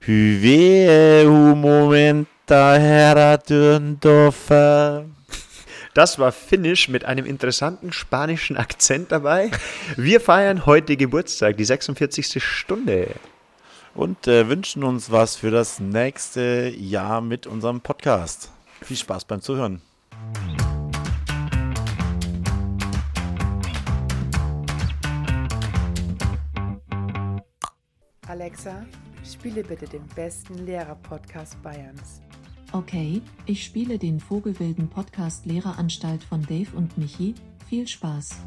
Hyve 0.00 1.26
momenta 1.56 2.74
herra 2.76 3.36
Dürndorfer. 3.36 5.06
Das 5.94 6.18
war 6.18 6.30
Finnisch 6.30 6.88
mit 6.88 7.06
einem 7.06 7.24
interessanten 7.24 7.92
spanischen 7.92 8.56
Akzent 8.56 9.12
dabei. 9.12 9.50
Wir 9.96 10.20
feiern 10.20 10.66
heute 10.66 10.96
Geburtstag, 10.96 11.56
die 11.56 11.64
46. 11.64 12.44
Stunde. 12.44 13.08
Und 13.94 14.28
äh, 14.28 14.46
wünschen 14.46 14.84
uns 14.84 15.10
was 15.10 15.36
für 15.36 15.50
das 15.50 15.80
nächste 15.80 16.70
Jahr 16.76 17.22
mit 17.22 17.46
unserem 17.46 17.80
Podcast. 17.80 18.50
Viel 18.82 18.98
Spaß 18.98 19.24
beim 19.24 19.40
Zuhören. 19.40 19.80
Alexa, 28.28 28.84
spiele 29.32 29.62
bitte 29.62 29.86
den 29.86 30.06
besten 30.14 30.66
Lehrer-Podcast 30.66 31.60
Bayerns. 31.62 32.20
Okay, 32.72 33.22
ich 33.46 33.64
spiele 33.64 33.98
den 33.98 34.20
Vogelwilden 34.20 34.88
Podcast 34.88 35.46
Lehreranstalt 35.46 36.22
von 36.24 36.42
Dave 36.42 36.76
und 36.76 36.98
Michi. 36.98 37.34
Viel 37.68 37.86
Spaß. 37.86 38.40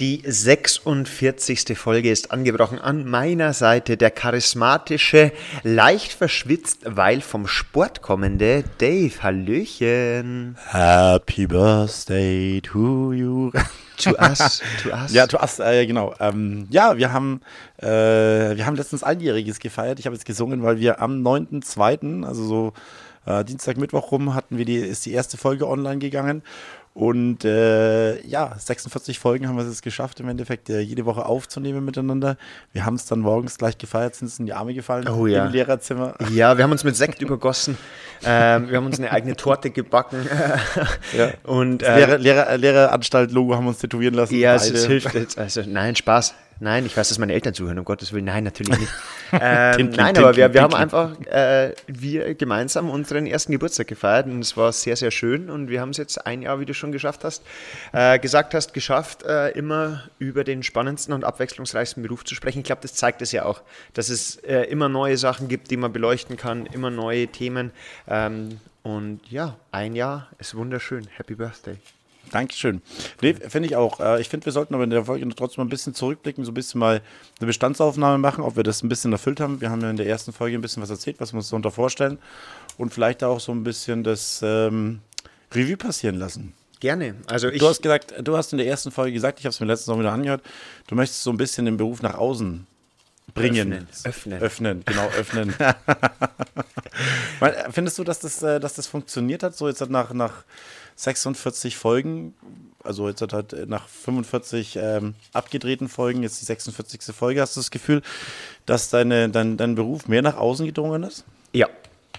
Die 0.00 0.22
46. 0.24 1.76
Folge 1.76 2.12
ist 2.12 2.30
angebrochen. 2.30 2.78
An 2.78 3.04
meiner 3.04 3.52
Seite 3.52 3.96
der 3.96 4.12
charismatische, 4.12 5.32
leicht 5.64 6.12
verschwitzt, 6.12 6.82
weil 6.84 7.20
vom 7.20 7.48
Sport 7.48 8.00
kommende 8.00 8.62
Dave. 8.78 9.10
Hallöchen. 9.20 10.56
Happy 10.68 11.48
Birthday 11.48 12.60
to 12.62 13.12
you. 13.12 13.50
To 13.96 14.10
us, 14.20 14.62
to 14.84 14.90
us. 14.92 15.12
Ja, 15.12 15.26
to 15.26 15.38
us, 15.38 15.58
äh, 15.58 15.84
genau. 15.84 16.14
Ähm, 16.20 16.68
ja, 16.70 16.96
wir 16.96 17.12
haben, 17.12 17.40
äh, 17.78 17.88
wir 17.88 18.66
haben 18.66 18.76
letztens 18.76 19.02
Einjähriges 19.02 19.58
gefeiert. 19.58 19.98
Ich 19.98 20.06
habe 20.06 20.14
jetzt 20.14 20.26
gesungen, 20.26 20.62
weil 20.62 20.78
wir 20.78 21.00
am 21.02 21.26
9.2., 21.26 22.24
also 22.24 22.44
so 22.44 22.72
äh, 23.28 23.44
Dienstag, 23.44 23.76
Mittwoch 23.76 24.10
rum, 24.10 24.34
hatten 24.34 24.58
wir 24.58 24.64
die, 24.64 24.76
ist 24.76 25.04
die 25.06 25.12
erste 25.12 25.36
Folge 25.36 25.68
online 25.68 25.98
gegangen. 25.98 26.42
Und 26.98 27.44
äh, 27.44 28.20
ja, 28.26 28.56
46 28.58 29.20
Folgen 29.20 29.46
haben 29.46 29.56
wir 29.56 29.64
es 29.64 29.82
geschafft, 29.82 30.18
im 30.18 30.28
Endeffekt 30.28 30.68
äh, 30.68 30.80
jede 30.80 31.04
Woche 31.04 31.26
aufzunehmen 31.26 31.84
miteinander. 31.84 32.36
Wir 32.72 32.84
haben 32.84 32.96
es 32.96 33.06
dann 33.06 33.20
morgens 33.20 33.56
gleich 33.56 33.78
gefeiert, 33.78 34.16
sind 34.16 34.26
uns 34.26 34.40
in 34.40 34.46
die 34.46 34.52
Arme 34.52 34.74
gefallen 34.74 35.06
Oh 35.06 35.28
ja. 35.28 35.46
im 35.46 35.52
Lehrerzimmer. 35.52 36.14
Ja, 36.32 36.56
wir 36.56 36.64
haben 36.64 36.72
uns 36.72 36.82
mit 36.82 36.96
Sekt 36.96 37.22
übergossen. 37.22 37.78
Ähm, 38.24 38.68
wir 38.68 38.78
haben 38.78 38.86
uns 38.86 38.98
eine 38.98 39.12
eigene 39.12 39.36
Torte 39.36 39.70
gebacken. 39.70 40.26
Ja. 41.16 41.30
Und 41.44 41.84
äh, 41.84 41.98
Lehrer, 41.98 42.18
Lehrer, 42.18 42.58
Lehreranstalt-Logo 42.58 43.54
haben 43.54 43.68
uns 43.68 43.78
tätowieren 43.78 44.14
lassen. 44.14 44.34
Ja, 44.34 44.56
es, 44.56 44.68
es 44.68 44.86
hilft 44.86 45.14
jetzt. 45.14 45.38
Also, 45.38 45.62
nein, 45.64 45.94
Spaß. 45.94 46.34
Nein, 46.60 46.86
ich 46.86 46.96
weiß, 46.96 47.08
dass 47.08 47.18
meine 47.18 47.32
Eltern 47.32 47.54
zuhören, 47.54 47.78
um 47.78 47.84
Gottes 47.84 48.12
Willen. 48.12 48.24
Nein, 48.24 48.44
natürlich 48.44 48.78
nicht. 48.78 48.92
ähm, 49.32 49.76
Tintling, 49.76 50.04
nein, 50.04 50.16
aber 50.18 50.36
wir, 50.36 50.52
wir 50.52 50.62
haben 50.62 50.74
einfach, 50.74 51.18
äh, 51.26 51.74
wir 51.86 52.34
gemeinsam 52.34 52.90
unseren 52.90 53.26
ersten 53.26 53.52
Geburtstag 53.52 53.86
gefeiert 53.86 54.26
und 54.26 54.40
es 54.40 54.56
war 54.56 54.72
sehr, 54.72 54.96
sehr 54.96 55.10
schön 55.10 55.50
und 55.50 55.68
wir 55.68 55.80
haben 55.80 55.90
es 55.90 55.98
jetzt 55.98 56.26
ein 56.26 56.42
Jahr, 56.42 56.58
wie 56.58 56.64
du 56.64 56.74
schon 56.74 56.90
geschafft 56.90 57.24
hast, 57.24 57.42
äh, 57.92 58.18
gesagt 58.18 58.54
hast, 58.54 58.74
geschafft, 58.74 59.22
äh, 59.22 59.50
immer 59.50 60.04
über 60.18 60.42
den 60.42 60.62
spannendsten 60.62 61.14
und 61.14 61.24
abwechslungsreichsten 61.24 62.02
Beruf 62.02 62.24
zu 62.24 62.34
sprechen. 62.34 62.58
Ich 62.58 62.64
glaube, 62.64 62.82
das 62.82 62.94
zeigt 62.94 63.22
es 63.22 63.30
ja 63.32 63.44
auch, 63.44 63.62
dass 63.94 64.08
es 64.08 64.36
äh, 64.36 64.62
immer 64.62 64.88
neue 64.88 65.16
Sachen 65.16 65.48
gibt, 65.48 65.70
die 65.70 65.76
man 65.76 65.92
beleuchten 65.92 66.36
kann, 66.36 66.66
immer 66.66 66.90
neue 66.90 67.28
Themen. 67.28 67.70
Ähm, 68.08 68.60
und 68.82 69.20
ja, 69.30 69.56
ein 69.70 69.94
Jahr 69.94 70.28
ist 70.38 70.54
wunderschön. 70.54 71.06
Happy 71.16 71.34
Birthday. 71.34 71.76
Dankeschön. 72.30 72.82
Nee, 73.22 73.34
finde 73.34 73.68
ich 73.68 73.76
auch. 73.76 74.00
Äh, 74.00 74.20
Ich 74.20 74.28
finde, 74.28 74.46
wir 74.46 74.52
sollten 74.52 74.74
aber 74.74 74.84
in 74.84 74.90
der 74.90 75.04
Folge 75.04 75.28
trotzdem 75.34 75.62
mal 75.62 75.66
ein 75.66 75.70
bisschen 75.70 75.94
zurückblicken, 75.94 76.44
so 76.44 76.50
ein 76.50 76.54
bisschen 76.54 76.78
mal 76.80 77.00
eine 77.38 77.46
Bestandsaufnahme 77.46 78.18
machen, 78.18 78.42
ob 78.44 78.56
wir 78.56 78.62
das 78.62 78.82
ein 78.82 78.88
bisschen 78.88 79.12
erfüllt 79.12 79.40
haben. 79.40 79.60
Wir 79.60 79.70
haben 79.70 79.80
ja 79.80 79.90
in 79.90 79.96
der 79.96 80.06
ersten 80.06 80.32
Folge 80.32 80.56
ein 80.56 80.60
bisschen 80.62 80.82
was 80.82 80.90
erzählt, 80.90 81.16
was 81.20 81.32
wir 81.32 81.38
uns 81.38 81.48
darunter 81.50 81.70
vorstellen 81.70 82.18
und 82.76 82.92
vielleicht 82.94 83.22
auch 83.24 83.40
so 83.40 83.52
ein 83.52 83.64
bisschen 83.64 84.04
das 84.04 84.40
ähm, 84.42 85.00
Revue 85.52 85.76
passieren 85.76 86.16
lassen. 86.16 86.52
Gerne. 86.80 87.16
Also 87.26 87.48
ich, 87.48 87.58
Du 87.58 87.66
hast 87.68 87.82
gesagt, 87.82 88.14
du 88.22 88.36
hast 88.36 88.52
in 88.52 88.58
der 88.58 88.66
ersten 88.68 88.90
Folge 88.92 89.12
gesagt, 89.12 89.40
ich 89.40 89.44
habe 89.46 89.50
es 89.52 89.58
mir 89.60 89.66
letztens 89.66 89.88
noch 89.88 89.98
wieder 89.98 90.12
angehört, 90.12 90.42
du 90.86 90.94
möchtest 90.94 91.22
so 91.22 91.30
ein 91.30 91.36
bisschen 91.36 91.64
den 91.64 91.76
Beruf 91.76 92.02
nach 92.02 92.14
außen 92.14 92.66
bringen. 93.34 93.72
Öffnen. 93.72 93.88
Öffnen. 94.04 94.40
Öffnen, 94.42 94.82
genau, 94.86 95.08
öffnen. 95.18 95.54
Äh, 97.40 97.70
Findest 97.70 97.96
du, 97.98 98.04
dass 98.04 98.18
das, 98.18 98.42
äh, 98.42 98.58
dass 98.58 98.74
das 98.74 98.88
funktioniert 98.88 99.44
hat, 99.44 99.56
so 99.56 99.68
jetzt 99.68 99.80
hat 99.80 99.90
nach, 99.90 100.12
nach 100.12 100.42
46 100.98 101.76
Folgen, 101.76 102.34
also 102.82 103.08
jetzt 103.08 103.22
hat 103.22 103.32
halt 103.32 103.68
nach 103.68 103.86
45 103.86 104.78
ähm, 104.82 105.14
abgedrehten 105.32 105.88
Folgen, 105.88 106.24
jetzt 106.24 106.40
die 106.40 106.44
46. 106.44 107.14
Folge, 107.14 107.40
hast 107.40 107.54
du 107.54 107.60
das 107.60 107.70
Gefühl, 107.70 108.02
dass 108.66 108.90
deine, 108.90 109.28
dein, 109.28 109.56
dein 109.56 109.76
Beruf 109.76 110.08
mehr 110.08 110.22
nach 110.22 110.36
außen 110.36 110.66
gedrungen 110.66 111.04
ist? 111.04 111.24
Ja, 111.52 111.68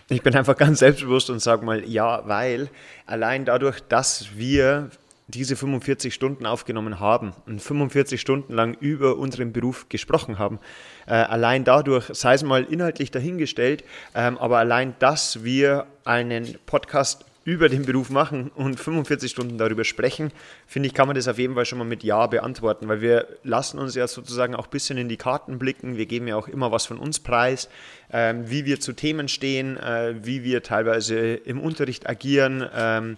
ich 0.08 0.24
bin 0.24 0.34
einfach 0.34 0.56
ganz 0.56 0.80
selbstbewusst 0.80 1.30
und 1.30 1.42
sage 1.42 1.66
mal 1.66 1.84
ja, 1.84 2.26
weil 2.26 2.70
allein 3.06 3.44
dadurch, 3.44 3.82
dass 3.82 4.38
wir 4.38 4.90
diese 5.28 5.58
45 5.58 6.14
Stunden 6.14 6.46
aufgenommen 6.46 7.02
haben 7.02 7.34
und 7.48 7.62
45 7.62 8.22
Stunden 8.22 8.54
lang 8.54 8.76
über 8.80 9.18
unseren 9.18 9.52
Beruf 9.52 9.90
gesprochen 9.90 10.40
haben, 10.40 10.58
äh, 11.06 11.16
allein 11.16 11.66
dadurch, 11.66 12.06
sei 12.14 12.34
es 12.34 12.44
mal 12.44 12.64
inhaltlich 12.64 13.12
dahingestellt, 13.12 13.84
ähm, 14.16 14.38
aber 14.38 14.58
allein, 14.58 14.96
dass 15.00 15.44
wir 15.44 15.86
einen 16.06 16.58
Podcast 16.66 17.26
über 17.46 17.70
den 17.70 17.86
Beruf 17.86 18.10
machen 18.10 18.52
und 18.56 18.80
45 18.80 19.32
Stunden 19.32 19.58
darüber 19.58 19.84
sprechen, 19.84 20.32
finde 20.68 20.88
ich, 20.88 20.94
kann 20.94 21.08
man 21.08 21.16
das 21.16 21.28
auf 21.28 21.40
jeden 21.40 21.56
Fall 21.56 21.66
schon 21.66 21.80
mal 21.80 21.86
mit 21.86 22.04
Ja 22.04 22.28
beantworten, 22.28 22.88
weil 22.88 23.02
wir 23.02 23.28
lassen 23.44 23.80
uns 23.80 23.96
ja 23.96 24.08
sozusagen 24.08 24.56
auch 24.56 24.66
ein 24.66 24.72
bisschen 24.72 24.98
in 24.98 25.10
die 25.10 25.18
Karten 25.18 25.58
blicken. 25.58 25.98
Wir 25.98 26.06
geben 26.06 26.28
ja 26.28 26.36
auch 26.36 26.48
immer 26.48 26.72
was 26.72 26.86
von 26.86 26.98
uns 26.98 27.20
preis, 27.20 27.70
ähm, 28.12 28.50
wie 28.50 28.66
wir 28.66 28.80
zu 28.80 28.94
Themen 28.94 29.28
stehen, 29.28 29.78
äh, 29.78 30.16
wie 30.24 30.44
wir 30.44 30.64
teilweise 30.64 31.36
im 31.36 31.60
Unterricht 31.60 32.10
agieren. 32.10 32.68
Ähm, 32.76 33.18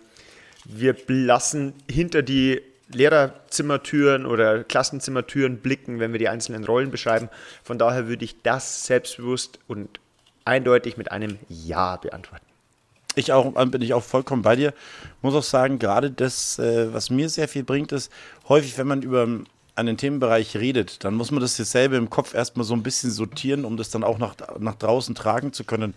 wir 0.66 0.96
lassen 1.08 1.74
hinter 1.90 2.22
die 2.22 2.62
Lehrerzimmertüren 2.94 4.26
oder 4.26 4.64
Klassenzimmertüren 4.64 5.58
blicken, 5.58 6.00
wenn 6.00 6.12
wir 6.12 6.20
die 6.20 6.30
einzelnen 6.30 6.64
Rollen 6.64 6.92
beschreiben. 6.92 7.30
Von 7.64 7.78
daher 7.78 8.08
würde 8.08 8.26
ich 8.26 8.42
das 8.44 8.86
selbstbewusst 8.86 9.60
und 9.68 10.00
eindeutig 10.46 10.98
mit 10.98 11.12
einem 11.12 11.38
Ja 11.48 11.96
beantworten. 11.98 12.51
Ich 13.16 13.32
auch, 13.32 13.56
äh, 13.56 13.66
bin 13.66 13.82
ich 13.82 13.94
auch 13.94 14.04
vollkommen 14.04 14.42
bei 14.42 14.56
dir. 14.56 14.74
Muss 15.22 15.36
auch 15.36 15.44
sagen, 15.44 15.80
gerade 15.80 16.12
das, 16.12 16.60
äh, 16.60 16.94
was 16.94 17.10
mir 17.10 17.30
sehr 17.30 17.48
viel 17.48 17.64
bringt, 17.64 17.92
ist, 17.92 18.12
häufig, 18.48 18.78
wenn 18.78 18.88
man 18.88 19.02
über 19.02 19.28
einen 19.76 19.98
Themenbereich 19.98 20.56
redet, 20.58 21.04
dann 21.04 21.16
muss 21.16 21.32
man 21.32 21.42
das 21.42 21.58
dasselbe 21.58 21.96
im 21.96 22.10
Kopf 22.10 22.34
erstmal 22.34 22.66
so 22.66 22.74
ein 22.74 22.84
bisschen 22.84 23.12
sortieren, 23.12 23.66
um 23.66 23.78
das 23.78 23.90
dann 23.90 24.04
auch 24.04 24.18
nach, 24.18 24.36
nach 24.60 24.76
draußen 24.76 25.16
tragen 25.16 25.54
zu 25.54 25.64
können. 25.64 25.94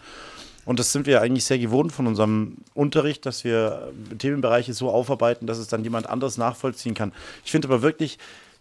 Und 0.64 0.78
das 0.78 0.92
sind 0.92 1.06
wir 1.06 1.20
eigentlich 1.20 1.44
sehr 1.44 1.58
gewohnt 1.58 1.92
von 1.92 2.06
unserem 2.06 2.56
Unterricht, 2.72 3.26
dass 3.26 3.44
wir 3.44 3.92
Themenbereiche 4.18 4.72
so 4.72 4.90
aufarbeiten, 4.90 5.46
dass 5.46 5.58
es 5.58 5.68
dann 5.68 5.84
jemand 5.84 6.08
anderes 6.08 6.38
nachvollziehen 6.38 6.94
kann. 6.94 7.12
Ich 7.44 7.50
finde 7.50 7.68
aber 7.68 7.82
wirklich, 7.82 8.18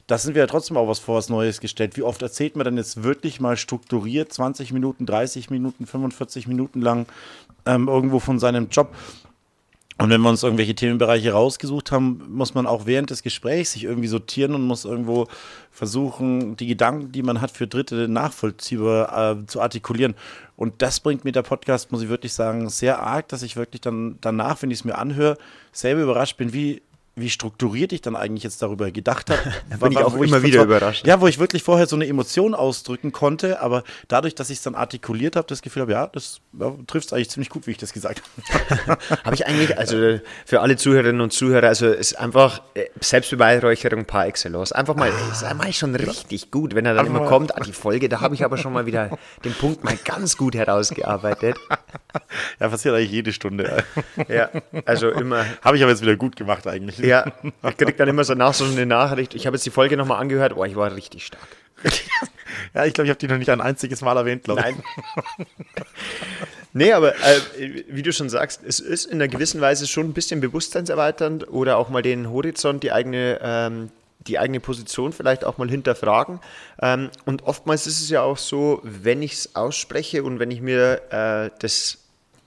da 0.07 0.17
sind 0.17 0.35
wir 0.35 0.41
ja 0.41 0.47
trotzdem 0.47 0.75
auch 0.75 0.87
was 0.87 0.99
vor 0.99 1.15
was 1.15 1.29
Neues 1.29 1.61
gestellt. 1.61 1.95
Wie 1.95 2.03
oft 2.03 2.21
erzählt 2.21 2.57
man 2.57 2.65
dann 2.65 2.75
jetzt 2.75 3.03
wirklich 3.03 3.39
mal 3.39 3.55
strukturiert 3.55 4.33
20 4.33 4.73
Minuten, 4.73 5.05
30 5.05 5.49
Minuten, 5.49 5.85
45 5.85 6.47
Minuten 6.47 6.81
lang 6.81 7.05
ähm, 7.65 7.87
irgendwo 7.87 8.19
von 8.19 8.39
seinem 8.39 8.69
Job? 8.69 8.93
Und 9.99 10.09
wenn 10.09 10.21
wir 10.21 10.29
uns 10.29 10.41
irgendwelche 10.41 10.73
Themenbereiche 10.73 11.33
rausgesucht 11.33 11.91
haben, 11.91 12.23
muss 12.29 12.55
man 12.55 12.65
auch 12.65 12.87
während 12.87 13.11
des 13.11 13.21
Gesprächs 13.21 13.73
sich 13.73 13.83
irgendwie 13.83 14.07
sortieren 14.07 14.55
und 14.55 14.63
muss 14.63 14.85
irgendwo 14.85 15.27
versuchen, 15.69 16.57
die 16.57 16.65
Gedanken, 16.65 17.11
die 17.11 17.21
man 17.21 17.41
hat, 17.41 17.51
für 17.51 17.67
Dritte 17.67 18.07
nachvollziehbar 18.07 19.37
äh, 19.37 19.45
zu 19.45 19.61
artikulieren. 19.61 20.15
Und 20.55 20.81
das 20.81 20.99
bringt 20.99 21.25
mir 21.25 21.31
der 21.31 21.43
Podcast, 21.43 21.91
muss 21.91 22.01
ich 22.01 22.09
wirklich 22.09 22.33
sagen, 22.33 22.69
sehr 22.69 23.01
arg, 23.01 23.27
dass 23.27 23.43
ich 23.43 23.55
wirklich 23.55 23.81
dann 23.81 24.17
danach, 24.19 24.61
wenn 24.61 24.71
ich 24.71 24.79
es 24.79 24.83
mir 24.83 24.97
anhöre, 24.97 25.37
selber 25.71 26.01
überrascht 26.01 26.37
bin, 26.37 26.53
wie 26.53 26.81
wie 27.15 27.29
strukturiert 27.29 27.93
ich 27.93 28.01
dann 28.01 28.15
eigentlich 28.15 28.43
jetzt 28.43 28.61
darüber 28.61 28.89
gedacht 28.91 29.29
habe. 29.29 29.39
Da 29.69 29.77
bin 29.77 29.91
ich 29.91 29.97
auch 29.99 30.15
immer 30.15 30.41
wieder 30.43 30.63
überrascht. 30.63 31.05
Ja, 31.05 31.19
wo 31.21 31.27
ich 31.27 31.39
wirklich 31.39 31.63
vorher 31.63 31.87
so 31.87 31.95
eine 31.95 32.07
Emotion 32.07 32.53
ausdrücken 32.55 33.11
konnte, 33.11 33.59
aber 33.61 33.83
dadurch, 34.07 34.35
dass 34.35 34.49
ich 34.49 34.57
es 34.57 34.63
dann 34.63 34.75
artikuliert 34.75 35.35
habe, 35.35 35.47
das 35.47 35.61
Gefühl 35.61 35.83
habe, 35.83 35.91
ja, 35.91 36.07
das 36.07 36.41
ja, 36.59 36.73
trifft 36.87 37.07
es 37.07 37.13
eigentlich 37.13 37.29
ziemlich 37.29 37.49
gut, 37.49 37.67
wie 37.67 37.71
ich 37.71 37.77
das 37.77 37.93
gesagt 37.93 38.21
habe. 38.21 38.97
Habe 39.23 39.35
ich 39.35 39.45
eigentlich, 39.47 39.77
also 39.77 40.19
für 40.45 40.61
alle 40.61 40.75
Zuhörerinnen 40.77 41.21
und 41.21 41.33
Zuhörer, 41.33 41.67
also 41.67 41.87
es 41.87 42.11
ist 42.11 42.19
einfach 42.19 42.61
äh, 42.73 42.85
Selbstbeweihräucherung 42.99 44.05
par 44.05 44.27
excellence. 44.27 44.71
Einfach 44.71 44.95
mal, 44.95 45.11
das 45.29 45.43
mache 45.55 45.69
ich 45.69 45.77
schon 45.77 45.95
richtig 45.95 46.51
gut, 46.51 46.75
wenn 46.75 46.85
er 46.85 46.93
dann 46.93 47.07
immer 47.07 47.21
mal- 47.21 47.27
kommt, 47.27 47.55
ah, 47.55 47.59
die 47.61 47.73
Folge, 47.73 48.09
da 48.09 48.21
habe 48.21 48.35
ich 48.35 48.43
aber 48.43 48.57
schon 48.57 48.73
mal 48.73 48.85
wieder 48.85 49.17
den 49.43 49.53
Punkt 49.53 49.83
mal 49.83 49.97
ganz 50.03 50.37
gut 50.37 50.55
herausgearbeitet. 50.55 51.57
Ja, 52.59 52.69
passiert 52.69 52.93
eigentlich 52.95 53.11
jede 53.11 53.33
Stunde. 53.33 53.83
Ja, 54.27 54.49
also 54.85 55.09
immer, 55.09 55.45
habe 55.63 55.77
ich 55.77 55.83
aber 55.83 55.91
jetzt 55.91 56.03
wieder 56.03 56.15
gut 56.15 56.35
gemacht 56.35 56.67
eigentlich. 56.67 56.99
ja, 57.07 57.31
ich 57.43 57.77
kriege 57.77 57.93
dann 57.93 58.07
immer 58.07 58.23
so 58.23 58.33
nach 58.33 58.53
so 58.53 58.63
eine 58.65 58.85
Nachricht, 58.85 59.35
ich 59.35 59.45
habe 59.45 59.57
jetzt 59.57 59.65
die 59.65 59.71
Folge 59.71 59.97
nochmal 59.97 60.21
angehört, 60.21 60.53
oh, 60.55 60.63
ich 60.63 60.75
war 60.75 60.93
richtig 60.95 61.25
stark. 61.25 61.47
Ja, 62.73 62.85
ich 62.85 62.93
glaube, 62.93 63.07
ich 63.07 63.09
habe 63.09 63.19
die 63.19 63.27
noch 63.27 63.37
nicht 63.37 63.49
ein 63.49 63.61
einziges 63.61 64.01
Mal 64.01 64.15
erwähnt, 64.15 64.43
glaube 64.43 64.61
ich. 64.61 64.75
Nein. 64.75 65.47
nee, 66.73 66.91
aber 66.91 67.15
äh, 67.15 67.83
wie 67.87 68.03
du 68.03 68.13
schon 68.13 68.29
sagst, 68.29 68.61
es 68.65 68.79
ist 68.79 69.05
in 69.05 69.15
einer 69.15 69.27
gewissen 69.27 69.59
Weise 69.59 69.87
schon 69.87 70.07
ein 70.07 70.13
bisschen 70.13 70.39
bewusstseinserweiternd 70.39 71.47
oder 71.49 71.77
auch 71.77 71.89
mal 71.89 72.01
den 72.01 72.29
Horizont, 72.29 72.83
die 72.83 72.91
eigene, 72.91 73.39
ähm, 73.41 73.89
die 74.27 74.39
eigene 74.39 74.59
Position 74.59 75.13
vielleicht 75.13 75.45
auch 75.45 75.57
mal 75.57 75.69
hinterfragen. 75.69 76.39
Ähm, 76.81 77.09
und 77.25 77.43
oftmals 77.43 77.87
ist 77.87 78.01
es 78.01 78.09
ja 78.09 78.21
auch 78.21 78.37
so, 78.37 78.79
wenn 78.83 79.21
ich 79.21 79.33
es 79.33 79.55
ausspreche 79.55 80.23
und 80.23 80.39
wenn 80.39 80.51
ich 80.51 80.61
mir 80.61 81.01
äh, 81.11 81.49
das 81.59 81.99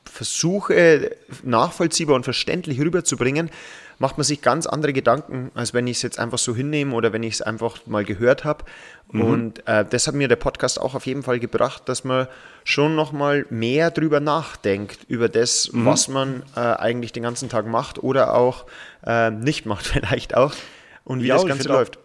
versuche, 0.05 1.17
nachvollziehbar 1.43 2.17
und 2.17 2.25
verständlich 2.25 2.81
rüberzubringen, 2.81 3.50
macht 3.98 4.19
man 4.19 4.25
sich 4.25 4.43
ganz 4.43 4.66
andere 4.66 4.93
Gedanken, 4.93 5.50
als 5.54 5.72
wenn 5.75 5.87
ich 5.87 5.98
es 5.98 6.02
jetzt 6.02 6.19
einfach 6.19 6.38
so 6.38 6.54
hinnehme 6.54 6.94
oder 6.94 7.12
wenn 7.12 7.22
ich 7.22 7.34
es 7.34 7.43
einfach 7.43 7.78
mal 7.87 8.04
gehört 8.04 8.44
habe. 8.44 8.64
Mhm. 9.10 9.20
Und 9.22 9.69
äh, 9.69 9.84
das 9.84 10.06
hat 10.06 10.14
mir 10.14 10.28
der 10.28 10.37
Podcast 10.37 10.81
auch 10.81 10.94
auf 10.94 11.06
jeden 11.06 11.22
Fall 11.22 11.38
gebracht, 11.38 11.88
dass 11.88 12.04
man 12.04 12.26
schon 12.64 12.94
nochmal 12.94 13.46
mehr 13.50 13.90
drüber 13.90 14.20
nachdenkt, 14.20 15.04
über 15.08 15.28
das, 15.28 15.70
mhm. 15.72 15.87
was 15.87 16.08
man 16.08 16.43
äh, 16.54 16.60
eigentlich 16.60 17.12
den 17.12 17.22
ganzen 17.22 17.48
Tag 17.48 17.66
macht 17.66 18.02
oder 18.02 18.34
auch 18.34 18.66
äh, 19.04 19.31
nicht 19.31 19.66
macht, 19.66 19.87
vielleicht 19.87 20.37
auch. 20.37 20.54
Und 21.04 21.22
wie 21.22 21.28
ja, 21.28 21.37
das 21.37 21.46
Ganze 21.46 21.69
läuft. 21.69 21.98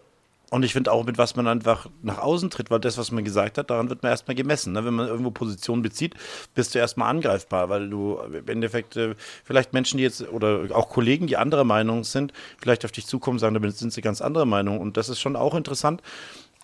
Und 0.54 0.64
ich 0.64 0.74
finde 0.74 0.92
auch, 0.92 1.06
mit 1.06 1.18
was 1.18 1.38
man 1.38 1.48
einfach 1.48 1.88
nach 2.02 2.18
außen 2.18 2.50
tritt, 2.50 2.70
weil 2.70 2.82
das, 2.82 2.98
was 2.98 3.10
man 3.10 3.24
gesagt 3.24 3.58
hat, 3.58 3.70
daran 3.70 3.90
wird 3.90 4.04
man 4.04 4.10
erstmal 4.10 4.36
gemessen. 4.36 4.74
Ne? 4.74 4.84
Wenn 4.84 4.94
man 4.94 5.08
irgendwo 5.08 5.32
Position 5.32 5.82
bezieht, 5.82 6.14
bist 6.54 6.76
du 6.76 6.80
erstmal 6.80 7.10
angreifbar, 7.10 7.70
weil 7.70 7.90
du 7.90 8.18
im 8.18 8.46
Endeffekt 8.50 8.98
äh, 8.98 9.16
vielleicht 9.46 9.72
Menschen, 9.72 9.96
die 9.96 10.04
jetzt 10.04 10.28
oder 10.28 10.66
auch 10.74 10.90
Kollegen, 10.90 11.26
die 11.26 11.38
anderer 11.38 11.64
Meinung 11.64 12.04
sind, 12.04 12.34
vielleicht 12.58 12.84
auf 12.84 12.92
dich 12.92 13.08
zukommen, 13.08 13.40
sagen, 13.40 13.54
damit 13.54 13.78
sind 13.78 13.94
sie 13.94 14.02
ganz 14.02 14.20
anderer 14.20 14.44
Meinung. 14.44 14.82
Und 14.82 14.98
das 14.98 15.08
ist 15.08 15.22
schon 15.22 15.38
auch 15.38 15.56
interessant. 15.56 16.02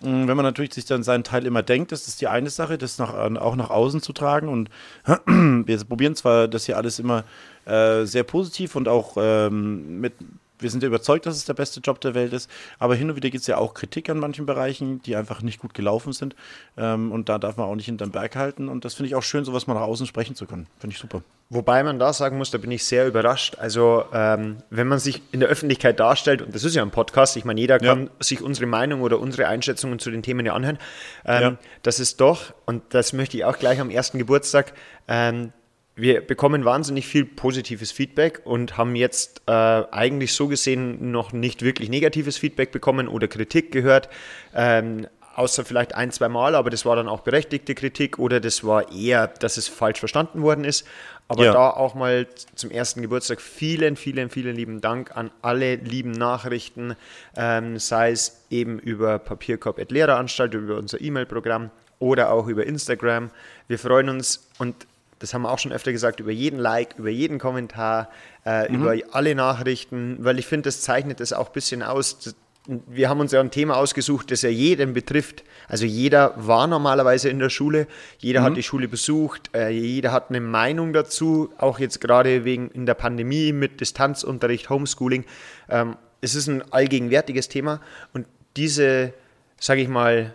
Mm, 0.02 0.28
wenn 0.28 0.36
man 0.36 0.44
natürlich 0.44 0.74
sich 0.74 0.84
dann 0.84 1.02
seinen 1.02 1.24
Teil 1.24 1.46
immer 1.46 1.62
denkt, 1.62 1.90
das 1.90 2.08
ist 2.08 2.20
die 2.20 2.28
eine 2.28 2.50
Sache, 2.50 2.76
das 2.76 2.98
nach, 2.98 3.14
auch 3.14 3.56
nach 3.56 3.70
außen 3.70 4.02
zu 4.02 4.12
tragen. 4.12 4.48
Und 4.50 4.68
wir 5.26 5.84
probieren 5.84 6.14
zwar 6.14 6.46
das 6.46 6.66
hier 6.66 6.76
alles 6.76 6.98
immer 6.98 7.24
äh, 7.64 8.04
sehr 8.04 8.24
positiv 8.24 8.76
und 8.76 8.86
auch 8.86 9.16
ähm, 9.18 9.98
mit 9.98 10.12
wir 10.58 10.70
sind 10.70 10.82
ja 10.82 10.88
überzeugt, 10.88 11.26
dass 11.26 11.36
es 11.36 11.44
der 11.44 11.54
beste 11.54 11.80
Job 11.80 12.00
der 12.00 12.14
Welt 12.14 12.32
ist, 12.32 12.50
aber 12.78 12.94
hin 12.94 13.10
und 13.10 13.16
wieder 13.16 13.30
gibt 13.30 13.42
es 13.42 13.46
ja 13.46 13.58
auch 13.58 13.74
Kritik 13.74 14.08
an 14.10 14.18
manchen 14.18 14.46
Bereichen, 14.46 15.02
die 15.02 15.16
einfach 15.16 15.42
nicht 15.42 15.60
gut 15.60 15.74
gelaufen 15.74 16.12
sind. 16.12 16.34
Ähm, 16.76 17.12
und 17.12 17.28
da 17.28 17.38
darf 17.38 17.56
man 17.56 17.66
auch 17.66 17.74
nicht 17.74 17.86
hinterm 17.86 18.10
Berg 18.10 18.36
halten. 18.36 18.68
Und 18.68 18.84
das 18.84 18.94
finde 18.94 19.08
ich 19.08 19.14
auch 19.14 19.22
schön, 19.22 19.44
sowas 19.44 19.66
mal 19.66 19.74
nach 19.74 19.82
außen 19.82 20.06
sprechen 20.06 20.34
zu 20.34 20.46
können. 20.46 20.66
Finde 20.78 20.94
ich 20.94 21.00
super. 21.00 21.22
Wobei 21.50 21.82
man 21.82 21.98
da 21.98 22.12
sagen 22.12 22.36
muss, 22.36 22.50
da 22.50 22.58
bin 22.58 22.70
ich 22.70 22.84
sehr 22.84 23.06
überrascht. 23.06 23.56
Also, 23.58 24.04
ähm, 24.12 24.58
wenn 24.68 24.86
man 24.86 24.98
sich 24.98 25.22
in 25.32 25.40
der 25.40 25.48
Öffentlichkeit 25.48 25.98
darstellt, 25.98 26.42
und 26.42 26.54
das 26.54 26.62
ist 26.62 26.74
ja 26.74 26.82
ein 26.82 26.90
Podcast, 26.90 27.36
ich 27.38 27.46
meine, 27.46 27.58
jeder 27.58 27.78
kann 27.78 28.04
ja. 28.04 28.10
sich 28.20 28.42
unsere 28.42 28.66
Meinung 28.66 29.00
oder 29.00 29.18
unsere 29.18 29.48
Einschätzungen 29.48 29.98
zu 29.98 30.10
den 30.10 30.22
Themen 30.22 30.44
ja 30.44 30.52
anhören, 30.52 30.78
ähm, 31.24 31.42
ja. 31.42 31.56
das 31.82 32.00
ist 32.00 32.20
doch, 32.20 32.52
und 32.66 32.82
das 32.90 33.14
möchte 33.14 33.38
ich 33.38 33.46
auch 33.46 33.58
gleich 33.58 33.80
am 33.80 33.88
ersten 33.88 34.18
Geburtstag, 34.18 34.74
ähm, 35.08 35.52
wir 35.98 36.20
bekommen 36.20 36.64
wahnsinnig 36.64 37.08
viel 37.08 37.24
positives 37.24 37.90
Feedback 37.90 38.42
und 38.44 38.76
haben 38.76 38.94
jetzt 38.94 39.42
äh, 39.46 39.52
eigentlich 39.52 40.32
so 40.32 40.46
gesehen 40.46 41.10
noch 41.10 41.32
nicht 41.32 41.62
wirklich 41.62 41.88
negatives 41.88 42.38
Feedback 42.38 42.70
bekommen 42.70 43.08
oder 43.08 43.26
Kritik 43.26 43.72
gehört. 43.72 44.08
Ähm, 44.54 45.08
außer 45.34 45.64
vielleicht 45.64 45.94
ein, 45.94 46.12
zwei 46.12 46.28
Mal, 46.28 46.54
aber 46.54 46.70
das 46.70 46.84
war 46.84 46.94
dann 46.94 47.08
auch 47.08 47.20
berechtigte 47.20 47.74
Kritik 47.74 48.18
oder 48.18 48.38
das 48.40 48.64
war 48.64 48.92
eher, 48.92 49.26
dass 49.26 49.56
es 49.56 49.66
falsch 49.66 49.98
verstanden 49.98 50.42
worden 50.42 50.64
ist. 50.64 50.86
Aber 51.26 51.44
ja. 51.44 51.52
da 51.52 51.70
auch 51.70 51.94
mal 51.94 52.26
zum 52.54 52.70
ersten 52.70 53.02
Geburtstag 53.02 53.40
vielen, 53.40 53.96
vielen, 53.96 54.30
vielen 54.30 54.54
lieben 54.54 54.80
Dank 54.80 55.16
an 55.16 55.30
alle 55.42 55.76
lieben 55.76 56.12
Nachrichten, 56.12 56.94
ähm, 57.36 57.78
sei 57.78 58.12
es 58.12 58.44
eben 58.50 58.78
über 58.78 59.18
Papierkorb.lehreranstalt, 59.18 60.54
über 60.54 60.76
unser 60.76 61.00
E-Mail-Programm 61.00 61.70
oder 61.98 62.32
auch 62.32 62.46
über 62.46 62.66
Instagram. 62.66 63.30
Wir 63.66 63.78
freuen 63.78 64.08
uns 64.08 64.48
und 64.58 64.86
das 65.18 65.34
haben 65.34 65.42
wir 65.42 65.50
auch 65.50 65.58
schon 65.58 65.72
öfter 65.72 65.92
gesagt, 65.92 66.20
über 66.20 66.30
jeden 66.30 66.58
Like, 66.58 66.94
über 66.98 67.10
jeden 67.10 67.38
Kommentar, 67.38 68.10
äh, 68.44 68.70
mhm. 68.70 68.82
über 68.82 68.94
alle 69.12 69.34
Nachrichten, 69.34 70.16
weil 70.20 70.38
ich 70.38 70.46
finde, 70.46 70.68
das 70.68 70.80
zeichnet 70.80 71.20
es 71.20 71.32
auch 71.32 71.48
ein 71.48 71.52
bisschen 71.52 71.82
aus. 71.82 72.34
Wir 72.66 73.08
haben 73.08 73.20
uns 73.20 73.32
ja 73.32 73.40
ein 73.40 73.50
Thema 73.50 73.76
ausgesucht, 73.76 74.30
das 74.30 74.42
ja 74.42 74.50
jeden 74.50 74.92
betrifft. 74.92 75.42
Also 75.68 75.86
jeder 75.86 76.34
war 76.36 76.66
normalerweise 76.66 77.30
in 77.30 77.38
der 77.38 77.48
Schule, 77.48 77.86
jeder 78.18 78.40
mhm. 78.40 78.44
hat 78.44 78.56
die 78.56 78.62
Schule 78.62 78.88
besucht, 78.88 79.50
äh, 79.54 79.70
jeder 79.70 80.12
hat 80.12 80.30
eine 80.30 80.40
Meinung 80.40 80.92
dazu, 80.92 81.50
auch 81.58 81.78
jetzt 81.78 82.00
gerade 82.00 82.44
wegen 82.44 82.70
in 82.70 82.86
der 82.86 82.94
Pandemie 82.94 83.52
mit 83.52 83.80
Distanzunterricht, 83.80 84.70
Homeschooling. 84.70 85.24
Ähm, 85.68 85.96
es 86.20 86.34
ist 86.34 86.48
ein 86.48 86.62
allgegenwärtiges 86.72 87.48
Thema 87.48 87.80
und 88.12 88.26
diese, 88.56 89.14
sage 89.60 89.80
ich 89.80 89.88
mal, 89.88 90.34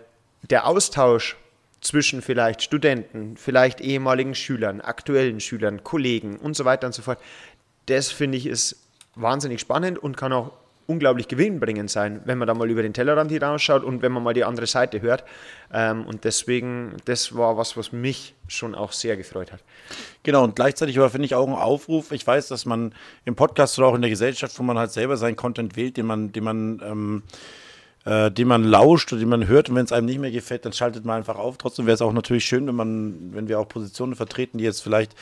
der 0.50 0.66
Austausch 0.66 1.36
zwischen 1.84 2.22
vielleicht 2.22 2.62
Studenten, 2.62 3.36
vielleicht 3.36 3.80
ehemaligen 3.80 4.34
Schülern, 4.34 4.80
aktuellen 4.80 5.40
Schülern, 5.40 5.84
Kollegen 5.84 6.36
und 6.38 6.56
so 6.56 6.64
weiter 6.64 6.86
und 6.86 6.94
so 6.94 7.02
fort. 7.02 7.18
Das 7.86 8.10
finde 8.10 8.38
ich 8.38 8.46
ist 8.46 8.76
wahnsinnig 9.14 9.60
spannend 9.60 9.98
und 9.98 10.16
kann 10.16 10.32
auch 10.32 10.52
unglaublich 10.86 11.28
gewinnbringend 11.28 11.90
sein, 11.90 12.20
wenn 12.24 12.38
man 12.38 12.46
da 12.46 12.54
mal 12.54 12.70
über 12.70 12.82
den 12.82 12.92
Tellerrand 12.92 13.30
hinausschaut 13.30 13.84
und 13.84 14.02
wenn 14.02 14.12
man 14.12 14.22
mal 14.22 14.34
die 14.34 14.44
andere 14.44 14.66
Seite 14.66 15.00
hört. 15.00 15.24
Ähm, 15.72 16.06
und 16.06 16.24
deswegen, 16.24 16.96
das 17.06 17.34
war 17.34 17.56
was, 17.56 17.76
was 17.76 17.92
mich 17.92 18.34
schon 18.48 18.74
auch 18.74 18.92
sehr 18.92 19.16
gefreut 19.16 19.52
hat. 19.52 19.60
Genau, 20.22 20.44
und 20.44 20.56
gleichzeitig 20.56 20.98
war, 20.98 21.08
finde 21.10 21.26
ich, 21.26 21.34
auch 21.34 21.46
ein 21.46 21.54
Aufruf. 21.54 22.12
Ich 22.12 22.26
weiß, 22.26 22.48
dass 22.48 22.66
man 22.66 22.94
im 23.24 23.34
Podcast 23.34 23.78
oder 23.78 23.88
auch 23.88 23.94
in 23.94 24.02
der 24.02 24.10
Gesellschaft, 24.10 24.58
wo 24.58 24.62
man 24.62 24.78
halt 24.78 24.90
selber 24.90 25.16
seinen 25.16 25.36
Content 25.36 25.76
wählt, 25.76 25.96
den 25.96 26.06
man, 26.06 26.32
den 26.32 26.44
man 26.44 26.82
ähm, 26.84 27.22
äh, 28.04 28.30
den 28.30 28.48
man 28.48 28.64
lauscht 28.64 29.12
und 29.12 29.20
den 29.20 29.28
man 29.28 29.46
hört. 29.46 29.68
Und 29.68 29.76
wenn 29.76 29.84
es 29.84 29.92
einem 29.92 30.06
nicht 30.06 30.20
mehr 30.20 30.30
gefällt, 30.30 30.64
dann 30.64 30.72
schaltet 30.72 31.04
man 31.04 31.16
einfach 31.16 31.36
auf. 31.36 31.56
Trotzdem 31.56 31.86
wäre 31.86 31.94
es 31.94 32.02
auch 32.02 32.12
natürlich 32.12 32.44
schön, 32.44 32.66
wenn 32.66 32.74
man, 32.74 33.32
wenn 33.32 33.48
wir 33.48 33.58
auch 33.58 33.68
Positionen 33.68 34.14
vertreten, 34.14 34.58
die 34.58 34.64
jetzt 34.64 34.82
vielleicht 34.82 35.14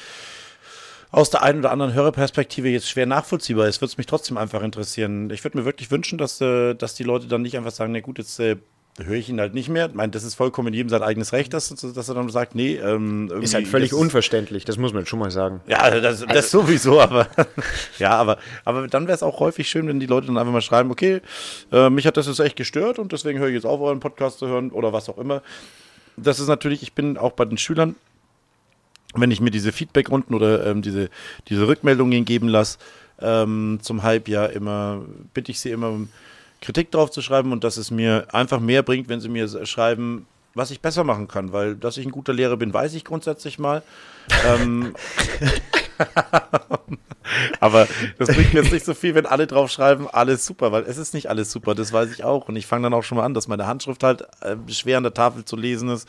aus 1.11 1.29
der 1.29 1.43
einen 1.43 1.59
oder 1.59 1.71
anderen 1.71 1.93
Hörerperspektive 1.93 2.71
jetzt 2.71 2.89
schwer 2.89 3.07
nachvollziehbar 3.07 3.69
ist, 3.69 3.83
würde 3.83 3.91
es 3.91 3.99
mich 3.99 4.07
trotzdem 4.07 4.39
einfach 4.39 4.63
interessieren. 4.63 5.29
Ich 5.31 5.45
würde 5.45 5.59
mir 5.59 5.67
wirklich 5.67 5.91
wünschen, 5.91 6.17
dass, 6.17 6.41
äh, 6.41 6.75
dass 6.75 6.95
die 6.95 7.05
Leute 7.05 7.29
dann 7.29 7.43
nicht 7.43 7.57
einfach 7.57 7.71
sagen, 7.71 7.93
na 7.93 8.01
gut, 8.01 8.19
jetzt 8.19 8.41
äh, 8.41 8.57
höre 8.99 9.17
ich 9.17 9.29
ihn 9.31 9.41
halt 9.41 9.55
nicht 9.55 9.71
mehr. 9.71 9.87
Ich 9.87 9.95
meine, 9.95 10.13
das 10.13 10.23
ist 10.23 10.35
vollkommen 10.35 10.69
in 10.69 10.75
jedem 10.75 10.91
sein 10.91 11.03
eigenes 11.03 11.33
Recht, 11.33 11.55
dass, 11.55 11.69
dass 11.69 12.09
er 12.09 12.15
dann 12.15 12.29
sagt, 12.29 12.55
nee. 12.55 12.77
Ähm, 12.77 13.31
ist 13.41 13.55
halt 13.55 13.67
völlig 13.67 13.95
unverständlich, 13.95 14.65
das 14.65 14.77
muss 14.77 14.93
man 14.93 15.07
schon 15.07 15.19
mal 15.19 15.31
sagen. 15.31 15.63
Ja, 15.67 15.91
das, 15.99 16.21
das 16.21 16.29
also, 16.29 16.61
sowieso, 16.61 17.01
aber 17.01 17.27
ja, 17.99 18.11
aber, 18.11 18.39
aber 18.65 18.89
dann 18.89 19.07
wäre 19.07 19.15
es 19.15 19.23
auch 19.23 19.41
häufig 19.41 19.69
schön, 19.69 19.89
wenn 19.89 19.99
die 19.99 20.07
Leute 20.07 20.27
dann 20.27 20.37
einfach 20.37 20.53
mal 20.53 20.61
schreiben, 20.61 20.91
okay, 20.91 21.23
äh, 21.73 21.89
mich 21.89 22.07
hat 22.07 22.19
das 22.19 22.27
jetzt 22.27 22.41
echt 22.41 22.57
gestört 22.57 22.99
und 22.99 23.13
deswegen 23.13 23.39
höre 23.39 23.49
ich 23.49 23.55
jetzt 23.55 23.67
auf, 23.67 23.81
euren 23.81 24.01
Podcast 24.01 24.39
zu 24.39 24.47
hören 24.47 24.71
oder 24.71 24.93
was 24.93 25.09
auch 25.09 25.19
immer. 25.19 25.43
Das 26.19 26.39
ist 26.39 26.49
natürlich, 26.49 26.83
ich 26.83 26.93
bin 26.93 27.17
auch 27.17 27.33
bei 27.33 27.47
den 27.47 27.57
Schülern, 27.57 27.97
wenn 29.15 29.31
ich 29.31 29.41
mir 29.41 29.51
diese 29.51 29.73
Feedbackrunden 29.73 30.35
oder 30.35 30.67
ähm, 30.67 30.83
diese, 30.83 31.09
diese 31.49 31.67
Rückmeldungen 31.67 32.27
geben 32.27 32.49
lasse, 32.49 32.79
ähm, 33.21 33.79
zum 33.81 34.03
Halbjahr 34.03 34.51
immer, 34.51 35.03
bitte 35.33 35.51
ich 35.51 35.61
sie 35.61 35.71
immer 35.71 35.99
Kritik 36.63 36.91
drauf 36.91 37.11
zu 37.11 37.21
schreiben 37.21 37.53
und 37.53 37.65
dass 37.65 37.77
es 37.77 37.91
mir 37.91 38.29
einfach 38.33 38.61
mehr 38.61 38.83
bringt, 38.83 39.09
wenn 39.09 39.21
sie 39.21 39.29
mir 39.29 39.49
schreiben, 39.67 40.27
was 40.55 40.71
ich 40.71 40.81
besser 40.81 41.05
machen 41.05 41.29
kann, 41.29 41.53
weil 41.53 41.77
dass 41.77 41.97
ich 41.97 42.07
ein 42.07 42.13
guter 42.13 42.33
Lehrer 42.33 42.57
bin, 42.57 42.73
weiß 42.73 42.95
ich 42.95 43.05
grundsätzlich 43.05 43.59
mal. 43.59 43.83
ähm, 44.47 44.95
aber 47.61 47.89
das 48.19 48.35
bringt 48.35 48.53
mir 48.53 48.63
jetzt 48.63 48.73
nicht 48.73 48.85
so 48.85 48.95
viel, 48.95 49.15
wenn 49.15 49.27
alle 49.27 49.47
drauf 49.47 49.71
schreiben, 49.71 50.09
alles 50.09 50.45
super, 50.45 50.73
weil 50.73 50.83
es 50.83 50.99
ist 50.99 51.15
nicht 51.15 51.29
alles 51.29 51.51
super, 51.51 51.75
das 51.75 51.93
weiß 51.93 52.13
ich 52.13 52.25
auch. 52.25 52.49
Und 52.49 52.57
ich 52.57 52.67
fange 52.67 52.85
dann 52.85 52.95
auch 52.95 53.03
schon 53.03 53.19
mal 53.19 53.25
an, 53.25 53.35
dass 53.35 53.49
meine 53.49 53.67
Handschrift 53.67 54.03
halt 54.03 54.23
äh, 54.41 54.57
schwer 54.69 54.99
an 54.99 55.03
der 55.03 55.15
Tafel 55.15 55.45
zu 55.45 55.57
lesen 55.57 55.89
ist 55.89 56.09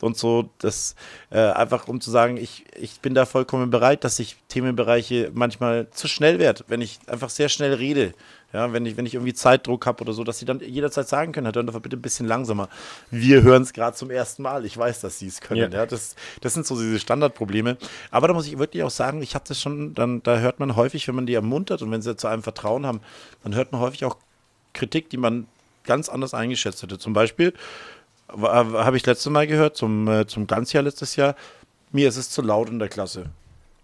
und 0.00 0.16
so. 0.16 0.50
Das 0.58 0.94
äh, 1.30 1.38
einfach 1.38 1.88
um 1.88 2.00
zu 2.00 2.10
sagen, 2.10 2.36
ich, 2.36 2.64
ich 2.76 3.00
bin 3.00 3.14
da 3.14 3.26
vollkommen 3.26 3.70
bereit, 3.70 4.04
dass 4.04 4.18
ich 4.18 4.36
Themenbereiche 4.48 5.30
manchmal 5.34 5.88
zu 5.90 6.08
schnell 6.08 6.38
werde, 6.38 6.64
wenn 6.68 6.82
ich 6.82 6.98
einfach 7.06 7.30
sehr 7.30 7.48
schnell 7.48 7.74
rede. 7.74 8.14
Ja, 8.52 8.72
wenn 8.72 8.86
ich, 8.86 8.96
wenn 8.96 9.04
ich 9.04 9.12
irgendwie 9.12 9.34
Zeitdruck 9.34 9.84
habe 9.84 10.02
oder 10.02 10.14
so, 10.14 10.24
dass 10.24 10.38
sie 10.38 10.46
dann 10.46 10.60
jederzeit 10.60 11.06
sagen 11.06 11.32
können, 11.32 11.46
hört 11.46 11.56
doch 11.56 11.80
bitte 11.80 11.96
ein 11.96 12.02
bisschen 12.02 12.26
langsamer. 12.26 12.70
Wir 13.10 13.42
hören 13.42 13.62
es 13.62 13.74
gerade 13.74 13.94
zum 13.94 14.10
ersten 14.10 14.42
Mal. 14.42 14.64
Ich 14.64 14.76
weiß, 14.78 15.02
dass 15.02 15.18
sie 15.18 15.26
es 15.26 15.42
können. 15.42 15.70
Ja. 15.70 15.80
ja. 15.80 15.86
das, 15.86 16.16
das 16.40 16.54
sind 16.54 16.66
so 16.66 16.74
diese 16.74 16.98
Standardprobleme. 16.98 17.76
Aber 18.10 18.28
da 18.28 18.32
muss 18.32 18.46
ich 18.46 18.58
wirklich 18.58 18.82
auch 18.84 18.90
sagen, 18.90 19.20
ich 19.20 19.34
habe 19.34 19.44
das 19.46 19.60
schon, 19.60 19.92
dann, 19.92 20.22
da 20.22 20.38
hört 20.38 20.60
man 20.60 20.76
häufig, 20.76 21.06
wenn 21.08 21.14
man 21.14 21.26
die 21.26 21.34
ermuntert 21.34 21.82
und 21.82 21.90
wenn 21.90 22.00
sie 22.00 22.16
zu 22.16 22.26
einem 22.26 22.42
Vertrauen 22.42 22.86
haben, 22.86 23.00
dann 23.42 23.54
hört 23.54 23.72
man 23.72 23.82
häufig 23.82 24.06
auch 24.06 24.16
Kritik, 24.72 25.10
die 25.10 25.18
man 25.18 25.46
ganz 25.84 26.08
anders 26.08 26.32
eingeschätzt 26.32 26.82
hätte. 26.82 26.98
Zum 26.98 27.12
Beispiel 27.12 27.52
habe 28.28 28.96
ich 28.96 29.04
letztes 29.04 29.30
Mal 29.30 29.46
gehört, 29.46 29.76
zum, 29.76 30.08
äh, 30.08 30.26
zum 30.26 30.46
Ganzjahr 30.46 30.82
letztes 30.82 31.16
Jahr, 31.16 31.34
mir 31.92 32.08
ist 32.08 32.16
es 32.16 32.30
zu 32.30 32.42
laut 32.42 32.68
in 32.68 32.78
der 32.78 32.88
Klasse. 32.88 33.26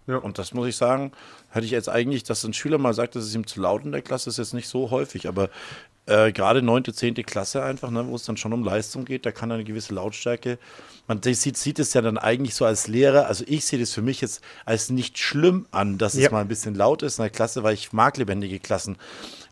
Ja. 0.07 0.17
Und 0.17 0.37
das 0.37 0.53
muss 0.53 0.67
ich 0.67 0.75
sagen, 0.75 1.11
hätte 1.55 1.65
ich 1.65 1.71
jetzt 1.71 1.89
eigentlich, 1.89 2.23
dass 2.23 2.43
ein 2.43 2.53
Schüler 2.53 2.77
mal 2.77 2.93
sagt, 2.93 3.15
dass 3.15 3.23
es 3.23 3.33
ihm 3.33 3.47
zu 3.47 3.61
laut 3.61 3.85
in 3.85 3.91
der 3.91 4.01
Klasse 4.01 4.29
ist, 4.29 4.37
jetzt 4.37 4.53
nicht 4.53 4.67
so 4.67 4.91
häufig. 4.91 5.27
Aber 5.27 5.49
äh, 6.05 6.31
gerade 6.31 6.61
9., 6.61 6.83
10. 6.93 7.15
Klasse 7.25 7.63
einfach, 7.63 7.89
ne, 7.89 8.05
wo 8.07 8.15
es 8.15 8.23
dann 8.23 8.37
schon 8.37 8.53
um 8.53 8.63
Leistung 8.63 9.05
geht, 9.05 9.25
da 9.25 9.31
kann 9.31 9.51
eine 9.51 9.63
gewisse 9.63 9.95
Lautstärke. 9.95 10.59
Man 11.07 11.21
sieht, 11.23 11.57
sieht 11.57 11.79
es 11.79 11.93
ja 11.93 12.01
dann 12.01 12.17
eigentlich 12.17 12.55
so 12.55 12.65
als 12.65 12.87
Lehrer, 12.87 13.27
also 13.27 13.43
ich 13.47 13.65
sehe 13.65 13.79
das 13.79 13.93
für 13.93 14.01
mich 14.01 14.21
jetzt 14.21 14.41
als 14.65 14.89
nicht 14.89 15.17
schlimm 15.17 15.65
an, 15.71 15.97
dass 15.97 16.15
ja. 16.15 16.25
es 16.25 16.31
mal 16.31 16.41
ein 16.41 16.47
bisschen 16.47 16.75
laut 16.75 17.03
ist 17.03 17.19
in 17.19 17.23
der 17.23 17.29
Klasse, 17.29 17.63
weil 17.63 17.73
ich 17.73 17.93
mag 17.93 18.17
lebendige 18.17 18.59
Klassen. 18.59 18.97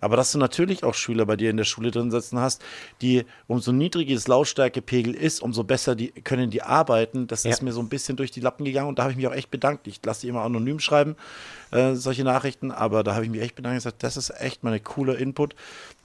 Aber 0.04 0.18
dass 0.18 0.32
du 0.32 0.38
natürlich 0.38 0.84
auch 0.84 0.94
Schüler 0.94 1.26
bei 1.26 1.36
dir 1.36 1.50
in 1.50 1.58
der 1.58 1.64
Schule 1.64 1.92
drin 1.92 2.12
sitzen 2.12 2.40
hast, 2.40 2.62
die 3.02 3.26
umso 3.48 3.72
niedriger 3.72 4.14
das 4.14 4.28
Lautstärkepegel 4.28 5.14
ist, 5.16 5.42
umso 5.42 5.64
besser 5.64 5.96
die, 5.96 6.12
können 6.12 6.50
die 6.50 6.62
arbeiten. 6.62 7.28
Das 7.28 7.44
Ja. 7.44 7.52
ist 7.52 7.62
mir 7.62 7.72
so 7.72 7.80
ein 7.82 7.90
bisschen 7.90 8.16
durch 8.18 8.32
die 8.32 8.40
Lappen 8.42 8.66
gegangen 8.66 8.90
und 8.90 9.00
da 9.00 9.04
habe 9.04 9.12
ich 9.12 9.18
mich 9.18 9.28
auch 9.28 9.34
echt 9.34 9.50
bedankt. 9.52 9.88
Ich 9.88 10.00
lasse 10.06 10.22
die 10.22 10.28
immer 10.28 10.42
anonym 10.42 10.80
schreiben, 10.80 11.16
äh, 11.72 11.96
solche 11.96 12.24
Nachrichten, 12.24 12.72
aber 12.72 13.04
da 13.04 13.16
habe 13.16 13.26
ich 13.26 13.32
mich 13.32 13.42
echt 13.42 13.56
bedankt 13.56 13.74
und 13.76 13.78
gesagt, 13.80 14.04
das 14.04 14.18
ist 14.18 14.30
echt 14.40 14.64
mal 14.64 14.74
ein 14.74 14.84
cooler 14.84 15.18
Input. 15.18 15.56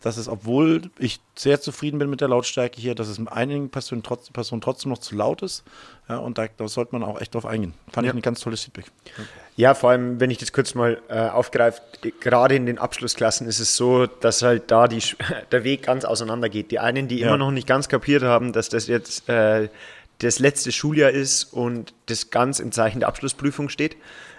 Das 0.00 0.16
ist, 0.16 0.28
obwohl 0.28 0.82
ich 0.98 1.18
sehr 1.34 1.60
zufrieden 1.60 1.98
bin 1.98 2.08
mit 2.08 2.20
der 2.20 2.28
Lautstärke 2.28 2.80
hier, 2.80 2.94
dass 2.94 3.08
es 3.08 3.18
einigen 3.26 3.68
Personen, 3.68 4.04
trotz, 4.04 4.30
Personen 4.30 4.60
trotzdem 4.60 4.90
noch 4.90 4.98
zu 4.98 5.16
laut 5.16 5.42
ist. 5.42 5.64
Ja, 6.08 6.18
und 6.18 6.38
da, 6.38 6.46
da 6.56 6.68
sollte 6.68 6.92
man 6.92 7.02
auch 7.02 7.20
echt 7.20 7.34
drauf 7.34 7.44
eingehen. 7.44 7.74
Fand 7.92 8.06
Ja. 8.06 8.12
ich 8.12 8.16
ein 8.18 8.22
ganz 8.22 8.40
tolles 8.40 8.62
Feedback. 8.62 8.86
Ja, 9.56 9.74
vor 9.74 9.90
allem, 9.90 10.20
wenn 10.20 10.30
ich 10.30 10.38
das 10.38 10.52
kurz 10.52 10.74
mal 10.76 11.02
äh, 11.08 11.28
aufgreife, 11.28 11.82
gerade 12.20 12.54
in 12.54 12.64
den 12.66 12.78
Abschlussklassen 12.78 13.48
ist 13.48 13.58
es 13.58 13.74
so, 13.76 13.87
dass 14.20 14.42
halt 14.42 14.70
da 14.70 14.88
die, 14.88 15.02
der 15.52 15.64
Weg 15.64 15.82
ganz 15.82 16.04
auseinander 16.04 16.48
geht. 16.48 16.70
Die 16.70 16.78
einen, 16.78 17.08
die 17.08 17.20
Ja. 17.20 17.28
immer 17.28 17.38
noch 17.38 17.50
nicht 17.50 17.66
ganz 17.66 17.88
kapiert 17.88 18.22
haben, 18.22 18.52
dass 18.52 18.68
das 18.68 18.86
jetzt 18.86 19.28
äh, 19.28 19.68
das 20.20 20.38
letzte 20.40 20.72
Schuljahr 20.72 21.10
ist 21.10 21.44
und 21.44 21.94
das 22.06 22.30
ganz 22.30 22.58
im 22.58 22.72
Zeichen 22.72 23.00
der 23.00 23.08
Abschlussprüfung 23.08 23.68
steht. 23.68 23.96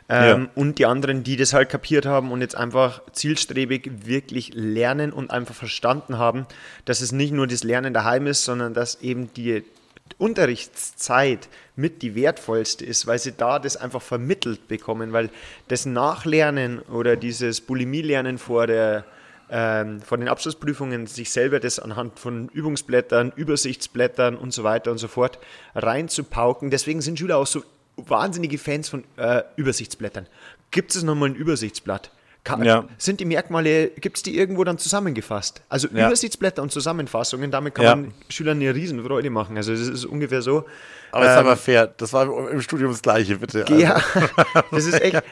Ähm, 0.09 0.41
Ja. 0.43 0.49
Und 0.55 0.79
die 0.79 0.85
anderen, 0.85 1.23
die 1.23 1.37
das 1.37 1.53
halt 1.53 1.69
kapiert 1.69 2.05
haben 2.05 2.31
und 2.31 2.41
jetzt 2.41 2.55
einfach 2.55 3.01
zielstrebig 3.13 3.89
wirklich 4.05 4.51
lernen 4.55 5.13
und 5.13 5.29
einfach 5.31 5.55
verstanden 5.55 6.17
haben, 6.17 6.47
dass 6.85 7.01
es 7.01 7.11
nicht 7.11 7.31
nur 7.31 7.45
das 7.47 7.63
Lernen 7.63 7.93
daheim 7.93 8.25
ist, 8.27 8.43
sondern 8.43 8.73
dass 8.73 9.01
eben 9.01 9.31
die 9.35 9.63
Unterrichtszeit 10.17 11.47
mit 11.75 12.01
die 12.01 12.15
wertvollste 12.15 12.83
ist, 12.85 13.05
weil 13.07 13.19
sie 13.19 13.33
da 13.33 13.59
das 13.59 13.77
einfach 13.77 14.01
vermittelt 14.01 14.67
bekommen, 14.67 15.13
weil 15.13 15.29
das 15.67 15.85
Nachlernen 15.85 16.79
oder 16.79 17.15
dieses 17.15 17.61
Bulimie-Lernen 17.61 18.37
vor 18.37 18.65
der 18.67 19.05
ähm, 19.51 20.01
vor 20.01 20.17
den 20.17 20.27
Abschlussprüfungen 20.27 21.07
sich 21.07 21.31
selber 21.31 21.59
das 21.59 21.79
anhand 21.79 22.19
von 22.19 22.49
Übungsblättern, 22.49 23.33
Übersichtsblättern 23.35 24.35
und 24.35 24.53
so 24.53 24.63
weiter 24.63 24.91
und 24.91 24.97
so 24.97 25.07
fort 25.07 25.39
reinzupauken. 25.75 26.69
Deswegen 26.69 27.01
sind 27.01 27.19
Schüler 27.19 27.37
auch 27.37 27.47
so 27.47 27.63
wahnsinnige 27.97 28.57
Fans 28.57 28.89
von 28.89 29.03
äh, 29.17 29.43
Übersichtsblättern. 29.55 30.27
Gibt 30.71 30.95
es 30.95 31.03
nochmal 31.03 31.29
ein 31.29 31.35
Übersichtsblatt? 31.35 32.11
Kann, 32.49 32.63
Ja. 32.63 32.85
Sind 32.97 33.19
die 33.19 33.25
Merkmale, 33.25 33.87
gibt 33.89 34.17
es 34.17 34.23
die 34.23 34.37
irgendwo 34.37 34.63
dann 34.63 34.77
zusammengefasst? 34.77 35.61
Also 35.69 35.87
Ja. 35.93 36.07
Übersichtsblätter 36.07 36.61
und 36.61 36.71
Zusammenfassungen, 36.71 37.51
damit 37.51 37.75
kann 37.75 37.85
Ja. 37.85 37.95
man 37.95 38.13
Schülern 38.29 38.59
eine 38.59 38.73
Riesenfreude 38.75 39.29
machen. 39.29 39.57
Also 39.57 39.71
es 39.73 39.87
ist 39.87 40.05
ungefähr 40.05 40.41
so. 40.41 40.65
Aber 41.11 41.25
jetzt 41.25 41.33
Ähm, 41.33 41.39
aber 41.39 41.57
fair, 41.57 41.87
das 41.87 42.13
war 42.13 42.49
im 42.51 42.61
Studium 42.61 42.91
das 42.91 43.01
Gleiche, 43.01 43.37
bitte. 43.37 43.65
ja, 43.77 43.99
das 44.71 44.85
ist 44.85 45.01
echt. 45.01 45.23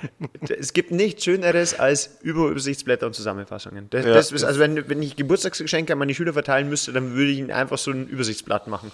Es 0.60 0.74
gibt 0.74 0.92
nichts 0.92 1.24
Schöneres 1.24 1.80
als 1.80 2.18
Übersichtsblätter 2.22 3.06
und 3.06 3.14
Zusammenfassungen. 3.14 3.88
Das, 3.92 4.04
das 4.06 4.32
ist, 4.32 4.44
also 4.44 4.60
wenn, 4.60 4.90
wenn 4.90 5.02
ich 5.04 5.16
Geburtstagsgeschenke 5.16 5.94
an 5.94 6.00
meine 6.00 6.16
Schüler 6.16 6.34
verteilen 6.34 6.68
müsste, 6.70 6.94
dann 6.94 7.14
würde 7.16 7.30
ich 7.30 7.38
ihnen 7.40 7.52
einfach 7.52 7.78
so 7.78 7.92
ein 7.92 8.08
Übersichtsblatt 8.08 8.68
machen. 8.68 8.92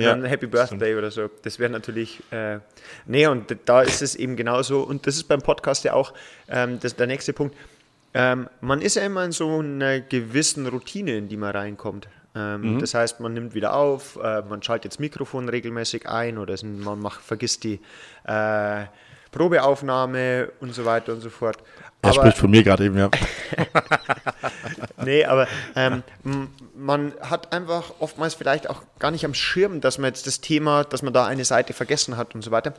Ja, 0.00 0.10
dann 0.10 0.24
Happy 0.24 0.46
Birthday 0.46 0.94
oder 0.96 1.10
so. 1.10 1.28
Das 1.42 1.58
wäre 1.58 1.70
natürlich. 1.70 2.22
Äh, 2.30 2.58
nee, 3.06 3.26
und 3.26 3.56
da 3.64 3.82
ist 3.82 4.02
es 4.02 4.14
eben 4.14 4.36
genauso. 4.36 4.80
Und 4.82 5.06
das 5.06 5.16
ist 5.16 5.24
beim 5.24 5.42
Podcast 5.42 5.84
ja 5.84 5.92
auch 5.94 6.12
ähm, 6.48 6.78
das, 6.80 6.96
der 6.96 7.06
nächste 7.06 7.32
Punkt. 7.32 7.56
Ähm, 8.12 8.48
man 8.60 8.82
ist 8.82 8.96
ja 8.96 9.02
immer 9.02 9.24
in 9.24 9.32
so 9.32 9.58
einer 9.60 10.00
gewissen 10.00 10.66
Routine, 10.66 11.16
in 11.16 11.28
die 11.28 11.36
man 11.36 11.52
reinkommt. 11.54 12.08
Ähm, 12.34 12.78
Das 12.80 12.94
heißt, 12.94 13.20
man 13.20 13.34
nimmt 13.34 13.54
wieder 13.54 13.74
auf, 13.74 14.16
äh, 14.22 14.42
man 14.42 14.62
schaltet 14.62 14.92
das 14.92 14.98
Mikrofon 14.98 15.48
regelmäßig 15.48 16.08
ein 16.08 16.38
oder 16.38 16.56
man 16.64 16.98
macht, 17.00 17.20
vergisst 17.22 17.64
die 17.64 17.80
äh, 18.24 18.84
Probeaufnahme 19.32 20.50
und 20.60 20.74
so 20.74 20.84
weiter 20.84 21.12
und 21.12 21.20
so 21.20 21.30
fort. 21.30 21.58
Er 22.02 22.14
spricht 22.14 22.38
von 22.38 22.50
mir 22.50 22.62
gerade 22.62 22.84
eben, 22.86 22.96
ja. 22.98 23.10
Nee, 25.04 25.24
aber 25.24 25.46
ähm, 25.76 26.02
man 26.76 27.12
hat 27.20 27.52
einfach 27.52 27.92
oftmals 28.00 28.34
vielleicht 28.34 28.68
auch 28.68 28.82
gar 28.98 29.10
nicht 29.10 29.24
am 29.24 29.34
Schirm, 29.34 29.80
dass 29.80 29.98
man 29.98 30.08
jetzt 30.08 30.26
das 30.26 30.40
Thema, 30.40 30.84
dass 30.84 31.02
man 31.02 31.12
da 31.12 31.26
eine 31.26 31.44
Seite 31.44 31.72
vergessen 31.72 32.16
hat 32.16 32.34
und 32.34 32.42
so 32.42 32.50
weiter. 32.50 32.74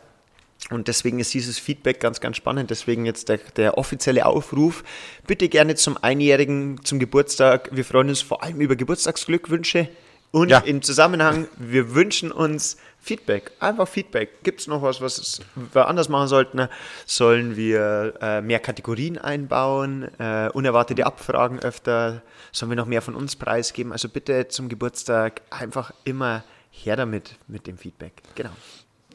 Und 0.69 0.87
deswegen 0.87 1.19
ist 1.19 1.33
dieses 1.33 1.57
Feedback 1.57 1.99
ganz, 1.99 2.21
ganz 2.21 2.37
spannend. 2.37 2.69
Deswegen 2.69 3.05
jetzt 3.05 3.29
der, 3.29 3.39
der 3.57 3.77
offizielle 3.79 4.25
Aufruf. 4.27 4.83
Bitte 5.25 5.49
gerne 5.49 5.75
zum 5.75 5.97
Einjährigen, 6.01 6.79
zum 6.83 6.99
Geburtstag. 6.99 7.69
Wir 7.71 7.83
freuen 7.83 8.09
uns 8.09 8.21
vor 8.21 8.43
allem 8.43 8.61
über 8.61 8.75
Geburtstagsglückwünsche. 8.75 9.89
Und 10.31 10.49
Ja. 10.49 10.59
im 10.59 10.81
Zusammenhang, 10.81 11.47
wir 11.57 11.93
wünschen 11.95 12.31
uns 12.31 12.77
Feedback. 13.01 13.51
Einfach 13.59 13.87
Feedback. 13.87 14.43
Gibt 14.43 14.61
es 14.61 14.67
noch 14.67 14.83
was, 14.83 15.01
was 15.01 15.41
wir 15.55 15.87
anders 15.87 16.07
machen 16.07 16.27
sollten? 16.27 16.67
Sollen 17.07 17.55
wir 17.55 18.13
äh, 18.21 18.41
mehr 18.41 18.59
Kategorien 18.59 19.17
einbauen? 19.17 20.03
Äh, 20.19 20.49
unerwartete 20.53 21.05
Abfragen 21.05 21.59
öfter? 21.59 22.21
Sollen 22.51 22.69
wir 22.71 22.75
noch 22.75 22.85
mehr 22.85 23.01
von 23.01 23.15
uns 23.15 23.35
preisgeben? 23.35 23.91
Also 23.91 24.07
bitte 24.07 24.47
zum 24.49 24.69
Geburtstag 24.69 25.41
einfach 25.49 25.91
immer 26.03 26.43
her 26.69 26.95
damit, 26.95 27.37
mit 27.47 27.65
dem 27.65 27.77
Feedback. 27.77 28.13
Genau. 28.35 28.51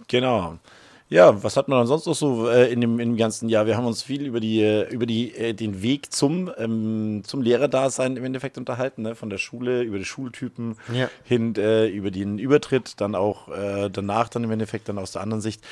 Genau. 0.08 0.58
Ja, 1.08 1.40
was 1.44 1.56
hat 1.56 1.68
man 1.68 1.78
dann 1.78 1.86
sonst 1.86 2.06
noch 2.06 2.16
so 2.16 2.48
äh, 2.48 2.72
in, 2.72 2.80
dem, 2.80 2.98
in 2.98 3.10
dem 3.10 3.16
ganzen 3.16 3.48
Jahr? 3.48 3.66
Wir 3.66 3.76
haben 3.76 3.86
uns 3.86 4.02
viel 4.02 4.26
über, 4.26 4.40
die, 4.40 4.60
äh, 4.60 4.88
über 4.92 5.06
die, 5.06 5.32
äh, 5.36 5.52
den 5.54 5.80
Weg 5.80 6.12
zum, 6.12 6.50
ähm, 6.58 7.22
zum 7.25 7.42
Lehrerdasein 7.42 8.16
im 8.16 8.25
Endeffekt 8.25 8.58
unterhalten, 8.58 9.02
ne? 9.02 9.14
von 9.14 9.30
der 9.30 9.38
Schule, 9.38 9.82
über 9.82 9.98
die 9.98 10.04
Schultypen 10.04 10.76
Ja. 10.92 11.08
hin, 11.22 11.54
äh, 11.56 11.86
über 11.86 12.10
den 12.10 12.38
Übertritt, 12.40 13.00
dann 13.00 13.14
auch 13.14 13.48
äh, 13.48 13.88
danach 13.88 14.28
dann 14.28 14.42
im 14.42 14.50
Endeffekt 14.50 14.88
dann 14.88 14.98
aus 14.98 15.12
der 15.12 15.22
anderen 15.22 15.40
Sicht 15.40 15.62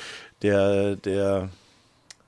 der, 0.41 0.95
der, 0.95 1.49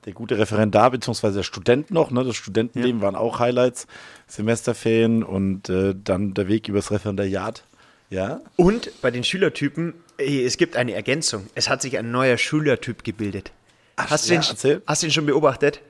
der 0.04 0.12
gute 0.12 0.36
Referendar 0.36 0.90
bzw. 0.90 1.32
der 1.32 1.42
Student 1.44 1.90
noch, 1.90 2.10
ne? 2.10 2.24
das 2.24 2.36
Studentenleben 2.36 3.00
waren 3.00 3.16
auch 3.16 3.38
Highlights, 3.38 3.86
Semesterferien 4.26 5.22
und 5.22 5.70
äh, 5.70 5.94
dann 6.04 6.34
der 6.34 6.46
Weg 6.46 6.68
übers 6.68 6.90
Referendariat. 6.90 7.64
Ja, 8.10 8.40
Und 8.56 8.90
bei 9.02 9.10
den 9.10 9.24
Schülertypen, 9.24 9.94
es 10.18 10.56
gibt 10.56 10.76
eine 10.76 10.94
Ergänzung. 10.94 11.48
Es 11.54 11.68
hat 11.68 11.82
sich 11.82 11.96
ein 11.98 12.10
neuer 12.10 12.36
Schülertyp 12.36 13.04
gebildet. 13.04 13.52
hast, 13.96 14.28
du 14.28 14.34
ja, 14.34 14.40
den, 14.40 14.48
erzähl. 14.50 14.82
hast 14.86 15.02
du 15.02 15.06
den 15.06 15.12
schon 15.12 15.26
beobachtet? 15.26 15.80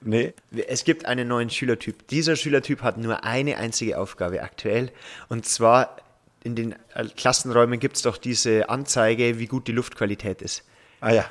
nee. 0.00 0.34
Es 0.66 0.84
gibt 0.84 1.06
einen 1.06 1.28
neuen 1.28 1.50
Schülertyp. 1.50 2.06
Dieser 2.08 2.36
Schülertyp 2.36 2.82
hat 2.82 2.98
nur 2.98 3.24
eine 3.24 3.56
einzige 3.58 3.98
Aufgabe 3.98 4.42
aktuell. 4.42 4.90
Und 5.28 5.46
zwar 5.46 5.96
in 6.42 6.54
den 6.54 6.74
Klassenräumen 7.16 7.80
gibt 7.80 7.96
es 7.96 8.02
doch 8.02 8.18
diese 8.18 8.68
Anzeige, 8.68 9.38
wie 9.38 9.46
gut 9.46 9.66
die 9.66 9.72
Luftqualität 9.72 10.42
ist. 10.42 10.62
Ah 11.00 11.12
ja. 11.12 11.24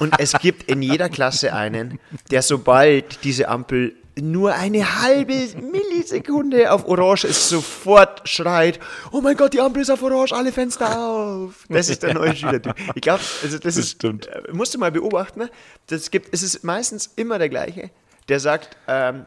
Und 0.00 0.18
es 0.20 0.32
gibt 0.34 0.70
in 0.70 0.82
jeder 0.82 1.08
Klasse 1.08 1.54
einen, 1.54 1.98
der 2.30 2.42
sobald 2.42 3.24
diese 3.24 3.48
Ampel 3.48 3.94
nur 4.20 4.54
eine 4.54 5.02
halbe 5.02 5.34
Millisekunde 5.60 6.72
auf 6.72 6.86
Orange 6.86 7.24
ist, 7.24 7.48
sofort 7.48 8.28
schreit, 8.28 8.78
oh 9.12 9.20
mein 9.20 9.36
Gott, 9.36 9.54
die 9.54 9.60
Ampel 9.60 9.82
ist 9.82 9.90
auf 9.90 10.02
Orange, 10.02 10.32
alle 10.32 10.52
Fenster 10.52 10.98
auf. 10.98 11.64
Das 11.68 11.88
ist 11.88 12.02
der 12.02 12.14
neue 12.14 12.34
Schülertyp. 12.34 12.74
Ich 12.94 13.02
glaube, 13.02 13.22
also 13.42 13.58
das, 13.58 13.76
ist, 13.76 13.90
stimmt. 13.90 14.26
äh, 14.26 14.42
musst 14.52 14.74
du 14.74 14.78
mal 14.78 14.92
beobachten, 14.92 15.40
ne? 15.40 15.50
das 15.86 16.10
gibt, 16.10 16.32
es 16.32 16.42
ist 16.42 16.64
meistens 16.64 17.10
immer 17.16 17.38
der 17.38 17.48
gleiche, 17.48 17.90
der 18.28 18.40
sagt, 18.40 18.76
ähm, 18.86 19.26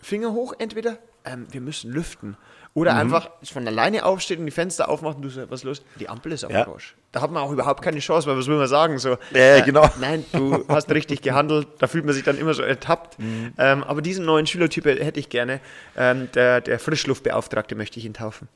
Finger 0.00 0.32
hoch 0.32 0.54
entweder, 0.58 0.98
ähm, 1.24 1.46
wir 1.50 1.60
müssen 1.60 1.90
lüften. 1.90 2.36
Oder 2.78 2.92
Mhm. 2.94 2.98
einfach 3.00 3.30
von 3.44 3.66
alleine 3.66 4.04
aufsteht 4.04 4.38
und 4.38 4.46
die 4.46 4.52
Fenster 4.52 4.88
aufmacht 4.88 5.16
und 5.16 5.22
du 5.22 5.28
sagst, 5.28 5.50
was 5.50 5.60
ist 5.60 5.64
los? 5.64 5.82
Die 5.98 6.08
Ampel 6.08 6.32
ist 6.32 6.44
auf 6.44 6.52
Ja. 6.52 6.66
Orange. 6.66 6.94
Da 7.10 7.22
hat 7.22 7.30
man 7.30 7.42
auch 7.42 7.50
überhaupt 7.50 7.82
keine 7.82 7.98
Chance, 8.00 8.28
weil 8.28 8.36
was 8.36 8.46
will 8.46 8.56
man 8.58 8.68
sagen? 8.68 8.98
So, 8.98 9.16
Ja, 9.32 9.60
genau. 9.60 9.88
Nein, 10.00 10.24
du 10.32 10.64
hast 10.68 10.90
richtig 10.90 11.22
gehandelt. 11.22 11.66
Da 11.78 11.86
fühlt 11.86 12.04
man 12.04 12.14
sich 12.14 12.22
dann 12.22 12.36
immer 12.38 12.54
so 12.54 12.62
ertappt. 12.62 13.18
Mhm. 13.18 13.52
Ähm, 13.58 13.82
aber 13.82 14.02
diesen 14.02 14.24
neuen 14.26 14.46
Schülertyp 14.46 14.84
hätte 14.84 15.18
ich 15.18 15.28
gerne. 15.30 15.60
Ähm, 15.96 16.28
der, 16.34 16.60
der 16.60 16.78
Frischluftbeauftragte 16.78 17.74
möchte 17.74 17.98
ich 17.98 18.04
ihn 18.04 18.14
taufen. 18.14 18.48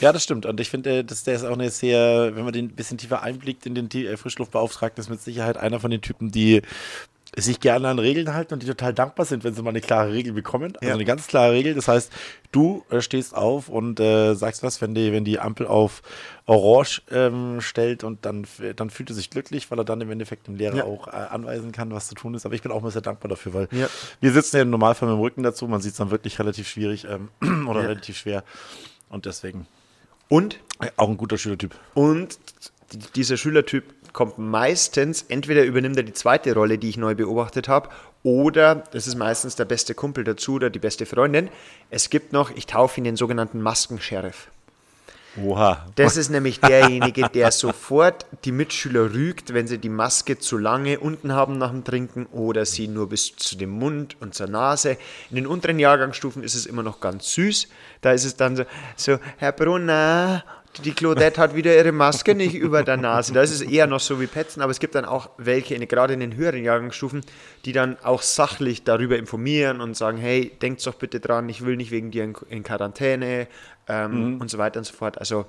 Ja, 0.00 0.12
das 0.12 0.24
stimmt. 0.24 0.46
Und 0.46 0.58
ich 0.60 0.70
finde, 0.70 1.04
dass 1.04 1.24
der 1.24 1.34
ist 1.34 1.44
auch 1.44 1.52
eine 1.52 1.70
sehr, 1.70 2.34
wenn 2.34 2.44
man 2.44 2.52
den 2.54 2.66
ein 2.66 2.74
bisschen 2.74 2.96
tiefer 2.96 3.22
einblickt 3.22 3.66
in 3.66 3.74
den 3.74 3.90
äh, 3.90 4.16
Frischluftbeauftragten, 4.16 5.00
ist 5.02 5.10
mit 5.10 5.20
Sicherheit 5.20 5.58
einer 5.58 5.78
von 5.78 5.90
den 5.90 6.00
Typen, 6.00 6.30
die 6.30 6.62
sich 7.42 7.60
gerne 7.60 7.88
an 7.88 7.98
Regeln 7.98 8.32
halten 8.34 8.54
und 8.54 8.62
die 8.62 8.66
total 8.66 8.92
dankbar 8.94 9.26
sind, 9.26 9.44
wenn 9.44 9.54
sie 9.54 9.62
mal 9.62 9.70
eine 9.70 9.80
klare 9.80 10.12
Regel 10.12 10.32
bekommen. 10.32 10.74
Also 10.76 10.86
Ja. 10.88 10.94
eine 10.94 11.04
ganz 11.04 11.26
klare 11.26 11.52
Regel. 11.52 11.74
Das 11.74 11.88
heißt, 11.88 12.12
du 12.52 12.84
äh, 12.90 13.00
stehst 13.00 13.34
auf 13.34 13.68
und 13.68 14.00
äh, 14.00 14.34
sagst 14.34 14.62
was, 14.62 14.80
wenn 14.80 14.94
die, 14.94 15.12
wenn 15.12 15.24
die 15.24 15.38
Ampel 15.38 15.66
auf 15.66 16.02
Orange 16.46 17.02
ähm, 17.10 17.60
stellt 17.60 18.04
und 18.04 18.24
dann, 18.24 18.46
dann 18.76 18.90
fühlt 18.90 19.10
er 19.10 19.14
sich 19.14 19.30
glücklich, 19.30 19.70
weil 19.70 19.78
er 19.78 19.84
dann 19.84 20.00
im 20.00 20.10
Endeffekt 20.10 20.46
dem 20.46 20.56
Lehrer 20.56 20.76
Ja. 20.78 20.84
auch 20.84 21.08
äh, 21.08 21.10
anweisen 21.12 21.72
kann, 21.72 21.90
was 21.92 22.08
zu 22.08 22.14
tun 22.14 22.34
ist. 22.34 22.46
Aber 22.46 22.54
ich 22.54 22.62
bin 22.62 22.72
auch 22.72 22.80
immer 22.80 22.90
sehr 22.90 23.02
dankbar 23.02 23.28
dafür, 23.28 23.54
weil 23.54 23.68
Ja. 23.72 23.88
wir 24.20 24.32
sitzen 24.32 24.56
ja 24.56 24.62
im 24.62 24.70
Normalfall 24.70 25.08
mit 25.08 25.16
dem 25.16 25.20
Rücken 25.20 25.42
dazu. 25.42 25.68
Man 25.68 25.80
sieht 25.80 25.92
es 25.92 25.98
dann 25.98 26.10
wirklich 26.10 26.38
relativ 26.38 26.68
schwierig 26.68 27.06
ähm, 27.08 27.28
oder 27.68 27.82
relativ 27.82 28.16
schwer. 28.18 28.44
Und 29.08 29.26
deswegen 29.26 29.66
Und, 30.28 30.58
äh, 30.80 30.90
Auch 30.96 31.08
ein 31.08 31.16
guter 31.16 31.38
Schülertyp. 31.38 31.74
und 31.94 32.38
dieser 33.16 33.36
Schülertyp 33.36 33.84
kommt 34.12 34.38
meistens, 34.38 35.24
entweder 35.28 35.64
übernimmt 35.64 35.96
er 35.96 36.02
die 36.02 36.12
zweite 36.12 36.54
Rolle, 36.54 36.78
die 36.78 36.88
ich 36.88 36.96
neu 36.96 37.14
beobachtet 37.14 37.68
habe, 37.68 37.88
oder 38.22 38.76
das 38.92 39.06
ist 39.06 39.16
meistens 39.16 39.56
der 39.56 39.64
beste 39.64 39.94
Kumpel 39.94 40.24
dazu 40.24 40.54
oder 40.54 40.70
die 40.70 40.78
beste 40.78 41.06
Freundin. 41.06 41.48
Es 41.90 42.10
gibt 42.10 42.32
noch, 42.32 42.50
ich 42.54 42.66
taufe 42.66 43.00
ihn 43.00 43.04
den 43.04 43.16
sogenannten 43.16 43.60
Maskensheriff. 43.60 44.48
Oha. 45.44 45.86
Das 45.94 46.16
ist 46.16 46.30
nämlich 46.30 46.60
derjenige, 46.60 47.28
der 47.28 47.52
sofort 47.52 48.26
die 48.44 48.52
Mitschüler 48.52 49.12
rügt, 49.12 49.54
wenn 49.54 49.66
sie 49.66 49.78
die 49.78 49.88
Maske 49.88 50.38
zu 50.38 50.58
lange 50.58 50.98
unten 50.98 51.32
haben 51.32 51.58
nach 51.58 51.70
dem 51.70 51.84
Trinken 51.84 52.26
oder 52.26 52.64
sie 52.66 52.88
nur 52.88 53.08
bis 53.08 53.36
zu 53.36 53.56
dem 53.56 53.70
Mund 53.70 54.16
und 54.20 54.34
zur 54.34 54.48
Nase. 54.48 54.96
In 55.30 55.36
den 55.36 55.46
unteren 55.46 55.78
Jahrgangsstufen 55.78 56.42
ist 56.42 56.54
es 56.54 56.66
immer 56.66 56.82
noch 56.82 57.00
ganz 57.00 57.32
süß. 57.34 57.68
Da 58.00 58.12
ist 58.12 58.24
es 58.24 58.36
dann 58.36 58.56
so, 58.56 58.64
so 58.96 59.18
Herr 59.36 59.52
Brunner, 59.52 60.44
die 60.84 60.92
Claudette 60.92 61.40
hat 61.40 61.54
wieder 61.54 61.74
ihre 61.76 61.92
Maske 61.92 62.34
nicht 62.34 62.54
über 62.54 62.82
der 62.82 62.96
Nase. 62.96 63.32
Da 63.32 63.42
ist 63.42 63.50
es 63.50 63.60
eher 63.60 63.86
noch 63.86 64.00
so 64.00 64.20
wie 64.20 64.26
Petzen, 64.26 64.62
aber 64.62 64.70
es 64.70 64.80
gibt 64.80 64.94
dann 64.94 65.04
auch 65.04 65.30
welche, 65.36 65.74
in, 65.74 65.86
gerade 65.86 66.14
in 66.14 66.20
den 66.20 66.36
höheren 66.36 66.62
Jahrgangsstufen, 66.62 67.22
die 67.64 67.72
dann 67.72 67.96
auch 68.02 68.22
sachlich 68.22 68.84
darüber 68.84 69.18
informieren 69.18 69.80
und 69.80 69.96
sagen, 69.96 70.18
hey, 70.18 70.52
denkt 70.62 70.86
doch 70.86 70.94
bitte 70.94 71.20
dran, 71.20 71.48
ich 71.48 71.64
will 71.64 71.76
nicht 71.76 71.90
wegen 71.90 72.10
dir 72.10 72.24
in, 72.24 72.36
in 72.48 72.62
Quarantäne 72.62 73.48
ähm, 73.88 74.34
mhm. 74.34 74.40
und 74.40 74.50
so 74.50 74.58
weiter 74.58 74.78
und 74.78 74.84
so 74.84 74.94
fort. 74.94 75.18
Also 75.18 75.46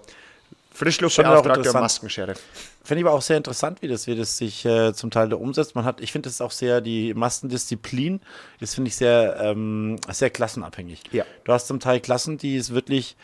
Frischluftbeauftragter 0.72 1.74
und 1.74 1.82
Maskensheriff. 1.82 2.42
Finde 2.84 3.02
ich 3.02 3.08
aber 3.08 3.16
auch 3.16 3.22
sehr 3.22 3.38
interessant, 3.38 3.82
wie 3.82 3.88
das, 3.88 4.08
wie 4.08 4.16
das 4.16 4.38
sich 4.38 4.66
äh, 4.66 4.94
zum 4.94 5.12
Teil 5.12 5.30
da 5.30 5.36
umsetzt. 5.36 5.76
Man 5.76 5.84
hat, 5.84 6.00
ich 6.00 6.12
finde 6.12 6.30
es 6.30 6.40
auch 6.42 6.52
sehr, 6.52 6.80
die 6.80 7.14
Maskendisziplin 7.14 8.22
ist, 8.60 8.76
finde 8.76 8.88
ich, 8.88 8.96
sehr, 8.96 9.38
ähm, 9.42 9.98
sehr 10.10 10.30
klassenabhängig. 10.30 11.02
Ja. 11.12 11.26
Du 11.44 11.52
hast 11.52 11.68
zum 11.68 11.80
Teil 11.80 12.00
Klassen, 12.00 12.38
die 12.38 12.56
es 12.56 12.74
wirklich 12.74 13.18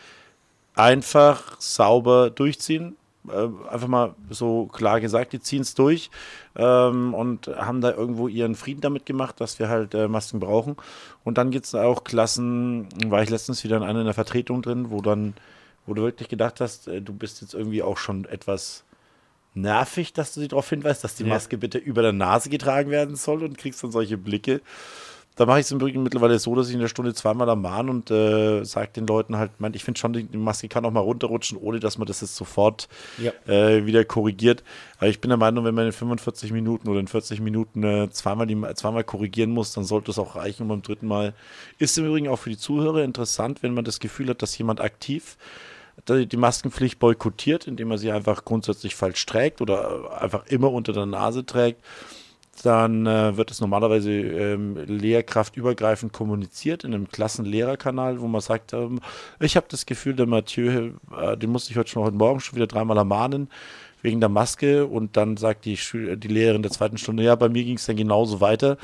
einfach 0.76 1.60
sauber 1.60 2.30
durchziehen. 2.30 2.96
Äh, 3.28 3.48
einfach 3.68 3.88
mal 3.88 4.14
so 4.30 4.66
klar 4.66 5.00
gesagt, 5.00 5.32
die 5.32 5.40
ziehen 5.40 5.62
es 5.62 5.74
durch 5.74 6.10
ähm, 6.54 7.12
und 7.12 7.48
haben 7.48 7.80
da 7.80 7.90
irgendwo 7.90 8.28
ihren 8.28 8.54
Frieden 8.54 8.82
damit 8.82 9.04
gemacht, 9.04 9.40
dass 9.40 9.58
wir 9.58 9.68
halt 9.68 9.94
äh, 9.94 10.06
Masken 10.06 10.38
brauchen. 10.38 10.76
Und 11.24 11.38
dann 11.38 11.50
gibt 11.50 11.66
es 11.66 11.74
auch 11.74 12.04
Klassen, 12.04 12.88
war 13.06 13.22
ich 13.22 13.30
letztens 13.30 13.64
wieder 13.64 13.78
in 13.78 13.82
einer 13.82 14.00
in 14.00 14.04
der 14.04 14.14
Vertretung 14.14 14.62
drin, 14.62 14.90
wo 14.90 15.00
dann, 15.00 15.34
wo 15.86 15.94
du 15.94 16.02
wirklich 16.02 16.28
gedacht 16.28 16.60
hast, 16.60 16.86
äh, 16.86 17.02
du 17.02 17.12
bist 17.12 17.40
jetzt 17.40 17.54
irgendwie 17.54 17.82
auch 17.82 17.98
schon 17.98 18.26
etwas 18.26 18.84
nervig, 19.54 20.12
dass 20.12 20.34
du 20.34 20.40
sie 20.40 20.48
darauf 20.48 20.68
hinweist, 20.68 21.02
dass 21.02 21.16
die 21.16 21.24
Maske 21.24 21.56
ja. 21.56 21.60
bitte 21.60 21.78
über 21.78 22.02
der 22.02 22.12
Nase 22.12 22.50
getragen 22.50 22.90
werden 22.90 23.16
soll 23.16 23.42
und 23.42 23.58
kriegst 23.58 23.82
dann 23.82 23.90
solche 23.90 24.18
Blicke. 24.18 24.60
Da 25.36 25.44
mache 25.44 25.60
ich 25.60 25.66
es 25.66 25.70
im 25.70 25.78
Übrigen 25.78 26.02
mittlerweile 26.02 26.38
so, 26.38 26.54
dass 26.54 26.68
ich 26.68 26.74
in 26.74 26.80
der 26.80 26.88
Stunde 26.88 27.12
zweimal 27.12 27.46
ermahne 27.46 27.90
und 27.90 28.10
äh, 28.10 28.64
sage 28.64 28.88
den 28.96 29.06
Leuten 29.06 29.36
halt, 29.36 29.50
mein, 29.58 29.74
ich 29.74 29.84
finde 29.84 30.00
schon, 30.00 30.14
die 30.14 30.36
Maske 30.38 30.66
kann 30.66 30.86
auch 30.86 30.90
mal 30.90 31.00
runterrutschen, 31.00 31.58
ohne 31.58 31.78
dass 31.78 31.98
man 31.98 32.06
das 32.06 32.22
jetzt 32.22 32.36
sofort 32.36 32.88
ja. 33.18 33.32
äh, 33.46 33.84
wieder 33.84 34.02
korrigiert. 34.06 34.64
Aber 34.96 35.08
ich 35.08 35.20
bin 35.20 35.28
der 35.28 35.36
Meinung, 35.36 35.66
wenn 35.66 35.74
man 35.74 35.84
in 35.84 35.92
45 35.92 36.52
Minuten 36.52 36.88
oder 36.88 37.00
in 37.00 37.06
40 37.06 37.40
Minuten 37.40 37.82
äh, 37.84 38.08
zweimal, 38.10 38.46
die, 38.46 38.58
zweimal 38.74 39.04
korrigieren 39.04 39.50
muss, 39.50 39.72
dann 39.74 39.84
sollte 39.84 40.10
es 40.10 40.18
auch 40.18 40.36
reichen. 40.36 40.62
Und 40.62 40.68
beim 40.68 40.82
dritten 40.82 41.06
Mal 41.06 41.34
ist 41.78 41.98
im 41.98 42.06
Übrigen 42.06 42.28
auch 42.28 42.38
für 42.38 42.50
die 42.50 42.58
Zuhörer 42.58 43.04
interessant, 43.04 43.62
wenn 43.62 43.74
man 43.74 43.84
das 43.84 44.00
Gefühl 44.00 44.30
hat, 44.30 44.40
dass 44.40 44.56
jemand 44.56 44.80
aktiv 44.80 45.36
die 46.08 46.36
Maskenpflicht 46.36 46.98
boykottiert, 46.98 47.66
indem 47.66 47.90
er 47.90 47.98
sie 47.98 48.12
einfach 48.12 48.44
grundsätzlich 48.44 48.94
falsch 48.94 49.24
trägt 49.24 49.62
oder 49.62 50.20
einfach 50.20 50.46
immer 50.46 50.70
unter 50.70 50.92
der 50.92 51.06
Nase 51.06 51.44
trägt 51.44 51.82
dann 52.64 53.06
äh, 53.06 53.36
wird 53.36 53.50
es 53.50 53.60
normalerweise 53.60 54.10
ähm, 54.10 54.76
lehrkraftübergreifend 54.86 56.12
kommuniziert 56.12 56.84
in 56.84 56.94
einem 56.94 57.08
Klassenlehrerkanal, 57.08 58.20
wo 58.20 58.26
man 58.26 58.40
sagt, 58.40 58.72
ähm, 58.72 59.00
ich 59.40 59.56
habe 59.56 59.66
das 59.68 59.86
Gefühl, 59.86 60.14
der 60.14 60.26
Mathieu, 60.26 60.92
äh, 61.16 61.36
den 61.36 61.50
musste 61.50 61.70
ich 61.70 61.76
heute 61.76 61.90
schon 61.90 62.04
heute 62.04 62.16
Morgen 62.16 62.40
schon 62.40 62.56
wieder 62.56 62.66
dreimal 62.66 62.96
ermahnen 62.96 63.50
wegen 64.02 64.20
der 64.20 64.28
Maske 64.28 64.86
und 64.86 65.16
dann 65.16 65.36
sagt 65.36 65.64
die, 65.64 65.76
Schül 65.76 66.16
die 66.16 66.28
Lehrerin 66.28 66.62
der 66.62 66.70
zweiten 66.70 66.98
Stunde, 66.98 67.24
ja, 67.24 67.34
bei 67.34 67.48
mir 67.48 67.64
ging 67.64 67.76
es 67.76 67.86
dann 67.86 67.96
genauso 67.96 68.40
weiter. 68.40 68.78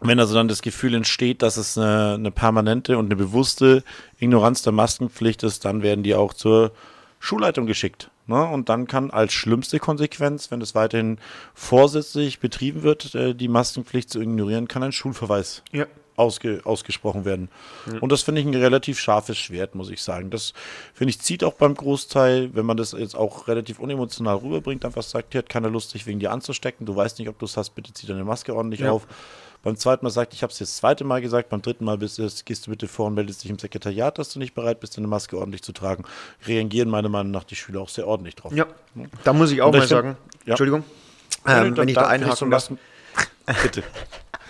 Wenn 0.00 0.18
also 0.18 0.34
dann 0.34 0.48
das 0.48 0.62
Gefühl 0.62 0.94
entsteht, 0.94 1.42
dass 1.42 1.58
es 1.58 1.76
eine, 1.76 2.14
eine 2.14 2.30
permanente 2.30 2.96
und 2.96 3.06
eine 3.06 3.16
bewusste 3.16 3.84
Ignoranz 4.18 4.62
der 4.62 4.72
Maskenpflicht 4.72 5.42
ist, 5.42 5.66
dann 5.66 5.82
werden 5.82 6.02
die 6.02 6.14
auch 6.14 6.32
zur 6.32 6.72
Schulleitung 7.18 7.66
geschickt. 7.66 8.10
Ne? 8.30 8.46
Und 8.46 8.68
dann 8.68 8.86
kann 8.86 9.10
als 9.10 9.32
schlimmste 9.32 9.80
Konsequenz, 9.80 10.52
wenn 10.52 10.60
es 10.60 10.76
weiterhin 10.76 11.18
vorsätzlich 11.52 12.38
betrieben 12.38 12.84
wird, 12.84 13.14
äh, 13.16 13.34
die 13.34 13.48
Maskenpflicht 13.48 14.08
zu 14.08 14.20
ignorieren, 14.20 14.68
kann 14.68 14.84
ein 14.84 14.92
Schulverweis 14.92 15.64
ja. 15.72 15.86
ausge, 16.14 16.60
ausgesprochen 16.62 17.24
werden. 17.24 17.48
Ja. 17.92 17.98
Und 17.98 18.12
das 18.12 18.22
finde 18.22 18.40
ich 18.40 18.46
ein 18.46 18.54
relativ 18.54 19.00
scharfes 19.00 19.36
Schwert, 19.36 19.74
muss 19.74 19.90
ich 19.90 20.00
sagen. 20.00 20.30
Das 20.30 20.54
finde 20.94 21.10
ich 21.10 21.20
zieht 21.20 21.42
auch 21.42 21.54
beim 21.54 21.74
Großteil, 21.74 22.54
wenn 22.54 22.66
man 22.66 22.76
das 22.76 22.92
jetzt 22.92 23.16
auch 23.16 23.48
relativ 23.48 23.80
unemotional 23.80 24.36
rüberbringt, 24.36 24.84
einfach 24.84 25.02
sagt, 25.02 25.32
hier 25.32 25.40
hat 25.40 25.48
keiner 25.48 25.68
Lust, 25.68 25.90
sich 25.90 26.06
wegen 26.06 26.20
dir 26.20 26.30
anzustecken, 26.30 26.86
du 26.86 26.94
weißt 26.94 27.18
nicht, 27.18 27.28
ob 27.28 27.38
du 27.40 27.46
es 27.46 27.56
hast, 27.56 27.70
bitte 27.70 27.92
zieh 27.92 28.06
deine 28.06 28.22
Maske 28.22 28.54
ordentlich 28.54 28.80
ja. 28.80 28.92
auf 28.92 29.08
beim 29.62 29.76
zweiten 29.76 30.04
Mal 30.04 30.10
sagt, 30.10 30.32
ich 30.32 30.42
habe 30.42 30.52
es 30.52 30.58
jetzt 30.58 30.70
das 30.70 30.76
zweite 30.78 31.04
Mal 31.04 31.20
gesagt, 31.20 31.50
beim 31.50 31.60
dritten 31.60 31.84
Mal 31.84 31.98
bist, 31.98 32.18
gehst 32.46 32.66
du 32.66 32.70
bitte 32.70 32.88
vor 32.88 33.06
und 33.06 33.14
meldest 33.14 33.44
dich 33.44 33.50
im 33.50 33.58
Sekretariat, 33.58 34.18
dass 34.18 34.32
du 34.32 34.38
nicht 34.38 34.54
bereit 34.54 34.80
bist, 34.80 34.96
deine 34.96 35.06
Maske 35.06 35.36
ordentlich 35.36 35.62
zu 35.62 35.72
tragen. 35.72 36.04
Reagieren 36.46 36.88
meiner 36.88 37.08
Meinung 37.08 37.30
nach 37.30 37.44
die 37.44 37.56
Schüler 37.56 37.80
auch 37.80 37.88
sehr 37.88 38.06
ordentlich 38.06 38.36
drauf. 38.36 38.52
Ja, 38.52 38.66
da 39.24 39.32
muss 39.32 39.50
ich 39.50 39.60
auch 39.62 39.72
mal 39.72 39.86
sagen, 39.86 40.16
ja. 40.44 40.52
Entschuldigung, 40.52 40.84
ähm, 41.46 41.76
wenn 41.76 41.88
ich 41.88 41.94
da 41.94 42.06
einhaken 42.06 42.50
darf. 42.50 42.70
Bitte. 43.62 43.82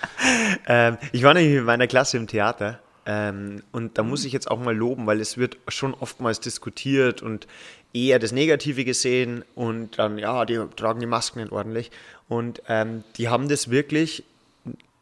ähm, 0.66 0.98
ich 1.12 1.22
war 1.22 1.34
nämlich 1.34 1.56
in 1.58 1.64
meiner 1.64 1.86
Klasse 1.86 2.16
im 2.16 2.26
Theater 2.26 2.78
ähm, 3.06 3.62
und 3.72 3.98
da 3.98 4.02
muss 4.02 4.24
ich 4.24 4.32
jetzt 4.32 4.50
auch 4.50 4.60
mal 4.60 4.76
loben, 4.76 5.06
weil 5.06 5.20
es 5.20 5.38
wird 5.38 5.56
schon 5.68 5.94
oftmals 5.94 6.40
diskutiert 6.40 7.22
und 7.22 7.46
eher 7.92 8.18
das 8.18 8.32
Negative 8.32 8.84
gesehen 8.84 9.44
und 9.54 9.98
dann, 9.98 10.18
ja, 10.18 10.44
die 10.44 10.60
tragen 10.76 11.00
die 11.00 11.06
Masken 11.06 11.40
nicht 11.40 11.52
ordentlich. 11.52 11.90
Und 12.28 12.62
ähm, 12.68 13.02
die 13.16 13.28
haben 13.28 13.48
das 13.48 13.70
wirklich 13.70 14.22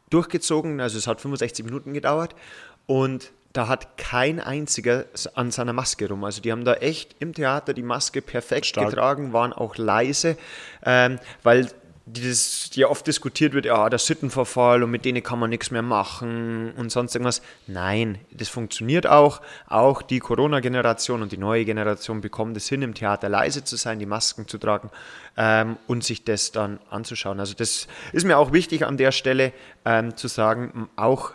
durchgezogen. 0.09 0.79
Also 0.81 0.97
es 0.97 1.07
hat 1.07 1.21
65 1.21 1.65
Minuten 1.65 1.93
gedauert 1.93 2.35
und 2.85 3.31
da 3.53 3.67
hat 3.67 3.97
kein 3.97 4.39
einziger 4.39 5.05
an 5.33 5.51
seiner 5.51 5.73
Maske 5.73 6.07
rum. 6.07 6.23
Also 6.23 6.41
die 6.41 6.51
haben 6.51 6.65
da 6.65 6.75
echt 6.75 7.15
im 7.19 7.33
Theater 7.33 7.73
die 7.73 7.83
Maske 7.83 8.21
perfekt 8.21 8.67
Stark. 8.67 8.89
getragen, 8.89 9.33
waren 9.33 9.53
auch 9.53 9.77
leise, 9.77 10.37
ähm, 10.85 11.19
weil 11.41 11.69
dieses, 12.13 12.71
ja 12.75 12.87
oft 12.87 13.05
diskutiert 13.05 13.53
wird, 13.53 13.65
ja, 13.65 13.89
der 13.89 13.99
Sittenverfall 13.99 14.83
und 14.83 14.91
mit 14.91 15.05
denen 15.05 15.21
kann 15.21 15.39
man 15.39 15.49
nichts 15.49 15.71
mehr 15.71 15.81
machen 15.81 16.71
und 16.77 16.91
sonst 16.91 17.15
irgendwas. 17.15 17.41
Nein, 17.67 18.19
das 18.31 18.49
funktioniert 18.49 19.07
auch. 19.07 19.41
Auch 19.67 20.01
die 20.01 20.19
Corona-Generation 20.19 21.21
und 21.21 21.31
die 21.31 21.37
neue 21.37 21.65
Generation 21.65 22.21
bekommt 22.21 22.57
es 22.57 22.67
hin, 22.67 22.81
im 22.81 22.93
Theater 22.93 23.29
leise 23.29 23.63
zu 23.63 23.75
sein, 23.75 23.99
die 23.99 24.05
Masken 24.05 24.47
zu 24.47 24.57
tragen 24.57 24.89
ähm, 25.37 25.77
und 25.87 26.03
sich 26.03 26.23
das 26.23 26.51
dann 26.51 26.79
anzuschauen. 26.89 27.39
Also 27.39 27.53
das 27.53 27.87
ist 28.11 28.25
mir 28.25 28.37
auch 28.37 28.51
wichtig 28.51 28.85
an 28.85 28.97
der 28.97 29.11
Stelle 29.11 29.53
ähm, 29.85 30.15
zu 30.17 30.27
sagen, 30.27 30.89
auch 30.95 31.31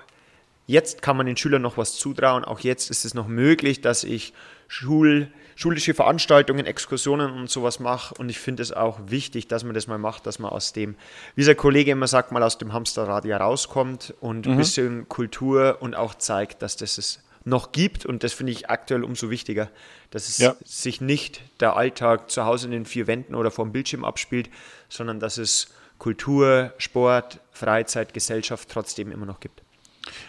jetzt 0.66 1.02
kann 1.02 1.16
man 1.16 1.26
den 1.26 1.36
Schülern 1.36 1.62
noch 1.62 1.76
was 1.76 1.96
zutrauen. 1.96 2.44
Auch 2.44 2.60
jetzt 2.60 2.90
ist 2.90 3.04
es 3.04 3.14
noch 3.14 3.28
möglich, 3.28 3.80
dass 3.80 4.04
ich 4.04 4.32
Schul 4.66 5.28
schulische 5.56 5.94
Veranstaltungen, 5.94 6.66
Exkursionen 6.66 7.32
und 7.32 7.50
sowas 7.50 7.80
mache. 7.80 8.14
Und 8.14 8.28
ich 8.28 8.38
finde 8.38 8.62
es 8.62 8.72
auch 8.72 8.98
wichtig, 9.06 9.48
dass 9.48 9.64
man 9.64 9.74
das 9.74 9.86
mal 9.86 9.98
macht, 9.98 10.26
dass 10.26 10.38
man 10.38 10.50
aus 10.50 10.72
dem, 10.72 10.96
wie 11.34 11.44
der 11.44 11.54
Kollege 11.54 11.90
immer 11.90 12.06
sagt, 12.06 12.32
mal 12.32 12.42
aus 12.42 12.58
dem 12.58 12.72
Hamsterrad 12.72 13.24
ja 13.24 13.36
rauskommt 13.36 14.14
und 14.20 14.46
mhm. 14.46 14.52
ein 14.52 14.58
bisschen 14.58 15.08
Kultur 15.08 15.78
und 15.80 15.94
auch 15.94 16.14
zeigt, 16.14 16.62
dass 16.62 16.76
das 16.76 16.98
es 16.98 17.20
noch 17.44 17.72
gibt. 17.72 18.06
Und 18.06 18.24
das 18.24 18.32
finde 18.32 18.52
ich 18.52 18.70
aktuell 18.70 19.04
umso 19.04 19.30
wichtiger, 19.30 19.70
dass 20.10 20.28
es 20.28 20.38
ja. 20.38 20.56
sich 20.64 21.00
nicht 21.00 21.42
der 21.60 21.76
Alltag 21.76 22.30
zu 22.30 22.44
Hause 22.44 22.66
in 22.66 22.72
den 22.72 22.86
vier 22.86 23.06
Wänden 23.06 23.34
oder 23.34 23.50
vor 23.50 23.64
dem 23.64 23.72
Bildschirm 23.72 24.04
abspielt, 24.04 24.50
sondern 24.88 25.20
dass 25.20 25.38
es 25.38 25.68
Kultur, 25.98 26.72
Sport, 26.78 27.40
Freizeit, 27.52 28.14
Gesellschaft 28.14 28.68
trotzdem 28.68 29.12
immer 29.12 29.26
noch 29.26 29.40
gibt. 29.40 29.62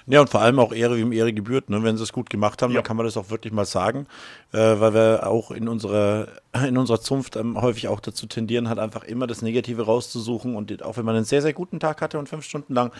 Ja, 0.07 0.21
und 0.21 0.29
vor 0.29 0.41
allem 0.41 0.59
auch 0.59 0.71
Ehre, 0.71 0.97
wie 0.97 1.01
ihm 1.01 1.11
Ehre 1.11 1.33
gebührt. 1.33 1.69
Ne? 1.69 1.83
Wenn 1.83 1.97
sie 1.97 2.03
es 2.03 2.13
gut 2.13 2.29
gemacht 2.29 2.61
haben, 2.61 2.71
ja. 2.71 2.77
dann 2.77 2.83
kann 2.83 2.97
man 2.97 3.05
das 3.05 3.17
auch 3.17 3.29
wirklich 3.29 3.53
mal 3.53 3.65
sagen, 3.65 4.07
äh, 4.51 4.57
weil 4.57 4.93
wir 4.93 5.27
auch 5.27 5.51
in 5.51 5.67
unserer, 5.67 6.27
in 6.67 6.77
unserer 6.77 7.01
Zunft 7.01 7.35
ähm, 7.35 7.61
häufig 7.61 7.87
auch 7.87 7.99
dazu 7.99 8.27
tendieren, 8.27 8.69
halt 8.69 8.79
einfach 8.79 9.03
immer 9.03 9.27
das 9.27 9.41
Negative 9.41 9.83
rauszusuchen. 9.83 10.55
Und 10.55 10.83
auch 10.83 10.97
wenn 10.97 11.05
man 11.05 11.15
einen 11.15 11.25
sehr, 11.25 11.41
sehr 11.41 11.53
guten 11.53 11.79
Tag 11.79 12.01
hatte 12.01 12.19
und 12.19 12.29
fünf 12.29 12.45
Stunden 12.45 12.73
lang 12.73 12.91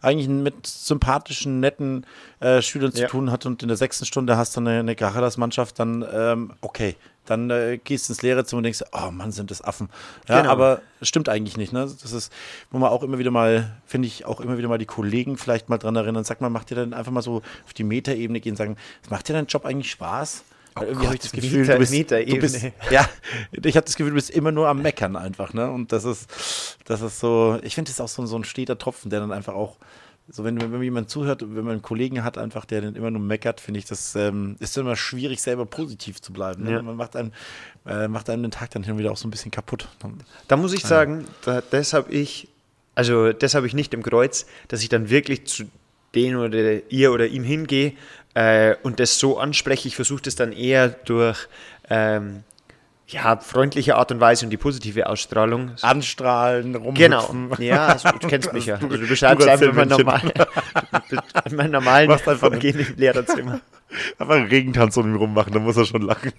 eigentlich 0.00 0.28
mit 0.28 0.66
sympathischen, 0.66 1.60
netten 1.60 2.06
äh, 2.40 2.62
Schülern 2.62 2.92
zu 2.92 3.02
ja. 3.02 3.08
tun 3.08 3.30
hat 3.30 3.46
und 3.46 3.62
in 3.62 3.68
der 3.68 3.76
sechsten 3.76 4.04
Stunde 4.04 4.36
hast 4.36 4.56
du 4.56 4.60
eine, 4.60 4.80
eine 4.80 4.96
Karadas-Mannschaft, 4.96 5.78
dann 5.78 6.04
ähm, 6.12 6.52
okay, 6.60 6.96
dann 7.24 7.50
äh, 7.50 7.78
gehst 7.82 8.08
du 8.08 8.12
ins 8.12 8.22
Lehrerzimmer 8.22 8.58
und 8.58 8.64
denkst, 8.64 8.82
oh 8.92 9.10
Mann, 9.10 9.32
sind 9.32 9.50
das 9.50 9.62
Affen. 9.62 9.88
Ja, 10.28 10.40
genau. 10.40 10.52
aber 10.52 10.82
stimmt 11.02 11.28
eigentlich 11.28 11.56
nicht. 11.56 11.72
Ne? 11.72 11.80
Das 11.80 12.12
ist, 12.12 12.32
wo 12.70 12.78
man 12.78 12.90
auch 12.90 13.02
immer 13.02 13.18
wieder 13.18 13.30
mal, 13.30 13.76
finde 13.86 14.08
ich, 14.08 14.24
auch 14.24 14.40
immer 14.40 14.58
wieder 14.58 14.68
mal 14.68 14.78
die 14.78 14.86
Kollegen 14.86 15.36
vielleicht 15.36 15.68
mal 15.68 15.78
dran 15.78 15.96
erinnern. 15.96 16.24
Sag 16.24 16.40
mal, 16.40 16.50
macht 16.50 16.70
dir 16.70 16.74
dann 16.74 16.92
einfach 16.92 17.12
mal 17.12 17.22
so 17.22 17.42
auf 17.64 17.72
die 17.74 17.84
Metaebene 17.84 18.40
gehen 18.40 18.52
und 18.52 18.56
sagen, 18.56 18.76
macht 19.10 19.28
dir 19.28 19.32
dein 19.32 19.46
Job 19.46 19.64
eigentlich 19.64 19.90
Spaß? 19.90 20.44
Oh 20.76 20.82
irgendwie 20.82 21.06
habe 21.06 21.14
ich 21.14 21.22
das 21.22 21.30
Gefühl, 21.30 21.64
Meter, 21.88 22.24
du 22.24 22.36
bist, 22.36 22.56
du 22.56 22.60
bist 22.60 22.72
ja, 22.90 23.08
ich 23.52 23.76
habe 23.76 23.84
das 23.84 23.94
Gefühl, 23.94 24.10
du 24.10 24.16
bist 24.16 24.30
immer 24.30 24.50
nur 24.50 24.66
am 24.66 24.82
Meckern 24.82 25.14
einfach, 25.14 25.52
ne? 25.52 25.70
Und 25.70 25.92
das 25.92 26.04
ist, 26.04 26.78
das 26.84 27.00
ist 27.00 27.20
so, 27.20 27.60
ich 27.62 27.76
finde 27.76 27.90
das 27.90 27.96
ist 27.96 28.00
auch 28.00 28.08
so, 28.08 28.26
so 28.26 28.36
ein 28.36 28.42
steter 28.42 28.76
Tropfen, 28.76 29.08
der 29.08 29.20
dann 29.20 29.30
einfach 29.30 29.54
auch 29.54 29.76
so, 30.28 30.42
wenn, 30.42 30.58
wenn 30.58 30.82
jemand 30.82 31.10
zuhört, 31.10 31.42
wenn 31.42 31.64
man 31.64 31.72
einen 31.72 31.82
Kollegen 31.82 32.24
hat, 32.24 32.38
einfach, 32.38 32.64
der 32.64 32.80
dann 32.80 32.96
immer 32.96 33.10
nur 33.10 33.20
meckert, 33.20 33.60
finde 33.60 33.78
ich, 33.78 33.84
das 33.84 34.16
ähm, 34.16 34.56
ist 34.58 34.76
immer 34.78 34.96
schwierig, 34.96 35.42
selber 35.42 35.66
positiv 35.66 36.20
zu 36.22 36.32
bleiben. 36.32 36.64
Ne? 36.64 36.72
Ja. 36.72 36.82
Man 36.82 36.96
macht 36.96 37.14
einem, 37.14 37.32
äh, 37.86 38.08
macht 38.08 38.30
einem 38.30 38.42
den 38.42 38.50
Tag 38.50 38.70
dann 38.70 38.82
hin 38.82 38.96
wieder 38.96 39.12
auch 39.12 39.18
so 39.18 39.28
ein 39.28 39.30
bisschen 39.30 39.50
kaputt. 39.50 39.88
Da 40.48 40.56
muss 40.56 40.72
ich 40.72 40.82
ja. 40.82 40.88
sagen, 40.88 41.26
da, 41.44 41.60
das 41.60 41.92
habe 41.92 42.10
ich, 42.10 42.48
also 42.94 43.32
das 43.32 43.54
habe 43.54 43.66
ich 43.66 43.74
nicht 43.74 43.92
im 43.92 44.02
Kreuz, 44.02 44.46
dass 44.68 44.82
ich 44.82 44.88
dann 44.88 45.10
wirklich 45.10 45.46
zu 45.46 45.64
den 46.14 46.36
oder 46.36 46.90
ihr 46.90 47.12
oder 47.12 47.26
ihm 47.26 47.44
hingehe 47.44 47.92
äh, 48.32 48.76
und 48.82 49.00
das 49.00 49.18
so 49.18 49.38
anspreche. 49.38 49.88
Ich 49.88 49.96
versuche 49.96 50.22
das 50.22 50.36
dann 50.36 50.52
eher 50.52 50.88
durch 50.88 51.48
ähm, 51.90 52.44
ja, 53.08 53.36
freundliche 53.36 53.96
Art 53.96 54.10
und 54.12 54.20
Weise 54.20 54.46
und 54.46 54.50
die 54.50 54.56
positive 54.56 55.06
Ausstrahlung. 55.08 55.72
Anstrahlen, 55.82 56.74
rumhüpfen. 56.74 56.94
Genau. 56.94 57.56
Ja, 57.58 57.88
also, 57.88 58.08
du 58.20 58.28
kennst 58.28 58.52
mich 58.52 58.66
ja. 58.66 58.76
Also, 58.76 58.88
du 58.88 59.06
beschreibst 59.06 59.46
einfach 59.46 59.72
mein, 59.72 59.88
normal, 59.88 60.32
mein 61.50 61.70
normalen 61.70 62.18
Lehrerzimmer. 62.96 63.60
Einfach 64.18 64.34
einen 64.34 64.48
Regentanz 64.48 64.96
um 64.96 65.06
ihn 65.06 65.14
rummachen, 65.14 65.52
dann 65.52 65.62
muss 65.62 65.76
er 65.76 65.84
schon 65.84 66.02
lachen. 66.02 66.32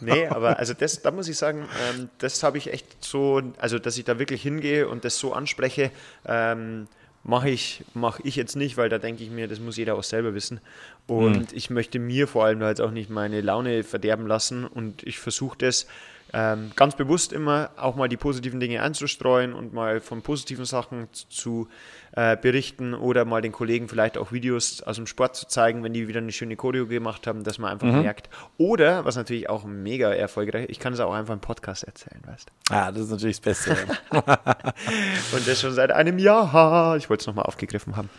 Nee, 0.00 0.28
aber 0.28 0.58
also 0.58 0.72
das, 0.72 1.02
da 1.02 1.10
muss 1.10 1.26
ich 1.26 1.36
sagen, 1.36 1.66
ähm, 1.90 2.08
das 2.18 2.44
habe 2.44 2.58
ich 2.58 2.72
echt 2.72 3.02
so, 3.02 3.42
also 3.58 3.80
dass 3.80 3.98
ich 3.98 4.04
da 4.04 4.20
wirklich 4.20 4.42
hingehe 4.42 4.88
und 4.88 5.04
das 5.04 5.18
so 5.18 5.32
anspreche, 5.32 5.90
ähm, 6.26 6.86
mache 7.24 7.50
ich, 7.50 7.84
mach 7.94 8.20
ich 8.20 8.36
jetzt 8.36 8.56
nicht, 8.56 8.76
weil 8.76 8.88
da 8.88 8.98
denke 8.98 9.22
ich 9.22 9.30
mir, 9.30 9.48
das 9.48 9.60
muss 9.60 9.76
jeder 9.76 9.94
auch 9.94 10.02
selber 10.02 10.34
wissen. 10.34 10.60
Und 11.06 11.52
ich 11.52 11.70
möchte 11.70 11.98
mir 11.98 12.28
vor 12.28 12.44
allem 12.44 12.60
da 12.60 12.68
jetzt 12.68 12.80
auch 12.80 12.90
nicht 12.90 13.10
meine 13.10 13.40
Laune 13.40 13.84
verderben 13.84 14.26
lassen 14.26 14.64
und 14.64 15.02
ich 15.02 15.18
versuche 15.18 15.58
das 15.58 15.86
ähm, 16.32 16.72
ganz 16.76 16.96
bewusst 16.96 17.32
immer 17.32 17.70
auch 17.76 17.96
mal 17.96 18.08
die 18.08 18.16
positiven 18.16 18.60
Dinge 18.60 18.82
einzustreuen 18.82 19.52
und 19.52 19.72
mal 19.72 20.00
von 20.00 20.22
positiven 20.22 20.64
Sachen 20.64 21.08
zu 21.12 21.68
äh, 22.12 22.36
berichten 22.36 22.94
oder 22.94 23.24
mal 23.24 23.42
den 23.42 23.52
Kollegen 23.52 23.88
vielleicht 23.88 24.16
auch 24.18 24.32
Videos 24.32 24.82
aus 24.82 24.96
dem 24.96 25.06
Sport 25.06 25.36
zu 25.36 25.46
zeigen, 25.46 25.84
wenn 25.84 25.92
die 25.92 26.08
wieder 26.08 26.20
eine 26.20 26.32
schöne 26.32 26.56
Choreo 26.56 26.86
gemacht 26.86 27.26
haben, 27.26 27.44
dass 27.44 27.58
man 27.58 27.72
einfach 27.72 27.86
merkt. 27.86 28.28
Oder, 28.58 29.04
was 29.04 29.16
natürlich 29.16 29.48
auch 29.48 29.64
mega 29.64 30.12
erfolgreich 30.12 30.66
ich 30.68 30.78
kann 30.78 30.92
es 30.92 31.00
auch 31.00 31.12
einfach 31.12 31.34
im 31.34 31.40
Podcast 31.40 31.84
erzählen, 31.84 32.20
weißt 32.24 32.48
du. 32.48 32.74
Ah, 32.74 32.90
das 32.90 33.02
ist 33.02 33.10
natürlich 33.10 33.40
das 33.40 33.64
Beste. 33.64 33.76
Und 34.10 35.46
das 35.46 35.60
schon 35.60 35.72
seit 35.72 35.92
einem 35.92 36.18
Jahr. 36.18 36.96
Ich 36.96 37.10
wollte 37.10 37.22
es 37.22 37.26
nochmal 37.26 37.44
aufgegriffen 37.46 37.96
haben. 37.96 38.10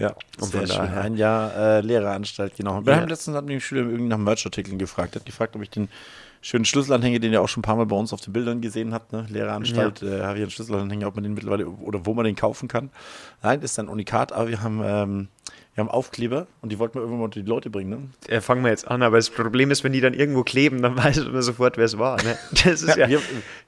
Ja, 0.00 0.14
Und 0.40 0.50
sehr 0.50 0.60
von 0.62 0.66
schön. 0.68 0.76
daher- 0.78 1.00
Ein 1.02 1.16
Jahr 1.16 1.54
äh, 1.56 1.80
Lehreranstalt, 1.82 2.56
genau. 2.56 2.84
Wir 2.84 2.92
Ja. 2.94 3.00
haben 3.00 3.08
letztens 3.08 3.36
hat 3.36 3.44
mich 3.44 3.56
ein 3.56 3.60
Schüler 3.60 3.82
irgendwie 3.82 4.08
nach 4.08 4.18
Merchartikeln 4.18 4.78
gefragt. 4.78 5.14
Er 5.14 5.20
hat 5.20 5.26
gefragt, 5.26 5.54
ob 5.54 5.62
ich 5.62 5.70
den 5.70 5.88
schönen 6.42 6.64
Schlüsselanhänger, 6.64 7.18
den 7.18 7.32
ihr 7.32 7.42
auch 7.42 7.48
schon 7.48 7.60
ein 7.60 7.62
paar 7.62 7.76
Mal 7.76 7.86
bei 7.86 7.94
uns 7.96 8.12
auf 8.12 8.20
den 8.22 8.32
Bildern 8.32 8.60
gesehen 8.62 8.92
habt, 8.94 9.12
ne? 9.12 9.26
Lehreranstalt, 9.28 10.02
äh, 10.02 10.22
habe 10.22 10.38
ich 10.38 10.42
einen 10.42 10.50
Schlüsselanhänger, 10.50 11.06
ob 11.06 11.14
man 11.14 11.22
den 11.22 11.34
mittlerweile 11.34 11.66
oder 11.68 12.06
wo 12.06 12.14
man 12.14 12.24
den 12.24 12.34
kaufen 12.34 12.66
kann. 12.66 12.90
Nein, 13.42 13.60
das 13.60 13.72
ist 13.72 13.78
ein 13.78 13.88
Unikat, 13.88 14.32
aber 14.32 14.48
wir 14.48 14.62
haben, 14.62 14.80
ähm, 14.82 15.28
wir 15.74 15.82
haben 15.84 15.90
Aufkleber 15.90 16.46
und 16.62 16.72
die 16.72 16.78
wollten 16.80 16.94
wir 16.96 17.00
irgendwann 17.02 17.20
mal 17.20 17.24
unter 17.26 17.40
die 17.40 17.46
Leute 17.48 17.70
bringen. 17.70 17.90
Ne? 17.90 18.34
Äh, 18.36 18.40
fangen 18.40 18.62
wir 18.64 18.70
jetzt 18.70 18.88
an, 18.88 19.02
aber 19.02 19.16
das 19.18 19.30
Problem 19.30 19.70
ist, 19.70 19.84
wenn 19.84 19.92
die 19.92 20.00
dann 20.00 20.14
irgendwo 20.14 20.42
kleben, 20.42 20.82
dann 20.82 20.96
weiß 20.98 21.24
man 21.26 21.42
sofort, 21.42 21.76
wer 21.78 21.84
es 21.84 21.96
war. 21.96 22.20
Ne? 22.24 22.36
Das 22.64 22.82
ist 22.82 22.88
Ja, 22.96 23.06
ja, 23.06 23.08
wir, 23.08 23.20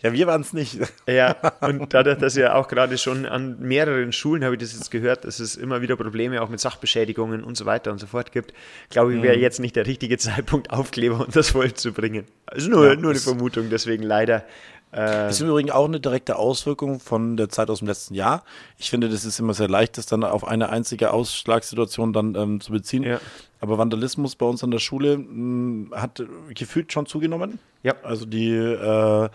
ja, 0.02 0.12
wir 0.12 0.26
waren 0.26 0.40
es 0.40 0.52
nicht. 0.52 0.78
ja, 1.06 1.36
und 1.60 1.94
dadurch, 1.94 2.18
dass 2.18 2.34
ja 2.36 2.54
auch 2.54 2.66
gerade 2.68 2.98
schon 2.98 3.24
an 3.24 3.58
mehreren 3.60 4.12
Schulen, 4.12 4.42
habe 4.44 4.56
ich 4.56 4.60
das 4.60 4.72
jetzt 4.72 4.90
gehört, 4.90 5.24
dass 5.24 5.38
es 5.38 5.54
immer 5.56 5.80
wieder 5.80 5.94
Probleme 5.96 6.42
auch 6.42 6.48
mit 6.48 6.58
Sachbeschädigungen 6.60 7.44
und 7.44 7.56
so 7.56 7.66
weiter 7.66 7.92
und 7.92 7.98
so 7.98 8.06
fort 8.08 8.32
gibt, 8.32 8.52
glaube 8.90 9.14
ich, 9.14 9.22
wäre 9.22 9.36
Mhm. 9.36 9.42
jetzt 9.42 9.60
nicht 9.60 9.76
der 9.76 9.86
richtige 9.86 10.18
Zeitpunkt, 10.18 10.70
Aufkleber 10.70 11.20
und 11.20 11.34
das 11.36 11.50
Volk 11.50 11.78
zu 11.78 11.92
bringen. 11.92 12.24
Also 12.46 12.68
nur, 12.68 12.86
Ja, 12.88 12.96
nur 12.96 13.10
eine 13.12 13.20
Vermutung, 13.20 13.70
deswegen 13.70 14.02
leider. 14.02 14.44
Äh, 14.92 14.96
Das 15.26 15.36
ist 15.36 15.40
im 15.40 15.48
Übrigen 15.48 15.70
auch 15.70 15.86
eine 15.86 16.00
direkte 16.00 16.36
Auswirkung 16.36 17.00
von 17.00 17.36
der 17.36 17.48
Zeit 17.48 17.70
aus 17.70 17.78
dem 17.80 17.88
letzten 17.88 18.14
Jahr. 18.14 18.44
Ich 18.78 18.90
finde, 18.90 19.08
das 19.08 19.24
ist 19.24 19.40
immer 19.40 19.54
sehr 19.54 19.68
leicht, 19.68 19.98
das 19.98 20.06
dann 20.06 20.22
auf 20.22 20.46
eine 20.46 20.68
einzige 20.68 21.12
Ausschlagssituation 21.12 22.12
dann 22.12 22.34
ähm, 22.34 22.60
zu 22.60 22.72
beziehen. 22.72 23.02
Ja. 23.02 23.20
Aber 23.60 23.78
Vandalismus 23.78 24.36
bei 24.36 24.44
uns 24.46 24.62
an 24.62 24.70
der 24.70 24.80
Schule 24.80 25.16
mh, 25.18 25.96
hat 25.98 26.20
äh, 26.20 26.26
gefühlt 26.54 26.92
schon 26.92 27.06
zugenommen. 27.06 27.58
Ja. 27.82 27.94
Also 28.02 28.26
die 28.26 28.50
äh, 28.52 29.28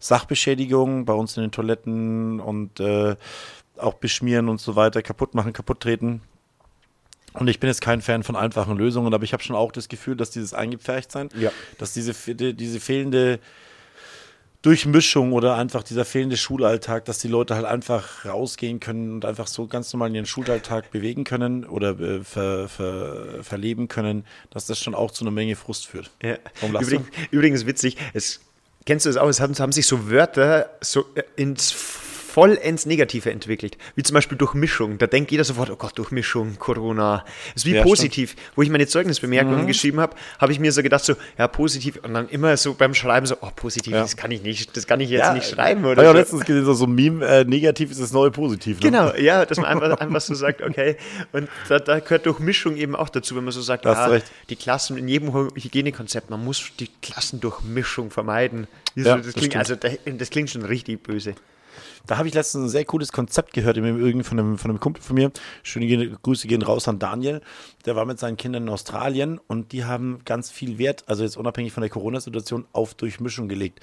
Sachbeschädigung 0.00 1.04
bei 1.04 1.12
uns 1.12 1.36
in 1.36 1.42
den 1.42 1.52
Toiletten 1.52 2.40
und 2.40 2.80
äh, 2.80 3.16
auch 3.76 3.94
beschmieren 3.94 4.48
und 4.48 4.60
so 4.60 4.76
weiter, 4.76 5.02
kaputt 5.02 5.34
machen, 5.34 5.52
kaputt 5.52 5.80
treten. 5.80 6.22
Und 7.34 7.48
ich 7.48 7.60
bin 7.60 7.68
jetzt 7.68 7.80
kein 7.80 8.02
Fan 8.02 8.22
von 8.22 8.36
einfachen 8.36 8.76
Lösungen, 8.76 9.14
aber 9.14 9.24
ich 9.24 9.32
habe 9.32 9.42
schon 9.42 9.56
auch 9.56 9.72
das 9.72 9.88
Gefühl, 9.88 10.16
dass 10.16 10.30
dieses 10.30 10.52
Eingepfercht-Sein, 10.52 11.30
Ja. 11.38 11.50
dass 11.78 11.94
diese, 11.94 12.12
fe- 12.12 12.34
diese 12.34 12.78
fehlende 12.78 13.38
Durchmischung 14.62 15.32
oder 15.32 15.56
einfach 15.56 15.82
dieser 15.82 16.04
fehlende 16.04 16.36
Schulalltag, 16.36 17.04
dass 17.04 17.18
die 17.18 17.28
Leute 17.28 17.56
halt 17.56 17.66
einfach 17.66 18.24
rausgehen 18.24 18.78
können 18.78 19.12
und 19.12 19.24
einfach 19.24 19.48
so 19.48 19.66
ganz 19.66 19.92
normal 19.92 20.14
ihren 20.14 20.26
Schulalltag 20.26 20.92
bewegen 20.92 21.24
können 21.24 21.64
oder 21.64 21.98
äh, 21.98 22.22
ver, 22.22 22.68
ver, 22.68 23.42
verleben 23.42 23.88
können, 23.88 24.24
dass 24.50 24.66
das 24.66 24.78
schon 24.78 24.94
auch 24.94 25.10
zu 25.10 25.24
einer 25.24 25.32
Menge 25.32 25.56
Frust 25.56 25.86
führt. 25.86 26.10
Ja. 26.22 26.36
Übrigens, 26.62 27.08
übrigens 27.32 27.66
witzig, 27.66 27.96
es, 28.14 28.40
kennst 28.86 29.04
du 29.04 29.10
das 29.10 29.16
auch, 29.16 29.28
es 29.28 29.40
haben, 29.40 29.58
haben 29.58 29.72
sich 29.72 29.86
so 29.86 30.08
Wörter 30.08 30.70
so 30.80 31.06
äh, 32.36 32.68
ins 32.68 32.82
vollends 32.82 32.86
Negative 32.86 33.30
entwickelt, 33.30 33.76
wie 33.94 34.02
zum 34.02 34.14
Beispiel 34.14 34.38
Durchmischung. 34.38 34.98
Da 34.98 35.06
denkt 35.06 35.30
jeder 35.30 35.44
sofort, 35.44 35.70
oh 35.70 35.76
Gott, 35.76 35.98
Durchmischung, 35.98 36.58
Corona. 36.58 37.24
Das 37.54 37.62
ist 37.62 37.66
wie 37.66 37.74
Ja, 37.74 37.82
positiv. 37.82 38.36
Wo 38.56 38.62
ich 38.62 38.70
meine 38.70 38.86
Zeugnisbemerkungen 38.86 39.66
geschrieben 39.66 40.00
habe, 40.00 40.16
habe 40.38 40.52
ich 40.52 40.58
mir 40.58 40.72
so 40.72 40.82
gedacht, 40.82 41.04
so, 41.04 41.14
ja, 41.38 41.48
positiv. 41.48 41.98
Und 42.02 42.14
dann 42.14 42.28
immer 42.28 42.56
so 42.56 42.74
beim 42.74 42.94
Schreiben 42.94 43.26
so, 43.26 43.36
oh, 43.40 43.50
positiv, 43.54 43.92
Ja. 43.92 44.02
das 44.02 44.16
kann 44.16 44.30
ich 44.30 44.42
nicht, 44.42 44.76
das 44.76 44.86
kann 44.86 45.00
ich 45.00 45.10
jetzt 45.10 45.32
nicht 45.34 45.48
schreiben. 45.48 45.84
Oder 45.84 46.02
ich 46.02 46.08
so. 46.08 46.14
letztens 46.14 46.44
gesehen, 46.44 46.64
so, 46.64 46.74
so 46.74 46.86
ein 46.86 46.94
Meme, 46.94 47.24
äh, 47.26 47.44
negativ 47.44 47.90
ist 47.90 48.00
das 48.00 48.12
neue 48.12 48.30
Positiv. 48.30 48.78
Ne? 48.80 48.90
Genau, 48.90 49.14
ja, 49.14 49.44
dass 49.44 49.58
man 49.58 49.66
einfach, 49.66 49.98
einfach 50.00 50.20
so 50.20 50.34
sagt, 50.34 50.62
okay. 50.62 50.96
Und 51.32 51.48
da, 51.68 51.78
da 51.78 52.00
gehört 52.00 52.26
Durchmischung 52.26 52.76
eben 52.76 52.96
auch 52.96 53.08
dazu, 53.08 53.36
wenn 53.36 53.44
man 53.44 53.52
so 53.52 53.60
sagt, 53.60 53.84
ja, 53.84 54.06
recht. 54.06 54.26
die 54.48 54.56
Klassen 54.56 54.96
in 54.96 55.08
jedem 55.08 55.32
Hygienekonzept, 55.34 56.30
man 56.30 56.44
muss 56.44 56.70
die 56.78 56.88
Klassendurchmischung 57.02 58.10
vermeiden. 58.10 58.66
Das, 58.96 59.06
Ja, 59.06 59.16
das, 59.16 59.32
klingt, 59.34 59.52
stimmt. 59.54 59.56
also, 59.56 59.74
das 60.18 60.30
klingt 60.30 60.50
schon 60.50 60.64
richtig 60.64 61.02
böse. 61.02 61.34
Da 62.06 62.18
habe 62.18 62.28
ich 62.28 62.34
letztens 62.34 62.64
ein 62.64 62.68
sehr 62.68 62.84
cooles 62.84 63.12
Konzept 63.12 63.52
gehört, 63.52 63.76
im 63.76 64.24
von 64.24 64.38
einem, 64.38 64.58
von 64.58 64.70
einem 64.70 64.80
Kumpel 64.80 65.02
von 65.02 65.14
mir. 65.14 65.30
Schöne 65.62 66.10
Grüße 66.22 66.48
gehen 66.48 66.62
raus 66.62 66.88
an 66.88 66.98
Daniel. 66.98 67.40
Der 67.86 67.96
war 67.96 68.04
mit 68.04 68.18
seinen 68.18 68.36
Kindern 68.36 68.64
in 68.64 68.68
Australien 68.68 69.40
und 69.46 69.72
die 69.72 69.84
haben 69.84 70.20
ganz 70.24 70.50
viel 70.50 70.78
Wert, 70.78 71.04
also 71.06 71.22
jetzt 71.22 71.36
unabhängig 71.36 71.72
von 71.72 71.82
der 71.82 71.90
Corona-Situation, 71.90 72.66
auf 72.72 72.94
Durchmischung 72.94 73.48
gelegt. 73.48 73.80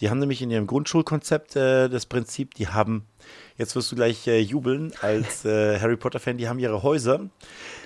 Die 0.00 0.10
haben 0.10 0.18
nämlich 0.18 0.42
in 0.42 0.50
ihrem 0.50 0.66
Grundschulkonzept 0.66 1.56
äh, 1.56 1.88
das 1.88 2.06
Prinzip, 2.06 2.54
die 2.54 2.68
haben, 2.68 3.04
jetzt 3.56 3.76
wirst 3.76 3.92
du 3.92 3.96
gleich 3.96 4.26
äh, 4.26 4.40
jubeln 4.40 4.92
als 5.00 5.44
äh, 5.44 5.78
Harry 5.78 5.96
Potter-Fan, 5.96 6.38
die 6.38 6.48
haben 6.48 6.58
ihre 6.58 6.82
Häuser. 6.82 7.28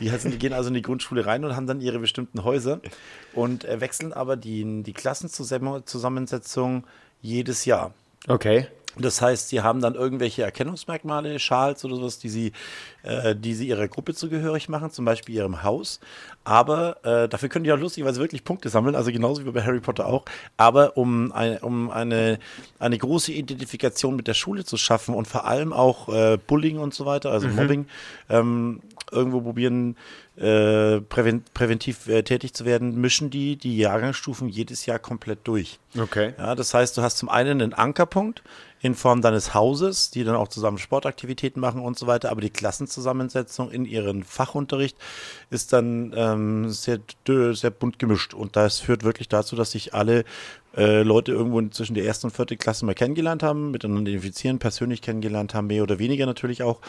Die, 0.00 0.10
heißen, 0.10 0.30
die 0.30 0.38
gehen 0.38 0.52
also 0.52 0.68
in 0.68 0.74
die 0.74 0.82
Grundschule 0.82 1.26
rein 1.26 1.44
und 1.44 1.56
haben 1.56 1.66
dann 1.66 1.80
ihre 1.80 1.98
bestimmten 1.98 2.44
Häuser 2.44 2.80
und 3.34 3.64
äh, 3.64 3.80
wechseln 3.80 4.12
aber 4.12 4.36
die, 4.36 4.82
die 4.82 4.92
Klassenzusammensetzung 4.92 6.84
jedes 7.20 7.64
Jahr. 7.64 7.92
Okay. 8.28 8.68
Das 8.98 9.20
heißt, 9.20 9.48
sie 9.48 9.60
haben 9.60 9.80
dann 9.80 9.94
irgendwelche 9.94 10.42
Erkennungsmerkmale, 10.42 11.38
Schals 11.38 11.84
oder 11.84 11.96
sowas, 11.96 12.18
die 12.18 12.28
sie, 12.28 12.52
äh, 13.02 13.34
die 13.34 13.54
sie 13.54 13.68
ihrer 13.68 13.88
Gruppe 13.88 14.14
zugehörig 14.14 14.68
machen, 14.68 14.90
zum 14.90 15.04
Beispiel 15.04 15.34
ihrem 15.34 15.62
Haus. 15.62 16.00
Aber 16.44 17.04
äh, 17.04 17.28
dafür 17.28 17.48
können 17.48 17.64
die 17.64 17.72
auch 17.72 17.78
lustigerweise 17.78 18.20
wirklich 18.20 18.44
Punkte 18.44 18.68
sammeln, 18.68 18.94
also 18.94 19.10
genauso 19.10 19.44
wie 19.44 19.50
bei 19.50 19.62
Harry 19.62 19.80
Potter 19.80 20.06
auch. 20.06 20.24
Aber 20.56 20.96
um, 20.96 21.32
ein, 21.32 21.58
um 21.58 21.90
eine, 21.90 22.38
eine 22.78 22.98
große 22.98 23.32
Identifikation 23.32 24.14
mit 24.14 24.28
der 24.28 24.34
Schule 24.34 24.64
zu 24.64 24.76
schaffen 24.76 25.14
und 25.14 25.26
vor 25.26 25.46
allem 25.46 25.72
auch 25.72 26.08
äh, 26.08 26.38
Bullying 26.46 26.78
und 26.78 26.94
so 26.94 27.06
weiter, 27.06 27.30
also 27.30 27.48
Mobbing, 27.48 27.86
ähm, 28.28 28.80
irgendwo 29.10 29.40
probieren, 29.40 29.96
äh, 30.36 31.00
präven 31.00 31.44
präventiv 31.54 32.08
äh, 32.08 32.22
tätig 32.22 32.54
zu 32.54 32.64
werden, 32.64 33.00
mischen 33.00 33.30
die 33.30 33.56
die 33.56 33.76
Jahrgangsstufen 33.78 34.48
jedes 34.48 34.86
Jahr 34.86 34.98
komplett 34.98 35.40
durch. 35.44 35.78
Okay. 35.98 36.34
Ja, 36.38 36.54
das 36.54 36.74
heißt, 36.74 36.96
du 36.96 37.02
hast 37.02 37.18
zum 37.18 37.28
einen 37.28 37.62
einen 37.62 37.72
Ankerpunkt 37.72 38.42
in 38.84 38.94
Form 38.94 39.22
deines 39.22 39.54
Hauses, 39.54 40.10
die 40.10 40.24
dann 40.24 40.36
auch 40.36 40.48
zusammen 40.48 40.76
Sportaktivitäten 40.76 41.58
machen 41.58 41.80
und 41.80 41.98
so 41.98 42.06
weiter, 42.06 42.30
aber 42.30 42.42
die 42.42 42.50
Klassenzusammensetzung 42.50 43.70
in 43.70 43.86
ihren 43.86 44.24
Fachunterricht 44.24 44.98
ist 45.48 45.72
dann 45.72 46.12
ähm, 46.14 46.68
sehr, 46.68 47.00
sehr 47.26 47.70
bunt 47.70 47.98
gemischt 47.98 48.34
und 48.34 48.56
das 48.56 48.80
führt 48.80 49.02
wirklich 49.02 49.28
dazu, 49.28 49.56
dass 49.56 49.70
sich 49.70 49.94
alle 49.94 50.24
äh, 50.76 51.02
Leute 51.02 51.32
irgendwo 51.32 51.62
zwischen 51.68 51.94
der 51.94 52.04
ersten 52.04 52.26
und 52.26 52.32
vierten 52.32 52.58
Klasse 52.58 52.84
mal 52.84 52.94
kennengelernt 52.94 53.42
haben, 53.42 53.70
miteinander 53.70 54.10
identifizieren, 54.10 54.58
persönlich 54.58 55.02
kennengelernt 55.02 55.54
haben, 55.54 55.68
mehr 55.68 55.82
oder 55.82 55.98
weniger 55.98 56.26
natürlich 56.26 56.62
auch. 56.62 56.80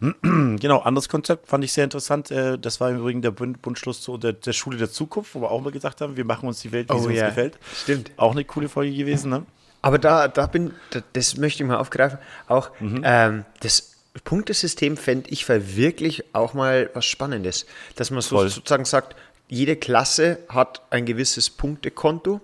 genau, 0.22 0.80
anderes 0.80 1.08
Konzept 1.08 1.48
fand 1.48 1.64
ich 1.64 1.72
sehr 1.72 1.84
interessant. 1.84 2.30
Äh, 2.30 2.58
das 2.58 2.80
war 2.80 2.90
im 2.90 2.98
Übrigen 2.98 3.22
der 3.22 3.30
Bund 3.30 3.60
Bundschluss 3.62 4.00
zu 4.00 4.16
der, 4.16 4.32
der 4.32 4.52
Schule 4.52 4.78
der 4.78 4.90
Zukunft, 4.90 5.34
wo 5.34 5.42
wir 5.42 5.50
auch 5.50 5.60
mal 5.60 5.72
gesagt 5.72 6.00
haben, 6.00 6.16
wir 6.16 6.24
machen 6.24 6.48
uns 6.48 6.60
die 6.60 6.72
Welt, 6.72 6.88
wie 6.88 6.94
Oh 6.94 6.98
sie 6.98 7.08
uns 7.08 7.18
ja, 7.18 7.28
gefällt. 7.28 7.58
stimmt. 7.82 8.10
Auch 8.16 8.32
eine 8.32 8.44
coole 8.44 8.68
Folge 8.68 8.94
gewesen, 8.94 9.30
ne? 9.30 9.44
Aber 9.82 9.98
da, 9.98 10.28
da 10.28 10.46
bin, 10.46 10.72
da, 10.90 11.02
das 11.12 11.36
möchte 11.36 11.62
ich 11.62 11.68
mal 11.68 11.76
aufgreifen. 11.76 12.18
Auch 12.48 12.70
ähm, 12.80 13.44
das 13.60 13.96
Punktesystem 14.24 14.96
fände 14.96 15.28
ich 15.28 15.46
wirklich 15.48 16.24
auch 16.34 16.54
mal 16.54 16.88
was 16.94 17.04
Spannendes. 17.04 17.66
Dass 17.96 18.10
man 18.10 18.22
so, 18.22 18.48
sozusagen 18.48 18.86
sagt, 18.86 19.14
jede 19.48 19.76
Klasse 19.76 20.38
hat 20.48 20.80
ein 20.88 21.04
gewisses 21.04 21.50
Punktekonto 21.50 22.40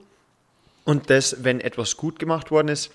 und 0.90 1.08
das, 1.08 1.44
wenn 1.44 1.60
etwas 1.60 1.96
gut 1.96 2.18
gemacht 2.18 2.50
worden 2.50 2.68
ist, 2.68 2.90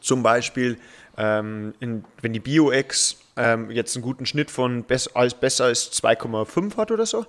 zum 0.00 0.24
Beispiel, 0.24 0.78
ähm, 1.16 1.74
in, 1.78 2.04
wenn 2.20 2.32
die 2.32 2.40
BioX 2.40 3.18
ähm, 3.36 3.70
jetzt 3.70 3.94
einen 3.94 4.02
guten 4.02 4.26
Schnitt 4.26 4.50
von 4.50 4.82
bess 4.82 5.06
als 5.14 5.34
besser 5.34 5.66
als 5.66 5.92
2,5 5.92 6.76
hat 6.76 6.90
oder 6.90 7.06
so, 7.06 7.24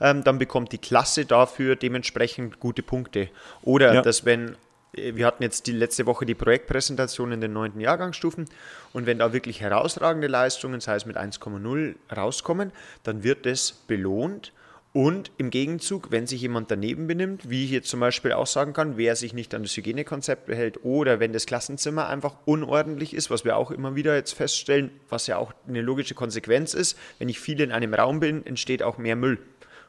ähm, 0.00 0.24
dann 0.24 0.38
bekommt 0.38 0.72
die 0.72 0.78
Klasse 0.78 1.24
dafür 1.24 1.74
dementsprechend 1.74 2.60
gute 2.60 2.82
Punkte. 2.82 3.30
Oder 3.62 3.94
Ja. 3.94 4.02
dass 4.02 4.26
wenn 4.26 4.56
äh, 4.94 5.14
wir 5.14 5.24
hatten 5.24 5.42
jetzt 5.42 5.66
die 5.66 5.72
letzte 5.72 6.04
Woche 6.04 6.26
die 6.26 6.34
Projektpräsentation 6.34 7.32
in 7.32 7.40
den 7.40 7.54
neunten 7.54 7.80
Jahrgangsstufen 7.80 8.44
und 8.92 9.06
wenn 9.06 9.18
da 9.18 9.32
wirklich 9.32 9.62
herausragende 9.62 10.28
Leistungen, 10.28 10.80
sei 10.80 10.96
es 10.96 11.06
mit 11.06 11.16
1,0 11.16 11.94
rauskommen, 12.14 12.72
dann 13.04 13.22
wird 13.22 13.46
das 13.46 13.72
belohnt 13.72 14.52
Und 14.94 15.30
im 15.36 15.50
Gegenzug, 15.50 16.10
wenn 16.10 16.26
sich 16.26 16.40
jemand 16.40 16.70
daneben 16.70 17.06
benimmt, 17.06 17.50
wie 17.50 17.64
ich 17.64 17.70
jetzt 17.70 17.88
zum 17.88 18.00
Beispiel 18.00 18.32
auch 18.32 18.46
sagen 18.46 18.72
kann, 18.72 18.96
wer 18.96 19.16
sich 19.16 19.34
nicht 19.34 19.54
an 19.54 19.62
das 19.62 19.76
Hygienekonzept 19.76 20.46
behält 20.46 20.82
oder 20.82 21.20
wenn 21.20 21.32
das 21.32 21.44
Klassenzimmer 21.44 22.08
einfach 22.08 22.34
unordentlich 22.46 23.14
ist, 23.14 23.30
was 23.30 23.44
wir 23.44 23.56
auch 23.56 23.70
immer 23.70 23.96
wieder 23.96 24.16
jetzt 24.16 24.32
feststellen, 24.32 24.90
was 25.10 25.26
ja 25.26 25.36
auch 25.36 25.52
eine 25.68 25.82
logische 25.82 26.14
Konsequenz 26.14 26.72
ist, 26.72 26.98
wenn 27.18 27.28
ich 27.28 27.38
viel 27.38 27.60
in 27.60 27.70
einem 27.70 27.92
Raum 27.92 28.18
bin, 28.20 28.44
entsteht 28.46 28.82
auch 28.82 28.96
mehr 28.96 29.14
Müll. 29.14 29.38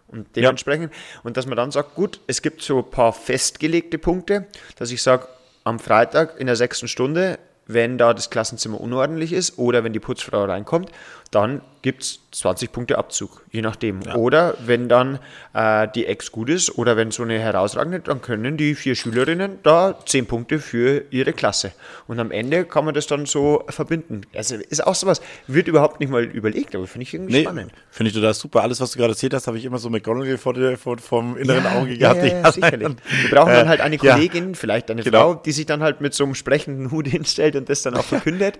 Und 0.08 0.36
dementsprechend, 0.36 0.92
ja. 0.92 1.20
und 1.24 1.38
dass 1.38 1.46
man 1.46 1.56
dann 1.56 1.72
sagt, 1.72 1.96
gut, 1.96 2.20
es 2.28 2.42
gibt 2.42 2.62
so 2.62 2.80
ein 2.80 2.90
paar 2.90 3.14
festgelegte 3.14 4.00
Punkte, 4.00 4.48
dass 4.76 4.92
ich 4.92 5.02
sage, 5.02 5.28
am 5.64 5.80
Freitag 5.80 6.40
in 6.40 6.48
der 6.48 6.56
sechsten 6.56 6.88
Stunde, 6.88 7.38
wenn 7.68 8.00
da 8.00 8.16
das 8.16 8.32
Klassenzimmer 8.32 8.82
unordentlich 8.82 9.32
ist 9.32 9.60
oder 9.60 9.84
wenn 9.84 9.94
die 9.94 10.00
Putzfrau 10.00 10.46
reinkommt, 10.46 10.92
dann 11.32 11.62
gibt 11.82 12.04
es 12.04 12.20
20 12.32 12.72
Punkte 12.72 12.98
Abzug, 12.98 13.44
je 13.52 13.62
nachdem. 13.62 14.02
Ja. 14.02 14.16
Oder 14.16 14.56
wenn 14.66 14.90
dann 14.90 15.20
äh, 15.54 15.88
die 15.96 16.06
Ex 16.06 16.32
gut 16.32 16.50
ist 16.50 16.78
oder 16.78 16.98
wenn 16.98 17.12
so 17.12 17.24
eine 17.24 17.40
herausragende, 17.40 18.02
dann 18.02 18.22
können 18.22 18.58
die 18.58 18.76
vier 18.76 18.96
Schülerinnen 18.96 19.60
da 19.64 19.98
10 20.06 20.26
Punkte 20.26 20.60
für 20.60 21.04
ihre 21.10 21.34
Klasse. 21.34 21.72
Und 22.08 22.20
am 22.20 22.32
Ende 22.32 22.66
kann 22.66 22.86
man 22.86 22.94
das 22.94 23.08
dann 23.08 23.26
so 23.26 23.64
verbinden. 23.70 24.22
Also 24.36 24.56
ist 24.56 24.86
auch 24.86 24.96
sowas, 24.96 25.22
wird 25.48 25.68
überhaupt 25.68 26.00
nicht 26.00 26.10
mal 26.10 26.24
überlegt, 26.24 26.76
aber 26.76 26.86
finde 26.86 27.04
ich 27.04 27.14
irgendwie 27.14 27.34
nee, 27.34 27.44
spannend. 27.44 27.72
Finde 27.90 28.10
ich 28.10 28.16
total 28.16 28.34
super. 28.34 28.62
Alles, 28.62 28.82
was 28.82 28.92
du 28.92 29.00
gerade 29.00 29.14
erzählt 29.14 29.34
hast, 29.34 29.48
habe 29.48 29.58
ich 29.58 29.66
immer 29.66 29.78
so 29.78 29.90
McGonagall 29.90 30.38
vor, 30.38 30.54
der, 30.54 30.78
vor 30.78 30.98
vom 30.98 31.38
inneren 31.38 31.64
ja, 31.64 31.80
Auge 31.80 31.98
gehabt. 31.98 32.24
Ja, 32.24 32.42
ja, 32.42 32.52
sicherlich. 32.52 32.90
Wir 33.22 33.30
brauchen 33.32 33.54
dann 33.54 33.70
halt 33.70 33.82
eine 33.82 33.98
Kollegin, 34.00 34.54
vielleicht 34.54 34.92
eine 34.92 35.04
genau. 35.04 35.34
Frau, 35.34 35.36
die 35.36 35.52
sich 35.54 35.66
dann 35.66 35.82
halt 35.82 36.02
mit 36.02 36.14
so 36.14 36.26
einem 36.26 36.36
sprechenden 36.36 36.92
Hut 36.92 37.08
hinstellt 37.08 37.56
und 37.56 37.70
das 37.70 37.82
dann 37.82 37.96
auch 37.96 38.04
verkündet. 38.06 38.60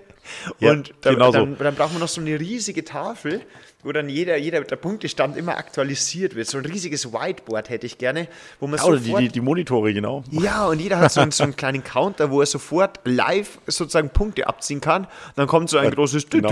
und 0.60 0.94
dann, 1.02 1.14
genau 1.14 1.30
dann, 1.30 1.56
so. 1.56 1.64
dann 1.64 1.74
brauchen 1.74 1.94
wir 1.94 2.00
noch 2.00 2.08
so 2.08 2.20
eine 2.20 2.40
riesige 2.40 2.59
Tafel, 2.84 3.42
wo 3.82 3.92
dann 3.92 4.08
jeder, 4.08 4.36
jeder 4.36 4.60
der 4.62 4.76
Punktestand 4.76 5.36
immer 5.36 5.56
aktualisiert 5.56 6.34
wird. 6.34 6.46
So 6.48 6.58
ein 6.58 6.66
riesiges 6.66 7.12
Whiteboard 7.12 7.70
hätte 7.70 7.86
ich 7.86 7.98
gerne, 7.98 8.28
wo 8.58 8.66
man 8.66 8.78
ja, 8.78 8.84
sofort, 8.84 9.04
die, 9.04 9.14
die, 9.14 9.28
die, 9.28 9.40
Monitore, 9.40 9.94
genau. 9.94 10.22
Ja, 10.30 10.66
und 10.66 10.80
jeder 10.80 10.98
hat 10.98 11.12
so 11.12 11.20
einen, 11.20 11.30
so 11.30 11.44
einen 11.44 11.56
kleinen 11.56 11.82
Counter, 11.82 12.30
wo 12.30 12.40
er 12.40 12.46
sofort 12.46 13.00
live 13.04 13.58
sozusagen 13.66 14.10
Punkte 14.10 14.46
abziehen 14.46 14.80
kann. 14.80 15.04
Und 15.04 15.10
dann 15.36 15.46
kommt 15.46 15.70
so 15.70 15.78
ein 15.78 15.84
ja, 15.84 15.90
großes 15.90 16.28
genau. 16.28 16.50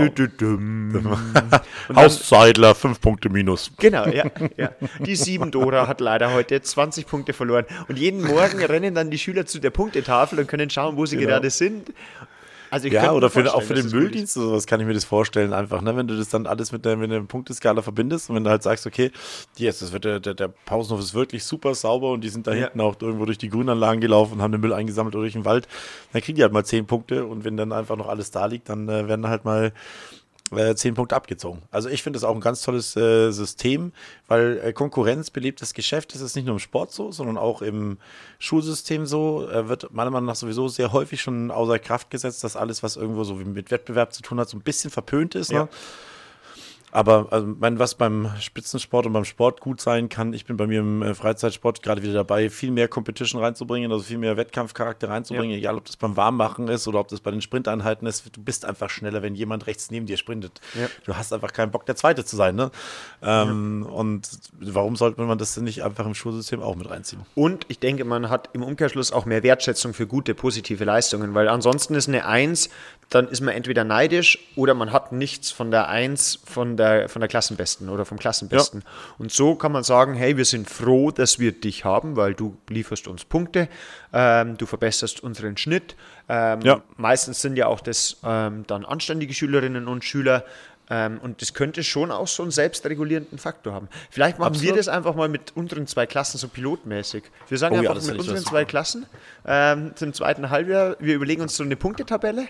Hauszeidler, 1.95 2.73
fünf 2.73 2.99
Punkte 2.99 3.29
minus. 3.29 3.71
Genau, 3.77 4.07
ja, 4.07 4.25
ja. 4.57 4.71
Die 4.99 5.15
sieben 5.15 5.51
Dora 5.51 5.87
hat 5.87 6.01
leider 6.01 6.33
heute 6.33 6.61
20 6.61 7.05
Punkte 7.05 7.33
verloren. 7.33 7.65
Und 7.87 7.99
jeden 7.99 8.21
Morgen 8.21 8.63
rennen 8.63 8.95
dann 8.95 9.11
die 9.11 9.19
Schüler 9.19 9.45
zu 9.45 9.59
der 9.59 9.69
Punktetafel 9.69 10.39
und 10.39 10.47
können 10.47 10.69
schauen, 10.69 10.97
wo 10.97 11.05
sie 11.05 11.17
genau. 11.17 11.29
gerade 11.29 11.49
sind. 11.49 11.91
Also 12.71 12.87
ja, 12.87 13.11
oder 13.11 13.29
für, 13.29 13.53
auch 13.53 13.63
für 13.63 13.73
den 13.73 13.89
Mülldienst 13.89 14.37
oder 14.37 14.47
sowas 14.47 14.67
kann 14.67 14.79
ich 14.79 14.85
mir 14.85 14.93
das 14.93 15.05
vorstellen, 15.05 15.53
einfach, 15.53 15.81
ne? 15.81 15.95
wenn 15.95 16.07
du 16.07 16.17
das 16.17 16.29
dann 16.29 16.45
alles 16.45 16.71
mit 16.71 16.85
der, 16.85 16.97
mit 16.97 17.11
der 17.11 17.21
Punkteskala 17.21 17.81
verbindest 17.81 18.29
und 18.29 18.35
wenn 18.35 18.43
du 18.43 18.49
halt 18.49 18.63
sagst, 18.63 18.85
okay, 18.85 19.11
yes, 19.57 19.79
das 19.79 19.91
wird 19.91 20.05
der, 20.05 20.19
der, 20.19 20.33
der 20.33 20.47
Pausenhof 20.47 20.99
ist 20.99 21.13
wirklich 21.13 21.43
super 21.43 21.73
sauber 21.73 22.11
und 22.11 22.21
die 22.21 22.29
sind 22.29 22.47
da 22.47 22.53
ja. 22.53 22.65
hinten 22.65 22.81
auch 22.81 22.95
irgendwo 23.01 23.25
durch 23.25 23.37
die 23.37 23.49
Grünanlagen 23.49 24.01
gelaufen 24.01 24.33
und 24.33 24.41
haben 24.41 24.51
den 24.51 24.61
Müll 24.61 24.73
eingesammelt 24.73 25.15
oder 25.15 25.23
durch 25.23 25.33
den 25.33 25.45
Wald, 25.45 25.67
dann 26.13 26.21
kriegen 26.21 26.35
die 26.35 26.43
halt 26.43 26.53
mal 26.53 26.65
zehn 26.65 26.85
Punkte 26.85 27.25
und 27.25 27.43
wenn 27.43 27.57
dann 27.57 27.71
einfach 27.71 27.97
noch 27.97 28.07
alles 28.07 28.31
da 28.31 28.45
liegt, 28.45 28.69
dann 28.69 28.87
äh, 28.87 29.07
werden 29.07 29.27
halt 29.27 29.45
mal 29.45 29.71
äh, 30.51 30.75
zehn 30.75 30.93
Punkte 30.93 31.15
abgezogen. 31.15 31.61
Also 31.71 31.89
ich 31.89 32.03
finde 32.03 32.17
das 32.17 32.23
auch 32.23 32.33
ein 32.33 32.41
ganz 32.41 32.61
tolles 32.61 32.95
äh, 32.95 33.31
System, 33.31 33.91
weil 34.27 34.59
äh, 34.63 34.73
Konkurrenz 34.73 35.29
belebt 35.29 35.61
das 35.61 35.73
Geschäft. 35.73 36.13
Das 36.13 36.21
ist 36.21 36.35
nicht 36.35 36.45
nur 36.45 36.55
im 36.55 36.59
Sport 36.59 36.91
so, 36.91 37.11
sondern 37.11 37.37
auch 37.37 37.61
im 37.61 37.97
Schulsystem 38.39 39.05
so. 39.05 39.49
Äh, 39.49 39.67
wird 39.69 39.91
meiner 39.93 40.11
Meinung 40.11 40.27
nach 40.27 40.35
sowieso 40.35 40.67
sehr 40.67 40.91
häufig 40.91 41.21
schon 41.21 41.51
außer 41.51 41.79
Kraft 41.79 42.09
gesetzt, 42.09 42.43
dass 42.43 42.55
alles, 42.55 42.83
was 42.83 42.95
irgendwo 42.95 43.23
so 43.23 43.35
mit 43.35 43.71
Wettbewerb 43.71 44.13
zu 44.13 44.21
tun 44.21 44.39
hat, 44.39 44.49
so 44.49 44.57
ein 44.57 44.61
bisschen 44.61 44.91
verpönt 44.91 45.35
ist. 45.35 45.51
Ne? 45.51 45.67
Aber 46.91 47.27
also, 47.31 47.47
mein, 47.59 47.79
was 47.79 47.95
beim 47.95 48.31
Spitzensport 48.39 49.05
und 49.05 49.13
beim 49.13 49.25
Sport 49.25 49.61
gut 49.61 49.81
sein 49.81 50.09
kann, 50.09 50.33
ich 50.33 50.45
bin 50.45 50.57
bei 50.57 50.67
mir 50.67 50.79
im 50.79 51.01
äh, 51.01 51.13
Freizeitsport 51.13 51.83
gerade 51.83 52.01
wieder 52.01 52.13
dabei, 52.13 52.49
viel 52.49 52.71
mehr 52.71 52.87
Competition 52.87 53.41
reinzubringen, 53.41 53.91
also 53.91 54.03
viel 54.03 54.17
mehr 54.17 54.37
Wettkampfcharakter 54.37 55.09
reinzubringen, 55.09 55.51
ja. 55.51 55.57
egal 55.57 55.77
ob 55.77 55.85
das 55.85 55.97
beim 55.97 56.17
Warmmachen 56.17 56.67
ist 56.67 56.87
oder 56.87 56.99
ob 56.99 57.07
das 57.07 57.19
bei 57.19 57.31
den 57.31 57.41
Sprinteinheiten 57.41 58.07
ist. 58.07 58.35
Du 58.35 58.41
bist 58.41 58.65
einfach 58.65 58.89
schneller, 58.89 59.21
wenn 59.21 59.35
jemand 59.35 59.67
rechts 59.67 59.91
neben 59.91 60.05
dir 60.05 60.17
sprintet. 60.17 60.61
Ja. 60.73 60.87
Du 61.05 61.15
hast 61.15 61.31
einfach 61.33 61.53
keinen 61.53 61.71
Bock, 61.71 61.85
der 61.85 61.95
Zweite 61.95 62.25
zu 62.25 62.35
sein. 62.35 62.55
Ne? 62.55 62.71
Ähm, 63.21 63.85
ja. 63.85 63.91
Und 63.91 64.29
warum 64.59 64.95
sollte 64.95 65.21
man 65.21 65.37
das 65.37 65.53
denn 65.53 65.65
nicht 65.65 65.83
einfach 65.83 66.05
im 66.05 66.15
Schulsystem 66.15 66.61
auch 66.61 66.75
mit 66.75 66.89
reinziehen? 66.89 67.21
Und 67.35 67.65
ich 67.67 67.79
denke, 67.79 68.03
man 68.05 68.29
hat 68.29 68.49
im 68.53 68.63
Umkehrschluss 68.63 69.11
auch 69.11 69.25
mehr 69.25 69.43
Wertschätzung 69.43 69.93
für 69.93 70.07
gute, 70.07 70.33
positive 70.33 70.83
Leistungen, 70.85 71.35
weil 71.35 71.47
ansonsten 71.47 71.93
ist 71.95 72.07
eine 72.07 72.25
Eins, 72.25 72.69
dann 73.09 73.27
ist 73.27 73.41
man 73.41 73.55
entweder 73.55 73.83
neidisch 73.83 74.37
oder 74.55 74.73
man 74.75 74.91
hat 74.91 75.11
nichts 75.11 75.49
von 75.51 75.71
der 75.71 75.89
Eins, 75.89 76.39
von 76.45 76.77
der, 76.77 77.09
von 77.09 77.21
der 77.21 77.27
Klassenbesten 77.27 77.89
oder 77.89 78.05
vom 78.05 78.19
Klassenbesten. 78.19 78.81
Ja. 78.81 78.89
Und 79.17 79.31
so 79.31 79.55
kann 79.55 79.71
man 79.71 79.83
sagen, 79.83 80.13
hey, 80.13 80.37
wir 80.37 80.45
sind 80.45 80.69
froh, 80.69 81.09
dass 81.09 81.39
wir 81.39 81.51
dich 81.51 81.85
haben, 81.85 82.15
weil 82.15 82.35
du 82.35 82.57
lieferst 82.69 83.07
uns 83.07 83.25
Punkte, 83.25 83.67
ähm, 84.13 84.57
du 84.57 84.67
verbesserst 84.67 85.23
unseren 85.23 85.57
Schnitt. 85.57 85.95
Ähm, 86.27 86.61
ja. 86.61 86.81
Meistens 86.97 87.41
sind 87.41 87.57
ja 87.57 87.65
auch 87.65 87.79
das 87.81 88.17
ähm, 88.23 88.63
dann 88.67 88.85
anständige 88.85 89.33
Schülerinnen 89.33 89.87
und 89.87 90.03
Schüler, 90.03 90.43
ähm, 90.91 91.19
und 91.21 91.41
das 91.41 91.53
könnte 91.53 91.83
schon 91.83 92.11
auch 92.11 92.27
so 92.27 92.41
einen 92.43 92.51
selbstregulierenden 92.51 93.37
Faktor 93.37 93.73
haben. 93.73 93.89
Vielleicht 94.09 94.39
machen 94.39 94.53
Absolut. 94.53 94.73
wir 94.73 94.77
das 94.77 94.87
einfach 94.87 95.13
mal 95.13 95.29
mit 95.29 95.55
unseren 95.55 95.85
zwei 95.85 96.07
Klassen 96.07 96.39
so 96.39 96.47
pilotmäßig. 96.47 97.23
Wir 97.47 97.57
sagen 97.59 97.75
oh, 97.75 97.79
einfach 97.79 98.01
ja, 98.01 98.11
mit 98.11 98.19
unseren 98.19 98.37
zwei 98.37 98.65
Klassen 98.65 99.05
ähm, 99.45 99.91
zum 99.95 100.13
zweiten 100.13 100.49
Halbjahr, 100.49 100.95
wir 100.99 101.15
überlegen 101.15 101.41
uns 101.41 101.55
so 101.55 101.63
eine 101.63 101.75
Punktetabelle. 101.75 102.47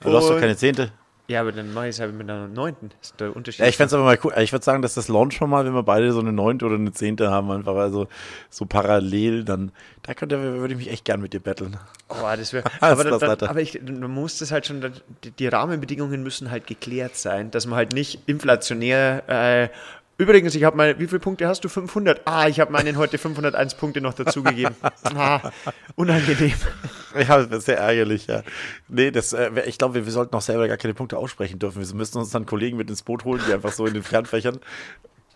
Du 0.00 0.16
hast 0.16 0.28
doch 0.28 0.40
keine 0.40 0.56
Zehnte. 0.56 0.92
Ja, 1.30 1.42
aber 1.42 1.52
dann 1.52 1.72
mache 1.72 1.86
ich 1.86 1.90
es 1.90 2.00
halt 2.00 2.12
mit 2.12 2.28
einer 2.28 2.48
neunten. 2.48 2.88
Das 2.88 3.10
ist 3.10 3.20
der 3.20 3.36
Unterschied. 3.36 3.60
Ja, 3.60 3.68
ich 3.68 3.76
fände 3.76 3.86
es 3.86 3.94
aber 3.94 4.02
mal 4.02 4.18
cool. 4.24 4.32
Ich 4.38 4.50
würde 4.50 4.64
sagen, 4.64 4.82
dass 4.82 4.94
das 4.94 5.06
Launch 5.06 5.34
schon 5.34 5.48
mal, 5.48 5.64
wenn 5.64 5.74
wir 5.74 5.84
beide 5.84 6.10
so 6.12 6.18
eine 6.18 6.32
neunte 6.32 6.66
oder 6.66 6.74
eine 6.74 6.90
zehnte 6.90 7.30
haben, 7.30 7.52
einfach 7.52 7.76
also 7.76 8.08
so 8.48 8.66
parallel, 8.66 9.44
dann 9.44 9.70
da 10.02 10.14
könnte, 10.14 10.42
würde 10.58 10.74
ich 10.74 10.78
mich 10.78 10.90
echt 10.90 11.04
gern 11.04 11.20
mit 11.20 11.32
dir 11.32 11.38
battlen. 11.38 11.76
Oh, 12.08 12.16
das 12.36 12.52
wäre. 12.52 12.64
aber, 12.80 13.04
das 13.04 13.20
dann, 13.20 13.48
aber 13.48 13.60
ich, 13.60 13.80
man 13.80 14.10
muss 14.10 14.38
das 14.38 14.50
halt 14.50 14.66
schon, 14.66 14.80
die, 15.22 15.30
die, 15.30 15.46
Rahmenbedingungen 15.46 16.20
müssen 16.24 16.50
halt 16.50 16.66
geklärt 16.66 17.14
sein, 17.14 17.52
dass 17.52 17.64
man 17.64 17.76
halt 17.76 17.92
nicht 17.92 18.22
inflationär 18.26 19.22
äh, 19.28 19.68
Übrigens, 20.20 20.54
ich 20.54 20.64
habe 20.64 20.76
meine, 20.76 20.98
wie 20.98 21.06
viele 21.06 21.18
Punkte 21.18 21.48
hast 21.48 21.64
du? 21.64 21.70
500? 21.70 22.20
Ah, 22.26 22.46
ich 22.46 22.60
habe 22.60 22.70
meinen 22.70 22.98
heute 22.98 23.16
501 23.16 23.74
Punkte 23.76 24.02
noch 24.02 24.12
dazugegeben. 24.12 24.76
Ah, 25.16 25.50
unangenehm. 25.96 26.52
Ja, 27.14 27.42
das 27.42 27.60
ist 27.60 27.64
sehr 27.64 27.78
ärgerlich, 27.78 28.26
ja. 28.26 28.42
Nee, 28.88 29.10
das, 29.10 29.32
äh, 29.32 29.50
ich 29.66 29.78
glaube, 29.78 29.94
wir, 29.94 30.12
sollten 30.12 30.36
auch 30.36 30.42
selber 30.42 30.68
gar 30.68 30.76
keine 30.76 30.94
Punkte 30.94 31.16
aussprechen 31.16 31.58
dürfen. 31.58 31.82
Wir 31.82 31.94
müssen 31.94 32.18
uns 32.18 32.30
dann 32.30 32.46
Kollegen 32.46 32.76
mit 32.76 32.90
ins 32.90 33.02
Boot 33.02 33.24
holen, 33.24 33.40
die 33.48 33.52
einfach 33.52 33.72
so 33.72 33.86
in 33.86 33.94
den 33.94 34.02
Fernfächern 34.02 34.60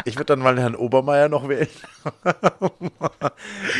ich 0.04 0.16
würde 0.16 0.26
dann 0.26 0.40
mal 0.40 0.58
Herrn 0.58 0.74
Obermeier 0.74 1.28
noch 1.28 1.48
wählen. 1.48 1.68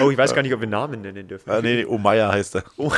oh, 0.01 0.11
ich 0.11 0.17
weiß 0.17 0.33
gar 0.33 0.43
nicht, 0.43 0.55
ob 0.55 0.61
wir 0.61 0.69
Namen 0.69 1.03
nennen 1.03 1.27
dürfen. 1.27 1.51
Ah, 1.51 1.61
nee, 1.61 1.75
nee, 1.75 1.85
Omeier 1.85 2.31
heißt 2.33 2.57
er. 2.57 2.65
Oh. 2.77 2.93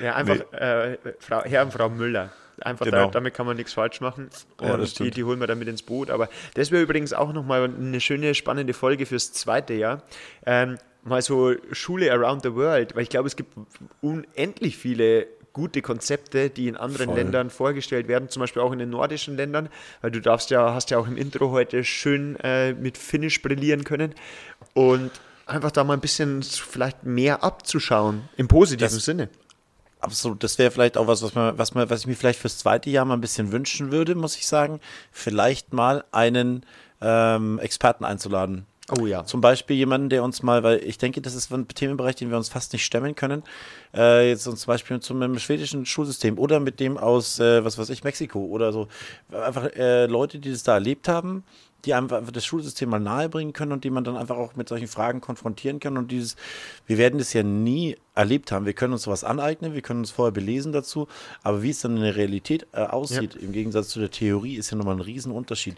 ja, 0.00 0.14
einfach 0.14 0.40
äh, 0.52 0.98
Frau, 1.18 1.42
Herr 1.42 1.64
und 1.64 1.72
Frau 1.72 1.88
Müller. 1.88 2.30
Einfach 2.60 2.84
genau. 2.86 3.06
da, 3.06 3.10
damit 3.10 3.34
kann 3.34 3.46
man 3.46 3.56
nichts 3.56 3.74
falsch 3.74 4.00
machen. 4.00 4.30
Und 4.60 4.68
ja, 4.68 4.76
die, 5.04 5.10
die, 5.10 5.24
holen 5.24 5.40
wir 5.40 5.46
dann 5.46 5.58
mit 5.58 5.68
ins 5.68 5.82
Boot. 5.82 6.10
Aber 6.10 6.28
das 6.54 6.70
wäre 6.70 6.82
übrigens 6.82 7.12
auch 7.12 7.32
nochmal 7.32 7.64
eine 7.64 8.00
schöne, 8.00 8.34
spannende 8.34 8.72
Folge 8.72 9.06
fürs 9.06 9.32
zweite 9.32 9.74
Jahr. 9.74 10.02
Ähm, 10.46 10.78
mal 11.02 11.22
so 11.22 11.54
Schule 11.72 12.12
around 12.12 12.42
the 12.42 12.54
world, 12.54 12.94
weil 12.94 13.02
ich 13.02 13.08
glaube, 13.08 13.28
es 13.28 13.36
gibt 13.36 13.54
unendlich 14.00 14.76
viele 14.76 15.26
gute 15.52 15.80
Konzepte, 15.80 16.50
die 16.50 16.68
in 16.68 16.76
anderen 16.76 17.06
Voll. 17.06 17.16
Ländern 17.16 17.48
vorgestellt 17.48 18.08
werden, 18.08 18.28
zum 18.28 18.40
Beispiel 18.40 18.60
auch 18.60 18.72
in 18.72 18.78
den 18.78 18.90
nordischen 18.90 19.36
Ländern, 19.36 19.70
weil 20.02 20.10
du 20.10 20.20
darfst 20.20 20.50
ja, 20.50 20.74
hast 20.74 20.90
ja 20.90 20.98
auch 20.98 21.06
im 21.06 21.16
Intro 21.16 21.50
heute 21.50 21.82
schön 21.82 22.36
äh, 22.40 22.74
mit 22.74 22.98
Finnisch 22.98 23.40
brillieren 23.40 23.84
können 23.84 24.14
und 24.74 25.10
einfach 25.46 25.70
da 25.70 25.82
mal 25.82 25.94
ein 25.94 26.00
bisschen 26.00 26.42
vielleicht 26.42 27.04
mehr 27.04 27.42
abzuschauen, 27.42 28.28
im 28.36 28.48
positiven 28.48 28.96
das, 28.96 29.04
Sinne. 29.04 29.30
Absolut, 30.00 30.42
das 30.42 30.58
wäre 30.58 30.70
vielleicht 30.70 30.98
auch 30.98 31.06
was, 31.06 31.22
was, 31.22 31.34
man, 31.34 31.58
was, 31.58 31.74
man, 31.74 31.88
was 31.88 32.00
ich 32.00 32.06
mir 32.06 32.14
vielleicht 32.14 32.38
fürs 32.38 32.58
zweite 32.58 32.90
Jahr 32.90 33.04
mal 33.04 33.14
ein 33.14 33.20
bisschen 33.20 33.50
wünschen 33.50 33.90
würde, 33.92 34.14
muss 34.14 34.36
ich 34.36 34.46
sagen. 34.46 34.80
Vielleicht 35.10 35.72
mal 35.72 36.04
einen 36.12 36.66
ähm, 37.00 37.58
Experten 37.58 38.04
einzuladen. 38.04 38.66
Oh 38.96 39.06
ja. 39.06 39.24
Zum 39.24 39.40
Beispiel 39.40 39.76
jemanden, 39.76 40.10
der 40.10 40.22
uns 40.22 40.44
mal, 40.44 40.62
weil 40.62 40.82
ich 40.84 40.96
denke, 40.96 41.20
das 41.20 41.34
ist 41.34 41.50
ein 41.52 41.66
Themenbereich, 41.66 42.14
den 42.14 42.30
wir 42.30 42.36
uns 42.36 42.48
fast 42.48 42.72
nicht 42.72 42.84
stemmen 42.84 43.16
können. 43.16 43.42
Äh, 43.92 44.28
jetzt 44.28 44.44
zum 44.44 44.54
Beispiel 44.66 45.00
zum 45.00 45.38
schwedischen 45.38 45.86
Schulsystem 45.86 46.38
oder 46.38 46.60
mit 46.60 46.78
dem 46.78 46.96
aus, 46.96 47.40
äh, 47.40 47.64
was 47.64 47.78
weiß 47.78 47.90
ich, 47.90 48.04
Mexiko 48.04 48.38
oder 48.38 48.72
so. 48.72 48.86
Einfach 49.32 49.64
äh, 49.74 50.06
Leute, 50.06 50.38
die 50.38 50.52
das 50.52 50.62
da 50.62 50.74
erlebt 50.74 51.08
haben, 51.08 51.42
die 51.84 51.94
einfach 51.94 52.22
das 52.30 52.44
Schulsystem 52.44 52.88
mal 52.88 53.00
nahebringen 53.00 53.52
können 53.52 53.72
und 53.72 53.82
die 53.82 53.90
man 53.90 54.04
dann 54.04 54.16
einfach 54.16 54.36
auch 54.36 54.54
mit 54.54 54.68
solchen 54.68 54.88
Fragen 54.88 55.20
konfrontieren 55.20 55.80
kann. 55.80 55.96
Und 55.96 56.12
dieses, 56.12 56.36
wir 56.86 56.96
werden 56.96 57.18
das 57.18 57.32
ja 57.32 57.42
nie 57.42 57.96
erlebt 58.16 58.50
haben. 58.50 58.66
Wir 58.66 58.72
können 58.72 58.94
uns 58.94 59.02
sowas 59.02 59.22
aneignen, 59.22 59.74
wir 59.74 59.82
können 59.82 60.00
uns 60.00 60.10
vorher 60.10 60.32
belesen 60.32 60.72
dazu, 60.72 61.06
aber 61.42 61.62
wie 61.62 61.70
es 61.70 61.80
dann 61.80 61.96
in 61.96 62.02
der 62.02 62.16
Realität 62.16 62.66
äh, 62.72 62.80
aussieht, 62.80 63.34
ja. 63.34 63.40
im 63.40 63.52
Gegensatz 63.52 63.88
zu 63.88 64.00
der 64.00 64.10
Theorie, 64.10 64.56
ist 64.56 64.70
ja 64.70 64.76
nochmal 64.76 64.96
ein 64.96 65.00
Riesenunterschied. 65.00 65.76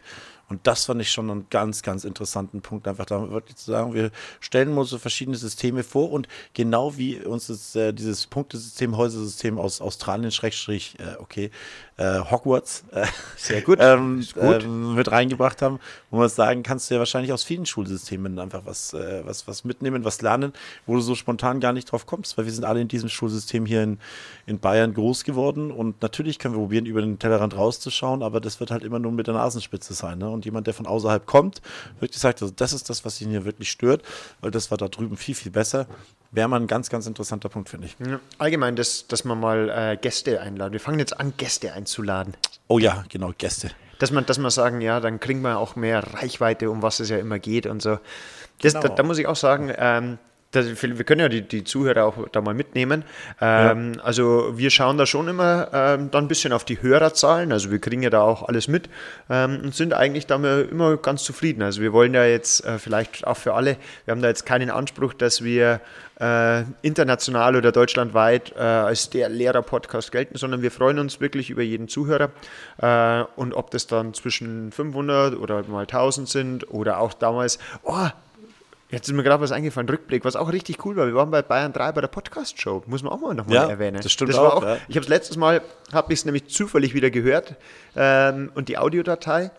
Und 0.49 0.67
das 0.67 0.87
fand 0.87 1.01
ich 1.03 1.11
schon 1.11 1.31
einen 1.31 1.47
ganz, 1.51 1.83
ganz 1.83 2.05
interessanten 2.05 2.63
Punkt, 2.63 2.89
einfach 2.89 3.05
da 3.05 3.31
wirklich 3.31 3.57
zu 3.57 3.71
sagen, 3.71 3.93
wir 3.93 4.11
stellen 4.41 4.77
uns 4.79 4.89
so 4.89 4.99
verschiedene 4.99 5.37
Systeme 5.37 5.83
vor 5.83 6.11
und 6.11 6.27
genau 6.55 6.97
wie 6.97 7.21
uns 7.21 7.49
das, 7.49 7.77
äh, 7.77 7.93
dieses 7.93 8.27
Punktesystem, 8.27 8.97
Häusersystem 8.97 9.59
aus 9.59 9.83
Australien, 9.83 10.31
Schrägstrich, 10.31 10.97
äh, 10.99 11.21
okay, 11.21 11.51
äh, 11.99 12.21
Hogwarts 12.21 12.85
äh, 12.93 13.07
Sehr 13.37 13.61
gut. 13.61 13.79
ähm, 13.83 14.25
gut. 14.35 14.65
ähm, 14.65 14.95
mit 14.95 15.11
reingebracht 15.11 15.61
haben, 15.61 15.81
wo 16.11 16.19
man 16.19 16.29
sagen, 16.29 16.63
kannst 16.63 16.89
du 16.89 16.95
ja 16.95 16.99
wahrscheinlich 16.99 17.33
aus 17.33 17.45
vielen 17.45 17.67
Schulsystemen 17.67 18.39
einfach 18.39 18.63
was, 18.65 18.95
äh, 18.95 19.23
was, 19.25 19.47
was 19.47 19.65
mitnehmen, 19.65 20.05
was 20.05 20.23
lernen, 20.23 20.55
wo 20.87 20.95
du 20.95 21.01
so 21.01 21.15
spontan 21.15 21.61
gar 21.61 21.73
nicht 21.73 21.93
drauf 21.93 22.07
kommst, 22.07 22.28
weil 22.37 22.45
wir 22.45 22.53
sind 22.53 22.65
alle 22.65 22.81
in 22.81 22.89
diesem 22.89 23.09
Schulsystem 23.09 23.65
hier 23.65 23.83
in, 23.83 23.99
in 24.47 24.59
Bayern 24.59 24.93
groß 24.93 25.25
geworden 25.25 25.71
und 25.71 26.03
natürlich 26.03 26.39
können 26.39 26.55
wir 26.55 26.59
probieren, 26.61 26.87
über 26.87 27.01
den 27.01 27.19
Tellerrand 27.19 27.57
rauszuschauen, 27.57 28.23
aber 28.23 28.41
das 28.41 28.61
wird 28.61 28.71
halt 28.71 28.83
immer 28.83 28.99
nur 28.99 29.13
mit 29.13 29.27
der 29.27 29.35
Nasenspitze 29.35 29.95
sein. 29.95 30.19
Ne? 30.19 30.29
Und 30.29 30.45
jemand, 30.45 30.67
der 30.67 30.75
von 30.75 30.87
außerhalb 30.87 31.25
kommt, 31.27 31.63
wirklich 32.01 32.21
sagt, 32.21 32.43
also 32.43 32.53
das 32.55 32.73
ist 32.73 32.91
das, 32.91 33.05
was 33.05 33.21
ihn 33.21 33.31
hier 33.31 33.45
wirklich 33.45 33.71
stört, 33.71 34.03
weil 34.41 34.51
das 34.51 34.71
war 34.71 34.79
da 34.79 34.89
drüben 34.89 35.17
viel, 35.17 35.35
viel 35.35 35.53
besser, 35.53 35.87
wäre 36.31 36.49
mal 36.49 36.61
ein 36.61 36.67
ganz, 36.67 36.91
ganz 36.91 37.07
interessanter 37.07 37.49
Punkt, 37.49 37.69
finde 37.69 37.87
ich. 37.87 37.97
Allgemein, 38.39 38.77
dass, 38.77 39.07
dass 39.07 39.25
man 39.25 39.41
mal 39.41 39.71
äh, 39.71 39.97
Gäste 39.97 40.41
einladen. 40.41 40.73
Wir 40.73 40.81
fangen 40.81 40.99
jetzt 40.99 41.19
an, 41.19 41.33
Gäste 41.37 41.73
einzuladen. 41.73 42.35
Oh 42.67 42.79
ja, 42.79 43.05
genau, 43.09 43.33
Gäste. 43.39 43.71
Dass 43.99 44.11
man, 44.13 44.27
dass 44.27 44.39
man 44.39 44.51
sagen, 44.51 44.81
ja, 44.81 45.01
dann 45.01 45.19
kriegen 45.21 45.41
wir 45.41 45.59
auch 45.59 45.75
mehr 45.75 46.15
Reichweite, 46.15 46.71
um 46.71 46.83
was 46.83 47.01
es 47.01 47.09
ja 47.09 47.19
immer 47.19 47.39
geht 47.39 47.67
und 47.67 47.83
so. 47.83 47.99
Das, 48.63 48.75
Genau. 48.75 48.89
da, 48.89 48.95
da 48.95 49.03
muss 49.03 49.19
ich 49.19 49.27
auch 49.27 49.37
sagen, 49.37 49.73
ähm, 49.77 50.19
das, 50.59 50.83
wir 50.83 51.05
können 51.05 51.21
ja 51.21 51.29
die, 51.29 51.43
die 51.43 51.65
Zuhörer 51.65 52.05
auch 52.05 52.29
da 52.31 52.41
mal 52.41 52.55
mitnehmen. 52.55 53.05
Ähm, 53.41 53.93
Also 54.03 54.57
wir 54.57 54.71
schauen 54.71 54.99
da 54.99 55.07
schon 55.07 55.29
immer 55.29 55.69
ähm, 55.73 56.11
dann 56.11 56.25
ein 56.25 56.29
bisschen 56.29 56.53
auf 56.53 56.65
die 56.65 56.81
Hörerzahlen. 56.81 57.53
Also 57.53 57.71
wir 57.71 57.79
kriegen 57.79 58.03
ja 58.03 58.11
da 58.11 58.21
auch 58.23 58.49
alles 58.49 58.69
mit 58.69 58.89
ähm, 59.31 59.61
und 59.63 59.75
sind 59.75 59.95
eigentlich 59.95 60.27
damit 60.27 60.71
immer 60.71 60.97
ganz 60.97 61.25
zufrieden. 61.25 61.63
Also 61.63 61.81
wir 61.81 61.93
wollen 61.93 62.15
ja 62.15 62.25
jetzt 62.25 62.65
äh, 62.65 62.79
vielleicht 62.79 63.27
auch 63.27 63.37
für 63.37 63.55
alle, 63.55 63.77
wir 64.05 64.13
haben 64.13 64.23
da 64.23 64.29
jetzt 64.29 64.47
keinen 64.47 64.71
Anspruch, 64.71 65.15
dass 65.15 65.43
wir 65.45 65.81
äh, 66.21 66.63
international 66.83 67.57
oder 67.57 67.73
deutschlandweit 67.73 68.53
äh, 68.57 68.61
als 68.61 69.11
der 69.11 69.29
Lehrer-Podcast 69.29 70.11
gelten, 70.13 70.37
sondern 70.37 70.63
wir 70.63 70.71
freuen 70.71 70.99
uns 70.99 71.21
wirklich 71.21 71.51
über 71.51 71.63
jeden 71.63 71.89
Zuhörer. 71.89 72.31
Äh, 72.79 73.25
und 73.37 73.55
ob 73.55 73.71
das 73.71 73.87
dann 73.87 74.15
zwischen 74.15 74.73
500 74.73 75.37
oder 75.37 75.63
mal 75.69 75.83
1000 75.83 76.29
sind 76.29 76.71
oder 76.73 76.99
auch 76.99 77.13
damals, 77.15 77.59
oh, 77.83 78.09
Jetzt 78.91 79.07
ist 79.09 79.15
mir 79.15 79.23
gerade 79.23 79.43
was 79.43 79.53
eingefallen, 79.53 79.89
Rückblick, 79.89 80.25
was 80.25 80.35
auch 80.35 80.51
richtig 80.51 80.85
cool 80.87 80.97
war. 80.97 81.07
Wir 81.07 81.15
waren 81.15 81.31
bei 81.31 81.43
Bayern 81.43 81.75
3 81.75 81.93
bei 81.93 82.01
der 82.01 82.09
Podcast-Show, 82.09 82.85
muss 82.87 83.03
man 83.03 83.13
auch 83.13 83.21
mal 83.21 83.35
nochmal 83.35 83.55
Ja, 83.57 83.67
erwähnen. 83.69 84.01
das 84.03 84.11
stimmt 84.11 84.35
war 84.35 84.55
auch, 84.57 84.63
ja. 84.63 84.77
Ich 84.89 84.97
habe 84.97 85.05
es 85.05 85.09
letztes 85.09 85.37
Mal, 85.37 85.61
habe 85.93 86.13
ich 86.13 86.21
es 86.21 86.25
nämlich 86.25 86.49
zufällig 86.49 86.95
wieder 86.95 87.11
gehört 87.11 87.57
ähm, 87.97 88.51
und 88.55 88.69
die 88.71 88.79
Audiodatei, 88.79 89.51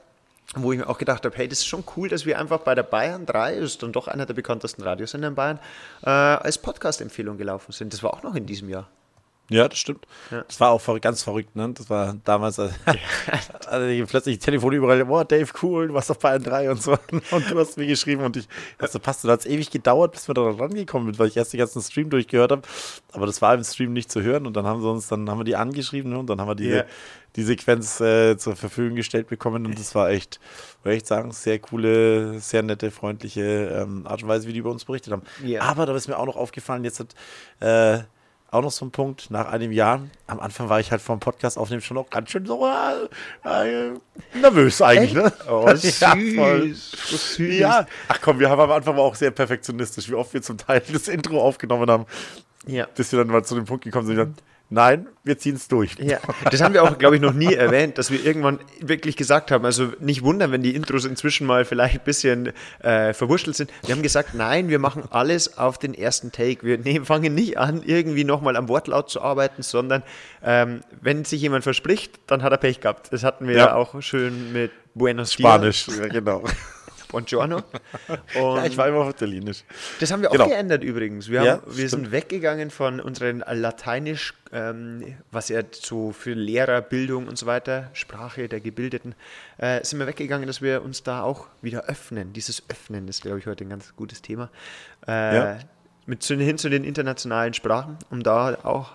wo 0.55 0.71
ich 0.71 0.79
mir 0.79 0.89
auch 0.89 0.97
gedacht 0.97 1.25
habe, 1.25 1.35
hey, 1.37 1.47
das 1.47 1.59
ist 1.59 1.67
schon 1.67 1.83
cool, 1.95 2.09
dass 2.09 2.25
wir 2.25 2.39
einfach 2.39 2.59
bei 2.61 2.73
der 2.73 2.81
Bayern 2.81 3.27
3, 3.27 3.55
das 3.59 3.71
ist 3.71 3.83
dann 3.83 3.91
doch 3.91 4.07
einer 4.07 4.25
der 4.25 4.33
bekanntesten 4.33 4.81
Radiosender 4.81 5.27
in 5.27 5.35
Bayern, 5.35 5.59
äh, 6.03 6.09
als 6.09 6.57
Podcast-Empfehlung 6.57 7.37
gelaufen 7.37 7.71
sind. 7.71 7.93
Das 7.93 8.01
war 8.01 8.15
auch 8.15 8.23
noch 8.23 8.33
in 8.33 8.47
diesem 8.47 8.67
Jahr. 8.67 8.87
Ja, 9.49 9.67
das 9.67 9.79
stimmt. 9.79 10.05
Ja. 10.31 10.43
Das 10.47 10.59
war 10.59 10.69
auch 10.71 10.79
ver- 10.81 10.99
ganz 10.99 11.23
verrückt, 11.23 11.55
ne? 11.55 11.71
Das 11.73 11.89
war 11.89 12.15
damals, 12.23 12.59
also, 12.59 12.73
also 13.67 14.05
plötzlich 14.07 14.39
Telefon 14.39 14.73
überall, 14.73 15.03
boah, 15.05 15.25
Dave, 15.25 15.51
cool, 15.63 15.87
du 15.87 15.93
warst 15.93 16.11
auf 16.11 16.19
Bayern 16.19 16.43
3 16.43 16.71
und 16.71 16.81
so. 16.81 16.91
Und 17.31 17.49
du 17.51 17.59
hast 17.59 17.77
mir 17.77 17.87
geschrieben 17.87 18.23
und 18.23 18.37
ich, 18.37 18.47
also 18.77 18.99
passt, 18.99 19.23
da 19.25 19.29
hat 19.31 19.39
es 19.41 19.45
ewig 19.45 19.71
gedauert, 19.71 20.11
bis 20.13 20.27
wir 20.27 20.33
da 20.35 20.41
rangekommen 20.49 21.07
sind, 21.07 21.19
weil 21.19 21.27
ich 21.27 21.37
erst 21.37 21.53
den 21.53 21.59
ganzen 21.59 21.81
Stream 21.81 22.09
durchgehört 22.09 22.51
habe. 22.51 22.61
Aber 23.11 23.25
das 23.25 23.41
war 23.41 23.53
im 23.55 23.63
Stream 23.63 23.93
nicht 23.93 24.11
zu 24.11 24.21
hören 24.21 24.45
und 24.45 24.55
dann 24.55 24.65
haben 24.65 24.81
sie 24.81 24.87
uns, 24.89 25.07
dann 25.07 25.29
haben 25.29 25.39
wir 25.39 25.43
die 25.45 25.55
angeschrieben 25.55 26.11
ne? 26.11 26.19
und 26.19 26.29
dann 26.29 26.39
haben 26.39 26.47
wir 26.47 26.55
diese, 26.55 26.77
Ja. 26.77 26.83
die 27.35 27.43
Sequenz 27.43 27.99
äh, 28.01 28.37
zur 28.37 28.55
Verfügung 28.55 28.95
gestellt 28.95 29.27
bekommen 29.27 29.65
und 29.65 29.79
das 29.79 29.93
war 29.95 30.09
echt, 30.09 30.39
würde 30.83 30.97
ich 30.97 31.05
sagen, 31.05 31.31
sehr 31.31 31.59
coole, 31.59 32.39
sehr 32.39 32.63
nette, 32.63 32.91
freundliche 32.91 33.41
ähm, 33.83 34.05
Art 34.07 34.21
und 34.23 34.29
Weise, 34.29 34.47
wie 34.47 34.53
die 34.53 34.59
über 34.59 34.71
uns 34.71 34.85
berichtet 34.85 35.13
haben. 35.13 35.23
Ja. 35.43 35.61
Aber 35.63 35.85
da 35.85 35.95
ist 35.95 36.07
mir 36.07 36.17
auch 36.17 36.25
noch 36.25 36.37
aufgefallen, 36.37 36.83
jetzt 36.83 36.99
hat 36.99 37.15
äh, 37.59 38.03
auch 38.51 38.61
noch 38.61 38.71
so 38.71 38.85
ein 38.85 38.91
Punkt, 38.91 39.29
nach 39.31 39.47
einem 39.51 39.71
Jahr, 39.71 40.01
am 40.27 40.39
Anfang 40.39 40.69
war 40.69 40.79
ich 40.79 40.91
halt 40.91 41.01
vom 41.01 41.19
Podcast 41.19 41.57
aufnehmen 41.57 41.81
schon 41.81 41.95
noch 41.95 42.09
ganz 42.09 42.29
schön 42.31 42.45
so 42.45 42.65
äh, 42.65 43.87
äh, 43.87 43.93
nervös 44.41 44.81
eigentlich, 44.81 45.13
ne? 45.13 45.31
Oh, 45.49 45.65
Ja, 45.67 45.75
süß. 45.75 45.99
voll. 46.35 46.73
So 46.73 47.17
süß. 47.17 47.59
Ja, 47.59 47.85
ach 48.07 48.19
komm, 48.21 48.39
wir 48.39 48.49
haben 48.49 48.61
am 48.61 48.71
Anfang 48.71 48.97
auch 48.97 49.15
sehr 49.15 49.31
perfektionistisch, 49.31 50.09
wie 50.09 50.15
oft 50.15 50.33
wir 50.33 50.41
zum 50.41 50.57
Teil 50.57 50.81
das 50.91 51.07
Intro 51.07 51.41
aufgenommen 51.41 51.89
haben, 51.89 52.05
ja. 52.65 52.87
bis 52.95 53.11
wir 53.11 53.19
dann 53.19 53.27
mal 53.27 53.43
zu 53.43 53.55
dem 53.55 53.65
Punkt 53.65 53.83
gekommen 53.83 54.07
sind, 54.07 54.17
nein, 54.69 55.07
wir 55.23 55.37
ziehen 55.37 55.55
es 55.55 55.67
durch. 55.67 55.95
Ja, 55.99 56.19
das 56.49 56.61
haben 56.61 56.73
wir 56.73 56.83
auch, 56.83 56.97
glaube 56.97 57.15
ich, 57.15 57.21
noch 57.21 57.33
nie 57.33 57.53
erwähnt, 57.53 57.97
dass 57.97 58.11
wir 58.11 58.23
irgendwann 58.25 58.59
wirklich 58.79 59.15
gesagt 59.17 59.51
haben, 59.51 59.65
also 59.65 59.89
nicht 59.99 60.23
wundern, 60.23 60.51
wenn 60.51 60.63
die 60.63 60.75
Intros 60.75 61.05
inzwischen 61.05 61.45
mal 61.45 61.65
vielleicht 61.65 61.95
ein 61.99 62.03
bisschen 62.05 62.53
äh, 62.81 63.13
verwurschtelt 63.13 63.55
sind. 63.55 63.71
Wir 63.85 63.93
haben 63.95 64.01
gesagt, 64.01 64.33
nein, 64.33 64.69
wir 64.69 64.79
machen 64.79 65.03
alles 65.11 65.57
auf 65.57 65.77
den 65.77 65.93
ersten 65.93 66.31
Take. 66.31 66.63
Wir 66.63 66.77
nehmen, 66.77 67.05
fangen 67.05 67.33
nicht 67.35 67.57
an, 67.57 67.83
irgendwie 67.85 68.23
nochmal 68.23 68.55
am 68.55 68.67
Wortlaut 68.69 69.09
zu 69.09 69.21
arbeiten, 69.21 69.61
sondern 69.61 70.03
ähm, 70.43 70.81
wenn 71.01 71.25
sich 71.25 71.41
jemand 71.41 71.63
verspricht, 71.63 72.19
dann 72.27 72.43
hat 72.43 72.51
er 72.51 72.57
Pech 72.57 72.81
gehabt. 72.81 73.11
Das 73.11 73.23
hatten 73.23 73.47
wir 73.47 73.55
Ja. 73.55 73.65
ja 73.67 73.75
auch 73.75 74.01
schön 74.01 74.53
mit 74.53 74.71
Buenos 74.95 75.33
Spanisch, 75.33 75.87
ja, 75.87 76.07
genau. 76.07 76.43
Buongiorno. 77.09 77.57
Und 77.57 77.63
Ja, 78.35 78.65
ich 78.65 78.77
war 78.77 78.87
immer 78.87 78.99
auf 78.99 79.09
Italienisch. 79.09 79.63
das 79.99 80.11
haben 80.11 80.21
wir 80.21 80.29
auch 80.29 80.33
Genau. 80.33 80.47
geändert 80.47 80.83
übrigens. 80.83 81.27
Wir, 81.29 81.43
Ja, 81.43 81.51
haben, 81.53 81.61
wir 81.65 81.73
stimmt. 81.73 81.89
sind 81.89 82.11
weggegangen 82.11 82.69
von 82.69 82.99
unseren 82.99 83.39
Lateinisch, 83.39 84.33
ähm, 84.53 85.15
was 85.31 85.49
ja 85.49 85.61
so 85.71 86.11
für 86.11 86.33
Lehrer, 86.33 86.81
Bildung 86.81 87.27
und 87.27 87.37
so 87.37 87.45
weiter, 87.47 87.89
Sprache 87.93 88.47
der 88.47 88.59
Gebildeten, 88.59 89.15
äh, 89.57 89.83
sind 89.83 89.99
wir 89.99 90.05
weggegangen, 90.07 90.45
dass 90.47 90.61
wir 90.61 90.83
uns 90.83 91.03
da 91.03 91.23
auch 91.23 91.47
wieder 91.61 91.85
öffnen. 91.85 92.31
Dieses 92.33 92.63
Öffnen 92.69 93.07
ist, 93.07 93.23
glaube 93.23 93.39
ich, 93.39 93.47
heute 93.47 93.65
ein 93.65 93.69
ganz 93.69 93.95
gutes 93.95 94.21
Thema. 94.21 94.49
Äh, 95.07 95.35
Ja. 95.35 95.57
mit 96.05 96.23
hin 96.23 96.57
zu 96.57 96.69
den 96.69 96.83
internationalen 96.83 97.53
Sprachen, 97.53 97.97
um 98.09 98.23
da 98.23 98.57
auch 98.63 98.93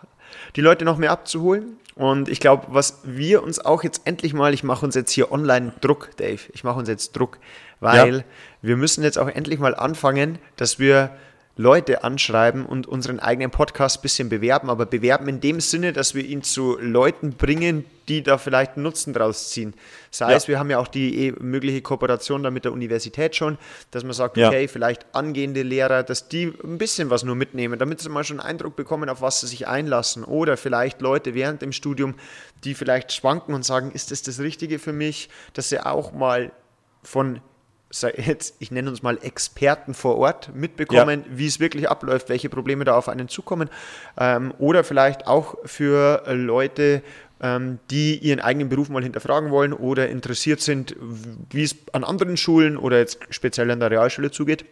die 0.57 0.61
Leute 0.61 0.85
noch 0.85 0.97
mehr 0.99 1.11
abzuholen. 1.13 1.77
Und 1.95 2.29
ich 2.29 2.41
glaube, 2.41 2.67
was 2.71 2.99
wir 3.05 3.45
uns 3.45 3.61
auch 3.65 3.85
jetzt 3.85 4.03
endlich 4.05 4.35
mal, 4.35 4.53
ich 4.53 4.65
mache 4.65 4.85
uns 4.85 4.97
jetzt 4.97 5.13
hier 5.13 5.31
online 5.31 5.73
Druck, 5.81 6.11
Dave, 6.17 6.41
ich 6.53 6.65
mache 6.65 6.77
uns 6.81 6.89
jetzt 6.89 7.13
Druck, 7.17 7.39
weil 7.81 8.17
Ja. 8.19 8.25
wir 8.63 8.77
müssen 8.77 9.03
jetzt 9.05 9.19
auch 9.19 9.29
endlich 9.29 9.59
mal 9.59 9.75
anfangen, 9.75 10.39
dass 10.57 10.79
wir 10.79 11.11
Leute 11.57 12.03
anschreiben 12.03 12.67
und 12.67 12.89
unseren 12.89 13.21
eigenen 13.21 13.53
Podcast 13.53 13.99
ein 13.99 14.03
bisschen 14.03 14.29
bewerben, 14.29 14.71
aber 14.71 14.87
bewerben 14.87 15.29
in 15.29 15.41
dem 15.41 15.61
Sinne, 15.61 15.93
dass 15.93 16.13
wir 16.17 16.25
ihn 16.25 16.43
zu 16.43 16.77
Leuten 16.81 17.35
bringen, 17.35 17.85
die 18.09 18.25
da 18.25 18.39
vielleicht 18.39 18.73
einen 18.75 18.83
Nutzen 18.83 19.13
draus 19.13 19.51
ziehen. 19.51 19.73
Sei 20.11 20.33
Ja. 20.33 20.37
es, 20.37 20.49
wir 20.49 20.59
haben 20.59 20.69
ja 20.69 20.81
auch 20.81 20.89
die 20.89 21.29
eh 21.29 21.33
mögliche 21.39 21.81
Kooperation 21.81 22.43
da 22.43 22.51
mit 22.51 22.65
der 22.65 22.73
Universität 22.73 23.37
schon, 23.37 23.57
dass 23.93 24.03
man 24.03 24.15
sagt, 24.15 24.37
Ja. 24.37 24.49
okay, 24.49 24.67
vielleicht 24.67 25.07
angehende 25.15 25.63
Lehrer, 25.63 26.03
dass 26.03 26.29
die 26.29 26.53
ein 26.65 26.77
bisschen 26.77 27.09
was 27.09 27.23
nur 27.23 27.37
mitnehmen, 27.37 27.79
damit 27.79 28.01
sie 28.01 28.09
mal 28.09 28.25
schon 28.25 28.41
einen 28.41 28.49
Eindruck 28.49 28.75
bekommen, 28.75 29.09
auf 29.09 29.21
was 29.23 29.41
sie 29.41 29.47
sich 29.47 29.69
einlassen. 29.69 30.25
Oder 30.25 30.57
vielleicht 30.57 31.01
Leute 31.03 31.35
während 31.35 31.63
dem 31.63 31.71
Studium, 31.71 32.17
die 32.65 32.75
vielleicht 32.75 33.13
schwanken 33.13 33.55
und 33.55 33.65
sagen, 33.65 33.93
ist 33.93 34.11
das 34.11 34.23
das 34.23 34.41
Richtige 34.41 34.81
für 34.81 34.93
mich, 34.93 35.29
dass 35.53 35.69
sie 35.69 35.79
auch 35.79 36.13
mal 36.13 36.51
von 37.05 37.41
jetzt, 38.03 38.57
ich 38.59 38.71
nenne 38.71 38.91
uns 38.91 39.03
mal 39.03 39.19
Experten 39.23 39.95
vor 39.95 40.17
Ort 40.17 40.55
mitbekommen, 40.55 41.25
wie 41.29 41.47
es 41.47 41.61
wirklich 41.61 41.89
abläuft, 41.89 42.29
welche 42.29 42.49
Probleme 42.49 42.85
da 42.85 42.95
auf 42.95 43.09
einen 43.09 43.29
zukommen. 43.29 43.71
Ähm, 44.19 44.53
oder 44.59 44.85
vielleicht 44.85 45.27
auch 45.27 45.57
für 45.65 46.25
Leute, 46.33 47.03
ähm, 47.41 47.79
die 47.91 48.19
ihren 48.19 48.41
eigenen 48.41 48.69
Beruf 48.69 48.89
mal 48.89 49.03
hinterfragen 49.03 49.51
wollen 49.51 49.73
oder 49.73 50.09
interessiert 50.09 50.61
sind, 50.61 50.97
wie 51.51 51.63
es 51.63 51.77
an 51.93 52.05
anderen 52.05 52.37
Schulen 52.37 52.77
oder 52.77 52.99
jetzt 52.99 53.19
speziell 53.31 53.71
an 53.71 53.81
der 53.81 53.91
Realschule 53.91 54.31
zugeht. 54.31 54.65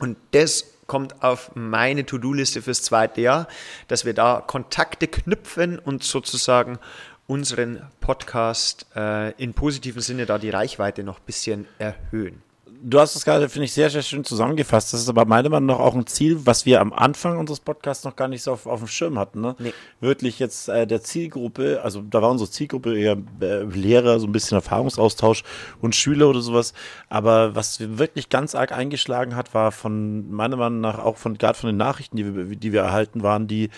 Und 0.00 0.16
das 0.32 0.74
kommt 0.86 1.22
auf 1.22 1.50
meine 1.54 2.04
To-Do-Liste 2.04 2.62
fürs 2.62 2.82
zweite 2.82 3.20
Jahr, 3.20 3.48
dass 3.88 4.04
wir 4.04 4.14
da 4.14 4.42
Kontakte 4.46 5.08
knüpfen 5.08 5.78
und 5.78 6.04
sozusagen 6.04 6.78
unseren 7.26 7.82
Podcast 8.00 8.86
äh, 8.94 9.32
in 9.42 9.54
positiven 9.54 10.02
Sinne 10.02 10.26
da 10.26 10.38
die 10.38 10.50
Reichweite 10.50 11.02
noch 11.02 11.20
ein 11.20 11.26
bisschen 11.26 11.66
erhöhen. 11.78 12.42
Du 12.86 13.00
hast 13.00 13.16
es 13.16 13.24
gerade, 13.24 13.48
finde 13.48 13.64
ich, 13.64 13.72
sehr, 13.72 13.88
sehr 13.88 14.02
schön 14.02 14.24
zusammengefasst. 14.24 14.92
Das 14.92 15.00
ist 15.00 15.08
aber 15.08 15.24
meiner 15.24 15.48
Meinung 15.48 15.68
nach 15.68 15.78
auch 15.78 15.94
ein 15.94 16.06
Ziel, 16.06 16.44
was 16.44 16.66
wir 16.66 16.82
am 16.82 16.92
Anfang 16.92 17.38
unseres 17.38 17.58
Podcasts 17.58 18.04
noch 18.04 18.14
gar 18.14 18.28
nicht 18.28 18.42
so 18.42 18.52
auf, 18.52 18.66
auf 18.66 18.80
dem 18.80 18.88
Schirm 18.88 19.18
hatten. 19.18 19.40
Ne? 19.40 19.56
Nee. 19.58 19.72
Wirklich 20.00 20.38
jetzt 20.38 20.68
äh, 20.68 20.86
der 20.86 21.00
Zielgruppe, 21.00 21.80
also 21.82 22.02
da 22.02 22.20
war 22.20 22.30
unsere 22.30 22.50
Zielgruppe 22.50 22.98
eher 22.98 23.16
äh, 23.40 23.62
Lehrer, 23.62 24.20
so 24.20 24.26
ein 24.26 24.32
bisschen 24.32 24.56
Erfahrungsaustausch 24.56 25.44
und 25.80 25.96
Schüler 25.96 26.28
oder 26.28 26.42
sowas. 26.42 26.74
Aber 27.08 27.56
was 27.56 27.80
wir 27.80 27.98
wirklich 27.98 28.28
ganz 28.28 28.54
arg 28.54 28.72
eingeschlagen 28.72 29.34
hat, 29.34 29.54
war 29.54 29.72
von 29.72 30.30
meiner 30.30 30.56
Meinung 30.56 30.82
nach 30.82 30.98
auch 30.98 31.16
von 31.16 31.38
gerade 31.38 31.58
von 31.58 31.68
den 31.68 31.78
Nachrichten, 31.78 32.18
die 32.18 32.36
wir, 32.36 32.56
die 32.56 32.72
wir 32.74 32.82
erhalten, 32.82 33.22
waren 33.22 33.46
die, 33.46 33.70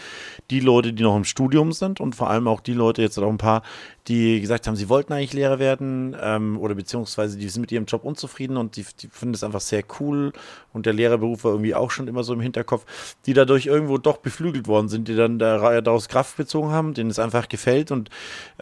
die 0.50 0.58
Leute, 0.58 0.92
die 0.92 1.04
noch 1.04 1.16
im 1.16 1.24
Studium 1.24 1.70
sind 1.70 2.00
und 2.00 2.16
vor 2.16 2.28
allem 2.28 2.48
auch 2.48 2.60
die 2.60 2.74
Leute, 2.74 3.02
jetzt 3.02 3.18
auch 3.18 3.28
ein 3.28 3.38
paar, 3.38 3.62
die 4.08 4.40
gesagt 4.40 4.66
haben, 4.66 4.76
sie 4.76 4.88
wollten 4.88 5.12
eigentlich 5.12 5.32
Lehrer 5.32 5.58
werden 5.58 6.16
ähm, 6.20 6.58
oder 6.58 6.74
beziehungsweise 6.74 7.38
die 7.38 7.48
sind 7.48 7.60
mit 7.60 7.72
ihrem 7.72 7.86
Job 7.86 8.04
unzufrieden 8.04 8.56
und 8.56 8.76
die, 8.76 8.84
die 9.00 9.08
finden 9.08 9.34
es 9.34 9.44
einfach 9.44 9.60
sehr 9.60 9.82
cool 10.00 10.32
und 10.72 10.86
der 10.86 10.92
Lehrerberuf 10.92 11.44
war 11.44 11.52
irgendwie 11.52 11.74
auch 11.74 11.90
schon 11.90 12.08
immer 12.08 12.24
so 12.24 12.32
im 12.34 12.40
Hinterkopf, 12.40 12.84
die 13.26 13.34
dadurch 13.34 13.66
irgendwo 13.66 13.98
doch 13.98 14.18
beflügelt 14.18 14.66
worden 14.66 14.88
sind, 14.88 15.08
die 15.08 15.16
dann 15.16 15.38
da- 15.38 15.80
daraus 15.80 16.08
Kraft 16.08 16.36
bezogen 16.36 16.70
haben, 16.70 16.94
denen 16.94 17.10
es 17.10 17.18
einfach 17.18 17.48
gefällt 17.48 17.90
und 17.90 18.10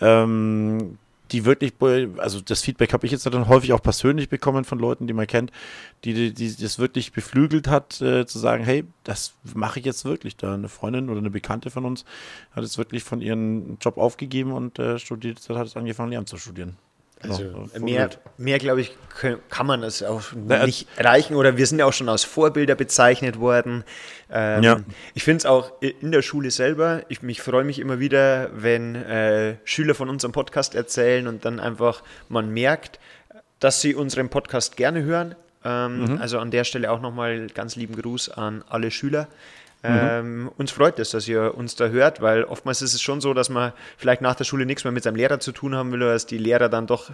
ähm, 0.01 0.99
die 1.33 1.45
wirklich, 1.45 1.73
also 2.19 2.41
das 2.41 2.63
Feedback 2.63 2.93
habe 2.93 3.07
ich 3.07 3.13
jetzt 3.13 3.27
dann 3.27 3.49
häufig 3.49 3.73
auch 3.73 3.83
persönlich 3.83 4.29
bekommen 4.29 4.65
von 4.65 4.79
Leuten, 4.79 5.07
die 5.07 5.15
man 5.15 5.27
kennt, 5.27 5.51
die, 6.05 6.13
die, 6.13 6.33
die 6.33 6.63
das 6.63 6.79
wirklich 6.79 7.13
beflügelt 7.13 7.67
hat, 7.67 8.01
äh, 8.01 8.27
zu 8.27 8.39
sagen, 8.39 8.63
hey, 8.63 8.85
das 9.05 9.35
mache 9.55 9.81
ich 9.81 9.87
jetzt 9.87 10.05
wirklich. 10.05 10.37
Da 10.37 10.55
eine 10.55 10.69
Freundin 10.69 11.09
oder 11.09 11.19
eine 11.19 11.31
Bekannte 11.31 11.71
von 11.71 11.87
uns 11.87 12.05
hat 12.53 12.63
jetzt 12.63 12.79
wirklich 12.79 13.05
von 13.05 13.21
ihrem 13.21 13.79
Job 13.81 13.97
aufgegeben 13.97 14.53
und 14.53 14.79
äh, 14.79 14.99
studiert, 14.99 15.41
hat 15.49 15.67
es 15.67 15.77
angefangen, 15.77 16.11
Lehramt 16.11 16.29
zu 16.29 16.37
studieren. 16.37 16.77
Also 17.29 17.69
mehr, 17.81 18.11
mehr 18.37 18.59
glaube 18.59 18.81
ich, 18.81 18.97
kann 19.49 19.67
man 19.67 19.83
das 19.83 20.03
auch 20.03 20.33
nicht 20.33 20.89
erreichen. 20.97 21.35
Oder 21.35 21.57
wir 21.57 21.67
sind 21.67 21.79
ja 21.79 21.87
auch 21.87 21.93
schon 21.93 22.09
als 22.09 22.25
Vorbilder 22.25 22.75
bezeichnet 22.75 23.39
worden. 23.39 23.85
Ähm, 24.31 24.63
ja. 24.63 24.81
Ich 25.15 25.25
finde 25.25 25.39
es 25.39 25.47
auch 25.47 25.73
in 25.81 26.13
der 26.13 26.23
Schule 26.23 26.51
selber, 26.51 27.03
ich 27.09 27.23
mich 27.23 27.41
freue 27.41 27.65
mich 27.65 27.79
immer 27.79 28.01
wieder, 28.01 28.51
wenn 28.55 28.95
äh, 28.95 29.57
Schüler 29.65 29.95
von 29.95 30.09
unserem 30.09 30.33
Podcast 30.33 30.75
erzählen 30.75 31.27
und 31.27 31.45
dann 31.45 31.61
einfach 31.61 32.03
man 32.29 32.51
merkt, 32.51 32.99
dass 33.61 33.81
sie 33.81 33.95
unseren 33.95 34.29
Podcast 34.29 34.77
gerne 34.77 35.03
hören. 35.03 35.35
Ähm, 35.65 36.05
mhm. 36.05 36.19
Also 36.21 36.39
an 36.39 36.51
der 36.51 36.65
Stelle 36.65 36.91
auch 36.91 37.01
nochmal 37.01 37.47
ganz 37.49 37.77
lieben 37.77 37.97
Gruß 37.97 38.29
an 38.31 38.65
alle 38.69 38.91
Schüler. 38.91 39.29
Mhm. 39.85 39.99
Ähm, 40.01 40.51
uns 40.57 40.71
freut 40.71 40.99
es, 40.99 41.11
dass 41.11 41.29
ihr 41.29 41.55
uns 41.55 41.77
da 41.77 41.89
hört, 41.89 42.23
weil 42.23 42.45
oftmals 42.45 42.81
ist 42.81 42.95
es 42.95 43.03
schon 43.03 43.21
so, 43.21 43.35
dass 43.35 43.51
man 43.51 43.73
vielleicht 43.99 44.23
nach 44.23 44.35
der 44.35 44.45
Schule 44.45 44.65
nichts 44.65 44.85
mehr 44.85 44.93
mit 44.93 45.03
seinem 45.03 45.17
Lehrer 45.17 45.41
zu 45.41 45.53
tun 45.53 45.75
haben 45.75 45.93
will, 45.93 46.03
oder 46.03 46.15
dass 46.15 46.25
die 46.25 46.39
Lehrer 46.39 46.71
dann 46.71 46.87
doch 46.87 47.11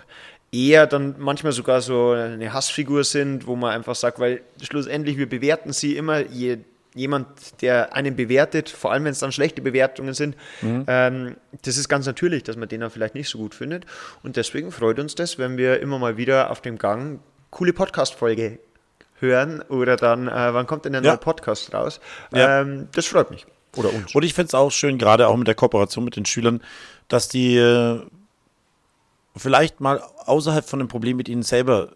eher 0.52 0.86
dann 0.86 1.16
manchmal 1.18 1.52
sogar 1.52 1.80
so 1.80 2.12
eine 2.12 2.52
Hassfigur 2.52 3.02
sind, 3.02 3.48
wo 3.48 3.56
man 3.56 3.72
einfach 3.72 3.96
sagt, 3.96 4.20
weil 4.20 4.42
schlussendlich 4.62 5.18
wir 5.18 5.28
bewerten 5.28 5.72
sie 5.72 5.96
immer, 5.96 6.20
je, 6.20 6.58
jemand, 6.94 7.26
der 7.60 7.94
einen 7.94 8.14
bewertet, 8.14 8.68
vor 8.68 8.92
allem 8.92 9.04
wenn 9.04 9.12
es 9.12 9.18
dann 9.18 9.32
schlechte 9.32 9.62
Bewertungen 9.62 10.14
sind, 10.14 10.36
mhm. 10.62 10.84
ähm, 10.86 11.36
das 11.62 11.76
ist 11.76 11.88
ganz 11.88 12.06
natürlich, 12.06 12.44
dass 12.44 12.56
man 12.56 12.68
den 12.68 12.80
dann 12.80 12.90
vielleicht 12.90 13.16
nicht 13.16 13.28
so 13.28 13.38
gut 13.38 13.54
findet. 13.54 13.84
Und 14.22 14.36
deswegen 14.36 14.70
freut 14.70 15.00
uns 15.00 15.16
das, 15.16 15.38
wenn 15.38 15.56
wir 15.56 15.80
immer 15.80 15.98
mal 15.98 16.16
wieder 16.16 16.50
auf 16.50 16.60
dem 16.60 16.78
Gang 16.78 17.18
coole 17.50 17.72
Podcast-Folge 17.72 18.60
hören 19.20 19.62
oder 19.68 19.96
dann, 19.96 20.28
äh, 20.28 20.54
wann 20.54 20.66
kommt 20.66 20.84
denn 20.84 20.92
der 20.92 21.02
ja. 21.02 21.10
neue 21.10 21.18
Podcast 21.18 21.72
raus? 21.72 22.00
Ja. 22.32 22.60
Ähm, 22.60 22.88
das 22.92 23.06
freut 23.06 23.30
mich. 23.30 23.46
Oder 23.76 23.92
uns. 23.92 24.14
Und 24.14 24.24
ich 24.24 24.34
finde 24.34 24.48
es 24.48 24.54
auch 24.54 24.70
schön, 24.70 24.98
gerade 24.98 25.28
auch 25.28 25.36
mit 25.36 25.46
der 25.46 25.54
Kooperation 25.54 26.04
mit 26.04 26.16
den 26.16 26.26
Schülern, 26.26 26.60
dass 27.08 27.28
die 27.28 27.56
äh, 27.56 28.00
vielleicht 29.36 29.80
mal 29.80 30.02
außerhalb 30.26 30.68
von 30.68 30.80
dem 30.80 30.88
Problem 30.88 31.16
mit 31.16 31.28
ihnen 31.28 31.42
selber 31.42 31.92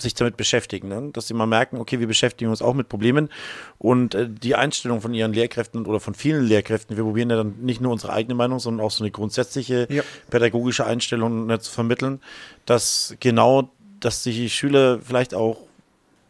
sich 0.00 0.14
damit 0.14 0.36
beschäftigen, 0.36 0.88
ne? 0.88 1.10
dass 1.12 1.26
sie 1.26 1.34
mal 1.34 1.46
merken, 1.46 1.78
okay, 1.78 1.98
wir 1.98 2.06
beschäftigen 2.06 2.50
uns 2.50 2.62
auch 2.62 2.74
mit 2.74 2.88
Problemen 2.88 3.30
und 3.78 4.14
äh, 4.14 4.28
die 4.28 4.54
Einstellung 4.54 5.00
von 5.00 5.12
ihren 5.12 5.32
Lehrkräften 5.32 5.86
oder 5.86 5.98
von 5.98 6.14
vielen 6.14 6.44
Lehrkräften, 6.44 6.96
wir 6.96 7.04
probieren 7.04 7.30
ja 7.30 7.36
dann 7.36 7.56
nicht 7.60 7.80
nur 7.80 7.92
unsere 7.92 8.12
eigene 8.12 8.34
Meinung, 8.34 8.60
sondern 8.60 8.86
auch 8.86 8.92
so 8.92 9.02
eine 9.02 9.10
grundsätzliche 9.10 9.88
ja. 9.90 10.02
pädagogische 10.30 10.86
Einstellung 10.86 11.46
ne, 11.46 11.58
zu 11.58 11.72
vermitteln, 11.72 12.20
dass 12.64 13.16
genau, 13.18 13.70
dass 13.98 14.22
die 14.22 14.48
Schüler 14.50 15.00
vielleicht 15.02 15.34
auch 15.34 15.67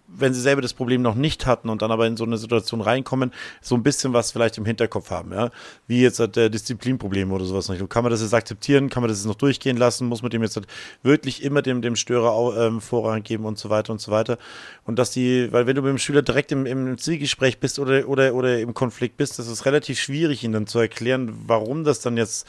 wenn 0.09 0.35
sie 0.35 0.41
selber 0.41 0.63
das 0.63 0.75
Problem 0.75 1.03
noch 1.03 1.15
nicht 1.15 1.47
hatten 1.47 1.69
und 1.69 1.83
dann 1.83 1.91
aber 1.91 2.07
in 2.07 2.17
so 2.17 2.25
eine 2.25 2.39
Situation 2.39 2.81
reinkommen, 2.81 3.33
so 3.61 3.75
ein 3.75 3.83
bisschen 3.83 4.13
was 4.13 4.33
vielleicht 4.33 4.59
im 4.59 4.65
Hinterkopf 4.65 5.11
haben, 5.11 5.33
ja. 5.33 5.51
Wie 5.87 6.01
jetzt 6.01 6.19
halt, 6.19 6.37
äh, 6.37 6.51
Disziplinprobleme 6.51 7.33
oder 7.33 7.45
sowas 7.45 7.69
noch. 7.69 7.89
Kann 7.89 8.03
man 8.03 8.11
das 8.11 8.23
jetzt 8.23 8.35
akzeptieren? 8.35 8.89
Kann 8.89 9.03
man 9.03 9.09
das 9.09 9.19
jetzt 9.19 9.27
noch 9.27 9.35
durchgehen 9.35 9.77
lassen? 9.77 10.09
Muss 10.09 10.23
man 10.23 10.31
dem 10.31 10.43
jetzt 10.43 10.57
halt 10.57 10.67
wirklich 11.03 11.43
immer 11.43 11.63
dem, 11.63 11.83
dem 11.83 11.97
Störer 11.97 12.67
ähm, 12.67 12.81
Vorrang 12.81 13.23
geben 13.23 13.45
und 13.45 13.59
so 13.59 13.71
weiter 13.71 13.93
und 13.93 14.01
so 14.01 14.11
weiter? 14.11 14.39
Und 14.85 14.99
dass 14.99 15.11
die, 15.11 15.53
weil 15.53 15.67
wenn 15.67 15.77
du 15.77 15.83
mit 15.83 15.91
dem 15.91 15.99
Schüler 15.99 16.23
direkt 16.23 16.53
im, 16.53 16.67
im 16.67 16.99
Zielgespräch 16.99 17.61
bist 17.61 17.79
oder, 17.79 18.09
oder, 18.09 18.35
oder 18.35 18.59
im 18.59 18.75
Konflikt 18.75 19.17
bist, 19.17 19.39
das 19.39 19.49
ist 19.49 19.67
relativ 19.67 19.99
schwierig, 20.01 20.43
ihnen 20.43 20.55
dann 20.55 20.67
zu 20.67 20.79
erklären, 20.79 21.33
warum 21.47 21.85
das 21.85 22.01
dann 22.01 22.17
jetzt 22.17 22.47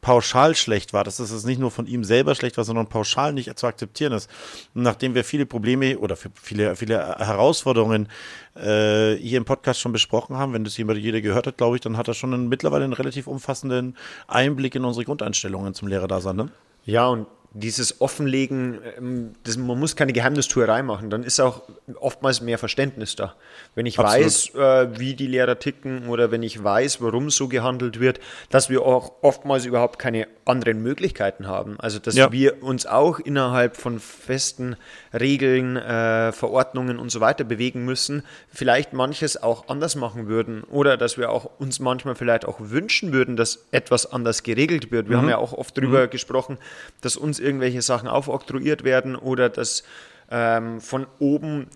pauschal 0.00 0.54
schlecht 0.54 0.92
war, 0.92 1.04
dass 1.04 1.18
es 1.18 1.44
nicht 1.44 1.58
nur 1.58 1.70
von 1.70 1.86
ihm 1.86 2.04
selber 2.04 2.34
schlecht 2.34 2.56
war, 2.56 2.64
sondern 2.64 2.86
pauschal 2.86 3.32
nicht 3.32 3.58
zu 3.58 3.66
akzeptieren 3.66 4.12
ist. 4.12 4.30
Und 4.74 4.82
nachdem 4.82 5.14
wir 5.14 5.24
viele 5.24 5.46
Probleme 5.46 5.98
oder 5.98 6.16
viele, 6.16 6.76
viele 6.76 7.18
Herausforderungen 7.18 8.08
äh, 8.54 9.14
hier 9.16 9.38
im 9.38 9.44
Podcast 9.44 9.80
schon 9.80 9.92
besprochen 9.92 10.36
haben, 10.36 10.52
wenn 10.52 10.64
das 10.64 10.76
jemand 10.76 10.98
jeder 10.98 11.20
gehört 11.20 11.46
hat, 11.46 11.56
glaube 11.56 11.76
ich, 11.76 11.80
dann 11.82 11.96
hat 11.96 12.08
er 12.08 12.14
schon 12.14 12.32
einen, 12.32 12.48
mittlerweile 12.48 12.84
einen 12.84 12.92
relativ 12.92 13.26
umfassenden 13.26 13.96
Einblick 14.28 14.74
in 14.74 14.84
unsere 14.84 15.04
Grundeinstellungen 15.04 15.74
zum 15.74 15.88
Lehrerdasein. 15.88 16.36
Ne? 16.36 16.48
Ja, 16.84 17.08
und 17.08 17.26
dieses 17.52 18.00
Offenlegen, 18.00 18.78
ähm, 18.98 19.32
das, 19.44 19.56
man 19.56 19.78
muss 19.78 19.96
keine 19.96 20.12
Geheimnistuerei 20.12 20.82
machen, 20.82 21.10
dann 21.10 21.24
ist 21.24 21.40
auch 21.40 21.62
oftmals 21.98 22.40
mehr 22.40 22.58
Verständnis 22.58 23.16
da. 23.16 23.34
Wenn 23.74 23.86
ich 23.86 23.98
Absolut. 23.98 24.24
weiß, 24.24 24.54
äh, 24.54 24.98
wie 24.98 25.14
die 25.14 25.26
Lehrer 25.26 25.58
ticken 25.58 26.08
oder 26.08 26.30
wenn 26.30 26.42
ich 26.42 26.62
weiß, 26.62 27.00
warum 27.00 27.30
so 27.30 27.48
gehandelt 27.48 28.00
wird, 28.00 28.20
dass 28.50 28.68
wir 28.68 28.82
auch 28.82 29.12
oftmals 29.22 29.64
überhaupt 29.64 29.98
keine 29.98 30.28
anderen 30.44 30.82
Möglichkeiten 30.82 31.46
haben. 31.46 31.78
Also 31.78 31.98
dass 31.98 32.16
ja. 32.16 32.32
wir 32.32 32.62
uns 32.62 32.86
auch 32.86 33.18
innerhalb 33.18 33.76
von 33.76 33.98
festen 33.98 34.76
Regeln, 35.18 35.76
äh, 35.76 36.32
Verordnungen 36.32 36.98
und 36.98 37.10
so 37.10 37.20
weiter 37.20 37.44
bewegen 37.44 37.84
müssen, 37.84 38.24
vielleicht 38.52 38.92
manches 38.92 39.42
auch 39.42 39.68
anders 39.68 39.96
machen 39.96 40.26
würden 40.26 40.64
oder 40.64 40.96
dass 40.96 41.16
wir 41.16 41.30
auch 41.30 41.50
uns 41.58 41.80
manchmal 41.80 42.14
vielleicht 42.14 42.44
auch 42.44 42.58
wünschen 42.60 43.12
würden, 43.12 43.36
dass 43.36 43.66
etwas 43.70 44.10
anders 44.10 44.42
geregelt 44.42 44.90
wird. 44.90 45.08
Wir 45.08 45.16
mhm. 45.16 45.22
haben 45.22 45.28
ja 45.30 45.38
auch 45.38 45.52
oft 45.52 45.76
darüber 45.76 46.04
mhm. 46.04 46.10
gesprochen, 46.10 46.58
dass 47.00 47.16
uns 47.16 47.37
irgendwelche 47.40 47.82
Sachen 47.82 48.08
aufoktroyiert 48.08 48.84
werden 48.84 49.16
oder 49.16 49.48
dass 49.48 49.84
ähm, 50.30 50.80
von 50.80 51.06
oben 51.18 51.68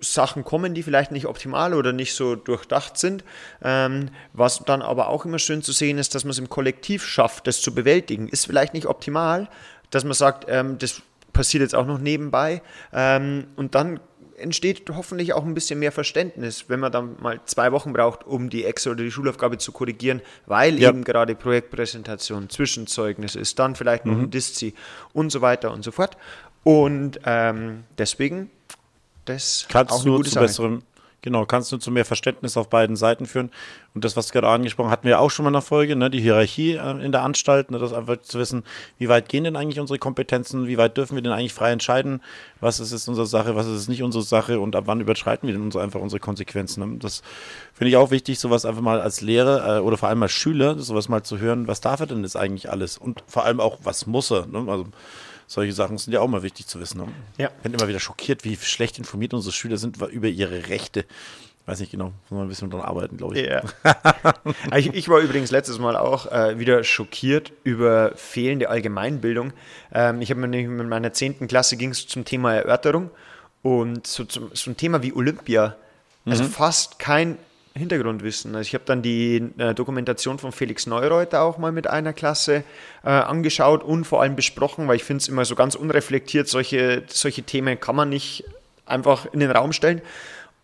Sachen 0.00 0.44
kommen, 0.44 0.74
die 0.74 0.82
vielleicht 0.82 1.12
nicht 1.12 1.26
optimal 1.26 1.74
oder 1.74 1.92
nicht 1.92 2.14
so 2.14 2.34
durchdacht 2.34 2.98
sind. 2.98 3.24
Ähm, 3.62 4.10
was 4.32 4.60
dann 4.64 4.82
aber 4.82 5.08
auch 5.08 5.24
immer 5.24 5.38
schön 5.38 5.62
zu 5.62 5.72
sehen 5.72 5.98
ist, 5.98 6.14
dass 6.14 6.24
man 6.24 6.32
es 6.32 6.38
im 6.38 6.48
Kollektiv 6.48 7.04
schafft, 7.04 7.46
das 7.46 7.60
zu 7.60 7.74
bewältigen. 7.74 8.28
Ist 8.28 8.46
vielleicht 8.46 8.74
nicht 8.74 8.86
optimal, 8.86 9.48
dass 9.90 10.04
man 10.04 10.12
sagt, 10.12 10.44
ähm, 10.48 10.78
das 10.78 11.02
passiert 11.32 11.62
jetzt 11.62 11.74
auch 11.74 11.86
noch 11.86 11.98
nebenbei. 11.98 12.62
Ähm, 12.92 13.46
und 13.56 13.74
dann 13.74 14.00
entsteht 14.38 14.82
hoffentlich 14.90 15.32
auch 15.32 15.44
ein 15.44 15.54
bisschen 15.54 15.78
mehr 15.78 15.92
Verständnis, 15.92 16.66
wenn 16.68 16.80
man 16.80 16.92
dann 16.92 17.16
mal 17.20 17.40
zwei 17.44 17.72
Wochen 17.72 17.92
braucht, 17.92 18.24
um 18.24 18.50
die 18.50 18.64
Excel 18.64 18.92
oder 18.92 19.04
die 19.04 19.10
Schulaufgabe 19.10 19.58
zu 19.58 19.72
korrigieren, 19.72 20.22
weil 20.46 20.78
ja. 20.78 20.90
eben 20.90 21.04
gerade 21.04 21.34
Projektpräsentation, 21.34 22.48
Zwischenzeugnis 22.48 23.34
ist, 23.34 23.58
dann 23.58 23.74
vielleicht 23.74 24.06
noch 24.06 24.14
mhm. 24.14 24.24
ein 24.24 24.30
Diszi 24.30 24.74
und 25.12 25.30
so 25.30 25.40
weiter 25.40 25.72
und 25.72 25.82
so 25.82 25.90
fort. 25.90 26.16
Und 26.64 27.20
ähm, 27.24 27.84
deswegen, 27.96 28.50
das 29.24 29.66
Kannst 29.68 29.92
auch 29.92 30.00
eine 30.00 30.08
nur 30.08 30.16
gute 30.18 30.30
zu 30.30 30.34
Sache. 30.34 30.44
besserem 30.46 30.82
Genau, 31.26 31.44
kannst 31.44 31.72
du 31.72 31.76
zu 31.76 31.90
mehr 31.90 32.04
Verständnis 32.04 32.56
auf 32.56 32.68
beiden 32.68 32.94
Seiten 32.94 33.26
führen. 33.26 33.50
Und 33.96 34.04
das, 34.04 34.16
was 34.16 34.30
gerade 34.30 34.46
angesprochen 34.46 34.92
hatten 34.92 35.08
wir 35.08 35.18
auch 35.18 35.28
schon 35.28 35.42
mal 35.42 35.48
in 35.48 35.54
der 35.54 35.60
Folge, 35.60 35.96
ne, 35.96 36.08
die 36.08 36.20
Hierarchie 36.20 36.74
äh, 36.74 37.04
in 37.04 37.10
der 37.10 37.24
Anstalt, 37.24 37.72
ne, 37.72 37.80
das 37.80 37.92
einfach 37.92 38.22
zu 38.22 38.38
wissen, 38.38 38.62
wie 38.98 39.08
weit 39.08 39.28
gehen 39.28 39.42
denn 39.42 39.56
eigentlich 39.56 39.80
unsere 39.80 39.98
Kompetenzen, 39.98 40.68
wie 40.68 40.78
weit 40.78 40.96
dürfen 40.96 41.16
wir 41.16 41.22
denn 41.22 41.32
eigentlich 41.32 41.52
frei 41.52 41.72
entscheiden, 41.72 42.22
was 42.60 42.78
ist 42.78 42.92
jetzt 42.92 43.08
unsere 43.08 43.26
Sache, 43.26 43.56
was 43.56 43.66
ist 43.66 43.88
nicht 43.88 44.04
unsere 44.04 44.22
Sache 44.22 44.60
und 44.60 44.76
ab 44.76 44.84
wann 44.86 45.00
überschreiten 45.00 45.48
wir 45.48 45.54
denn 45.54 45.64
unsere, 45.64 45.82
einfach 45.82 45.98
unsere 45.98 46.20
Konsequenzen. 46.20 46.92
Ne? 46.92 46.98
Das 47.00 47.22
finde 47.74 47.88
ich 47.88 47.96
auch 47.96 48.12
wichtig, 48.12 48.38
sowas 48.38 48.64
einfach 48.64 48.82
mal 48.82 49.00
als 49.00 49.20
Lehrer 49.20 49.78
äh, 49.78 49.80
oder 49.80 49.96
vor 49.96 50.08
allem 50.08 50.22
als 50.22 50.30
Schüler, 50.30 50.78
sowas 50.78 51.08
mal 51.08 51.24
zu 51.24 51.40
hören, 51.40 51.66
was 51.66 51.80
darf 51.80 51.98
er 51.98 52.06
denn 52.06 52.22
jetzt 52.22 52.36
eigentlich 52.36 52.70
alles 52.70 52.98
und 52.98 53.24
vor 53.26 53.44
allem 53.44 53.58
auch, 53.58 53.78
was 53.82 54.06
muss 54.06 54.30
er. 54.30 54.46
Ne? 54.46 54.64
Also 54.68 54.84
solche 55.46 55.72
Sachen 55.72 55.98
sind 55.98 56.12
ja 56.12 56.20
auch 56.20 56.28
mal 56.28 56.42
wichtig 56.42 56.66
zu 56.66 56.80
wissen. 56.80 56.98
Ne? 56.98 57.08
Ja. 57.38 57.48
Ich 57.56 57.62
bin 57.62 57.74
immer 57.74 57.88
wieder 57.88 58.00
schockiert, 58.00 58.44
wie 58.44 58.56
schlecht 58.56 58.98
informiert 58.98 59.34
unsere 59.34 59.52
Schüler 59.52 59.76
sind 59.76 59.96
über 59.96 60.28
ihre 60.28 60.68
Rechte. 60.68 61.04
Weiß 61.66 61.80
nicht 61.80 61.90
genau, 61.90 62.06
muss 62.06 62.30
man 62.30 62.42
ein 62.42 62.48
bisschen 62.48 62.70
dran 62.70 62.80
arbeiten, 62.80 63.16
glaube 63.16 63.36
ich. 63.36 63.44
Ja. 63.44 63.62
ich. 64.76 64.94
ich. 64.94 65.08
war 65.08 65.18
übrigens 65.18 65.50
letztes 65.50 65.80
Mal 65.80 65.96
auch 65.96 66.30
äh, 66.30 66.60
wieder 66.60 66.84
schockiert 66.84 67.52
über 67.64 68.12
fehlende 68.14 68.70
Allgemeinbildung. 68.70 69.52
Ähm, 69.92 70.22
ich 70.22 70.30
habe 70.30 70.40
mir 70.40 70.46
nämlich 70.46 70.68
mit 70.68 70.86
meiner 70.86 71.12
10. 71.12 71.48
Klasse 71.48 71.76
ging 71.76 71.90
es 71.90 72.06
zum 72.06 72.24
Thema 72.24 72.54
Erörterung 72.54 73.10
und 73.62 74.06
so, 74.06 74.24
zum, 74.24 74.52
ein 74.54 74.76
Thema 74.76 75.02
wie 75.02 75.12
Olympia. 75.12 75.74
Also 76.24 76.44
mhm. 76.44 76.50
fast 76.50 77.00
kein 77.00 77.36
Hintergrundwissen. 77.76 78.54
Also 78.54 78.66
ich 78.66 78.74
habe 78.74 78.84
dann 78.86 79.02
die 79.02 79.50
äh, 79.58 79.74
Dokumentation 79.74 80.38
von 80.38 80.52
Felix 80.52 80.86
Neureuter 80.86 81.42
auch 81.42 81.58
mal 81.58 81.72
mit 81.72 81.86
einer 81.88 82.12
Klasse 82.12 82.64
äh, 83.04 83.08
angeschaut 83.08 83.84
und 83.84 84.04
vor 84.04 84.22
allem 84.22 84.36
besprochen, 84.36 84.88
weil 84.88 84.96
ich 84.96 85.04
finde 85.04 85.22
es 85.22 85.28
immer 85.28 85.44
so 85.44 85.54
ganz 85.54 85.74
unreflektiert, 85.74 86.48
solche, 86.48 87.04
solche 87.08 87.42
Themen 87.42 87.78
kann 87.78 87.96
man 87.96 88.08
nicht 88.08 88.44
einfach 88.86 89.26
in 89.32 89.40
den 89.40 89.50
Raum 89.50 89.72
stellen. 89.72 90.00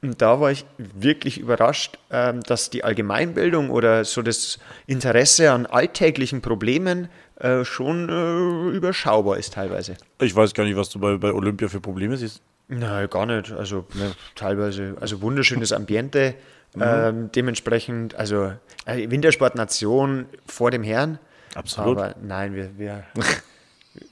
Und 0.01 0.21
da 0.21 0.41
war 0.41 0.51
ich 0.51 0.65
wirklich 0.79 1.39
überrascht, 1.39 1.97
äh, 2.09 2.35
dass 2.47 2.71
die 2.71 2.83
Allgemeinbildung 2.83 3.71
oder 3.71 4.05
so 4.05 4.23
das 4.23 4.59
Interesse 4.87 5.53
an 5.53 5.67
alltäglichen 5.67 6.41
Problemen 6.41 7.09
äh, 7.37 7.65
schon 7.65 8.09
äh, 8.09 8.77
überschaubar 8.77 9.37
ist 9.37 9.55
teilweise. 9.55 9.97
Ich 10.21 10.35
weiß 10.35 10.55
gar 10.55 10.65
nicht, 10.65 10.77
was 10.77 10.91
du 10.91 10.99
bei, 10.99 11.17
bei 11.17 11.33
Olympia 11.33 11.69
für 11.69 11.81
Probleme 11.81 12.17
siehst. 12.17 12.43
Nein, 12.69 13.09
gar 13.11 13.27
nicht. 13.27 13.53
Also 13.53 13.85
ne, 13.95 14.13
teilweise, 14.35 14.97
also 15.01 15.21
wunderschönes 15.23 15.73
Ambiente, 15.73 16.35
Mhm. 16.75 16.83
Ähm, 16.85 17.31
dementsprechend, 17.35 18.15
also 18.15 18.53
äh, 18.87 19.11
Wintersportnation 19.11 20.27
vor 20.47 20.71
dem 20.71 20.83
Herrn. 20.83 21.19
Absolut. 21.55 21.99
Aber 21.99 22.15
nein, 22.23 22.55
wir, 22.55 22.71
wir 22.79 23.05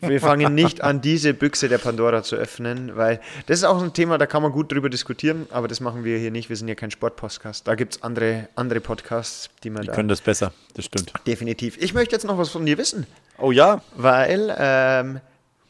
Wir 0.00 0.20
fangen 0.20 0.54
nicht 0.54 0.82
an, 0.82 1.00
diese 1.00 1.32
Büchse 1.32 1.68
der 1.70 1.78
Pandora 1.78 2.22
zu 2.22 2.36
öffnen, 2.36 2.96
weil 2.96 3.18
das 3.46 3.58
ist 3.58 3.64
auch 3.64 3.82
ein 3.82 3.94
Thema, 3.94 4.18
da 4.18 4.26
kann 4.26 4.42
man 4.42 4.52
gut 4.52 4.70
drüber 4.70 4.90
diskutieren, 4.90 5.46
aber 5.50 5.68
das 5.68 5.80
machen 5.80 6.04
wir 6.04 6.18
hier 6.18 6.30
nicht. 6.30 6.50
Wir 6.50 6.56
sind 6.56 6.68
ja 6.68 6.74
kein 6.74 6.90
Sportpodcast. 6.90 7.66
Da 7.66 7.74
gibt 7.76 7.96
es 7.96 8.02
andere, 8.02 8.48
andere 8.56 8.80
Podcasts, 8.80 9.48
die 9.64 9.70
man 9.70 9.82
Die 9.82 9.88
da. 9.88 9.94
können 9.94 10.10
das 10.10 10.20
besser, 10.20 10.52
das 10.74 10.84
stimmt. 10.84 11.12
Definitiv. 11.26 11.78
Ich 11.80 11.94
möchte 11.94 12.14
jetzt 12.14 12.24
noch 12.24 12.36
was 12.36 12.50
von 12.50 12.66
dir 12.66 12.76
wissen, 12.76 13.06
Oh 13.38 13.52
ja, 13.52 13.80
weil 13.96 14.54
ähm, 14.58 15.20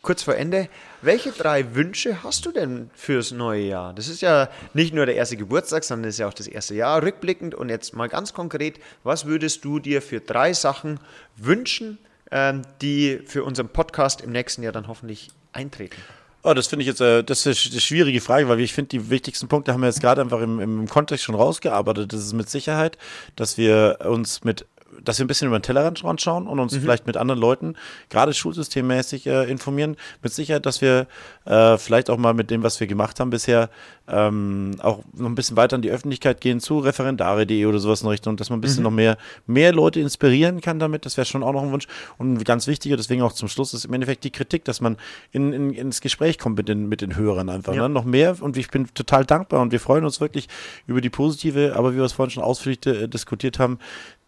kurz 0.02 0.24
vor 0.24 0.34
Ende, 0.34 0.68
welche 1.02 1.32
drei 1.32 1.74
Wünsche 1.74 2.22
hast 2.22 2.46
du 2.46 2.52
denn 2.52 2.90
fürs 2.94 3.30
neue 3.30 3.62
Jahr? 3.62 3.94
Das 3.94 4.08
ist 4.08 4.20
ja 4.20 4.48
nicht 4.74 4.94
nur 4.94 5.06
der 5.06 5.16
erste 5.16 5.36
Geburtstag, 5.36 5.84
sondern 5.84 6.04
das 6.04 6.14
ist 6.16 6.18
ja 6.18 6.28
auch 6.28 6.34
das 6.34 6.46
erste 6.46 6.74
Jahr 6.74 7.02
rückblickend. 7.02 7.54
Und 7.54 7.68
jetzt 7.68 7.94
mal 7.94 8.08
ganz 8.08 8.34
konkret, 8.34 8.78
was 9.02 9.24
würdest 9.24 9.64
du 9.64 9.78
dir 9.78 10.02
für 10.02 10.20
drei 10.20 10.52
Sachen 10.52 11.00
wünschen, 11.36 11.98
ähm, 12.30 12.62
die 12.82 13.20
für 13.26 13.44
unseren 13.44 13.68
Podcast 13.68 14.20
im 14.20 14.32
nächsten 14.32 14.62
Jahr 14.62 14.72
dann 14.72 14.88
hoffentlich 14.88 15.30
eintreten? 15.52 15.96
Oh, 16.42 16.54
das 16.54 16.68
finde 16.68 16.82
ich 16.82 16.88
jetzt, 16.88 17.00
äh, 17.00 17.22
das 17.22 17.44
ist 17.44 17.70
eine 17.70 17.80
schwierige 17.80 18.20
Frage, 18.20 18.48
weil 18.48 18.60
ich 18.60 18.72
finde, 18.72 18.88
die 18.88 19.10
wichtigsten 19.10 19.48
Punkte 19.48 19.72
haben 19.72 19.80
wir 19.80 19.88
jetzt 19.88 20.00
gerade 20.00 20.22
einfach 20.22 20.40
im, 20.40 20.58
im 20.58 20.88
Kontext 20.88 21.24
schon 21.24 21.34
rausgearbeitet. 21.34 22.12
Das 22.12 22.20
ist 22.20 22.32
mit 22.32 22.48
Sicherheit, 22.48 22.96
dass 23.36 23.58
wir 23.58 23.98
uns 24.04 24.42
mit 24.42 24.66
dass 25.02 25.18
wir 25.18 25.24
ein 25.24 25.28
bisschen 25.28 25.48
über 25.48 25.58
den 25.58 25.62
Tellerrand 25.62 26.20
schauen 26.20 26.46
und 26.46 26.58
uns 26.58 26.76
vielleicht 26.76 27.06
mit 27.06 27.16
anderen 27.16 27.40
Leuten, 27.40 27.76
gerade 28.08 28.34
schulsystemmäßig, 28.34 29.26
äh, 29.26 29.50
informieren. 29.50 29.96
Mit 30.22 30.32
Sicherheit, 30.32 30.66
dass 30.66 30.80
wir 30.80 31.06
äh, 31.44 31.78
vielleicht 31.78 32.10
auch 32.10 32.18
mal 32.18 32.34
mit 32.34 32.50
dem, 32.50 32.62
was 32.62 32.80
wir 32.80 32.86
gemacht 32.86 33.20
haben 33.20 33.30
bisher, 33.30 33.70
ähm, 34.10 34.76
auch 34.80 35.00
noch 35.12 35.26
ein 35.26 35.34
bisschen 35.34 35.56
weiter 35.56 35.76
in 35.76 35.82
die 35.82 35.90
Öffentlichkeit 35.90 36.40
gehen 36.40 36.60
zu 36.60 36.78
referendare.de 36.78 37.66
oder 37.66 37.78
sowas 37.78 38.02
in 38.02 38.08
Richtung, 38.08 38.36
dass 38.36 38.50
man 38.50 38.58
ein 38.58 38.60
bisschen 38.60 38.82
noch 38.82 38.90
mehr, 38.90 39.16
mehr 39.46 39.72
Leute 39.72 40.00
inspirieren 40.00 40.60
kann 40.60 40.78
damit. 40.78 41.06
Das 41.06 41.16
wäre 41.16 41.24
schon 41.24 41.42
auch 41.42 41.52
noch 41.52 41.62
ein 41.62 41.72
Wunsch. 41.72 41.86
Und 42.18 42.34
ein 42.34 42.44
ganz 42.44 42.66
wichtiger, 42.66 42.96
deswegen 42.96 43.22
auch 43.22 43.32
zum 43.32 43.48
Schluss, 43.48 43.74
ist 43.74 43.84
im 43.84 43.92
Endeffekt 43.92 44.24
die 44.24 44.30
Kritik, 44.30 44.64
dass 44.64 44.80
man 44.80 44.96
in, 45.32 45.52
in, 45.52 45.70
ins 45.72 46.00
Gespräch 46.00 46.38
kommt 46.38 46.56
mit 46.56 46.68
den, 46.68 46.88
mit 46.88 47.00
den 47.00 47.16
Hörern 47.16 47.48
einfach. 47.48 47.74
Ja. 47.74 47.82
Ne? 47.82 47.88
Noch 47.88 48.04
mehr. 48.04 48.36
Und 48.40 48.56
ich 48.56 48.70
bin 48.70 48.86
total 48.94 49.24
dankbar 49.24 49.60
und 49.62 49.72
wir 49.72 49.80
freuen 49.80 50.04
uns 50.04 50.20
wirklich 50.20 50.48
über 50.86 51.00
die 51.00 51.10
positive, 51.10 51.74
aber 51.76 51.92
wie 51.92 51.96
wir 51.96 52.04
es 52.04 52.12
vorhin 52.12 52.30
schon 52.30 52.42
ausführlich 52.42 52.84
äh, 52.86 53.08
diskutiert 53.08 53.58
haben, 53.58 53.78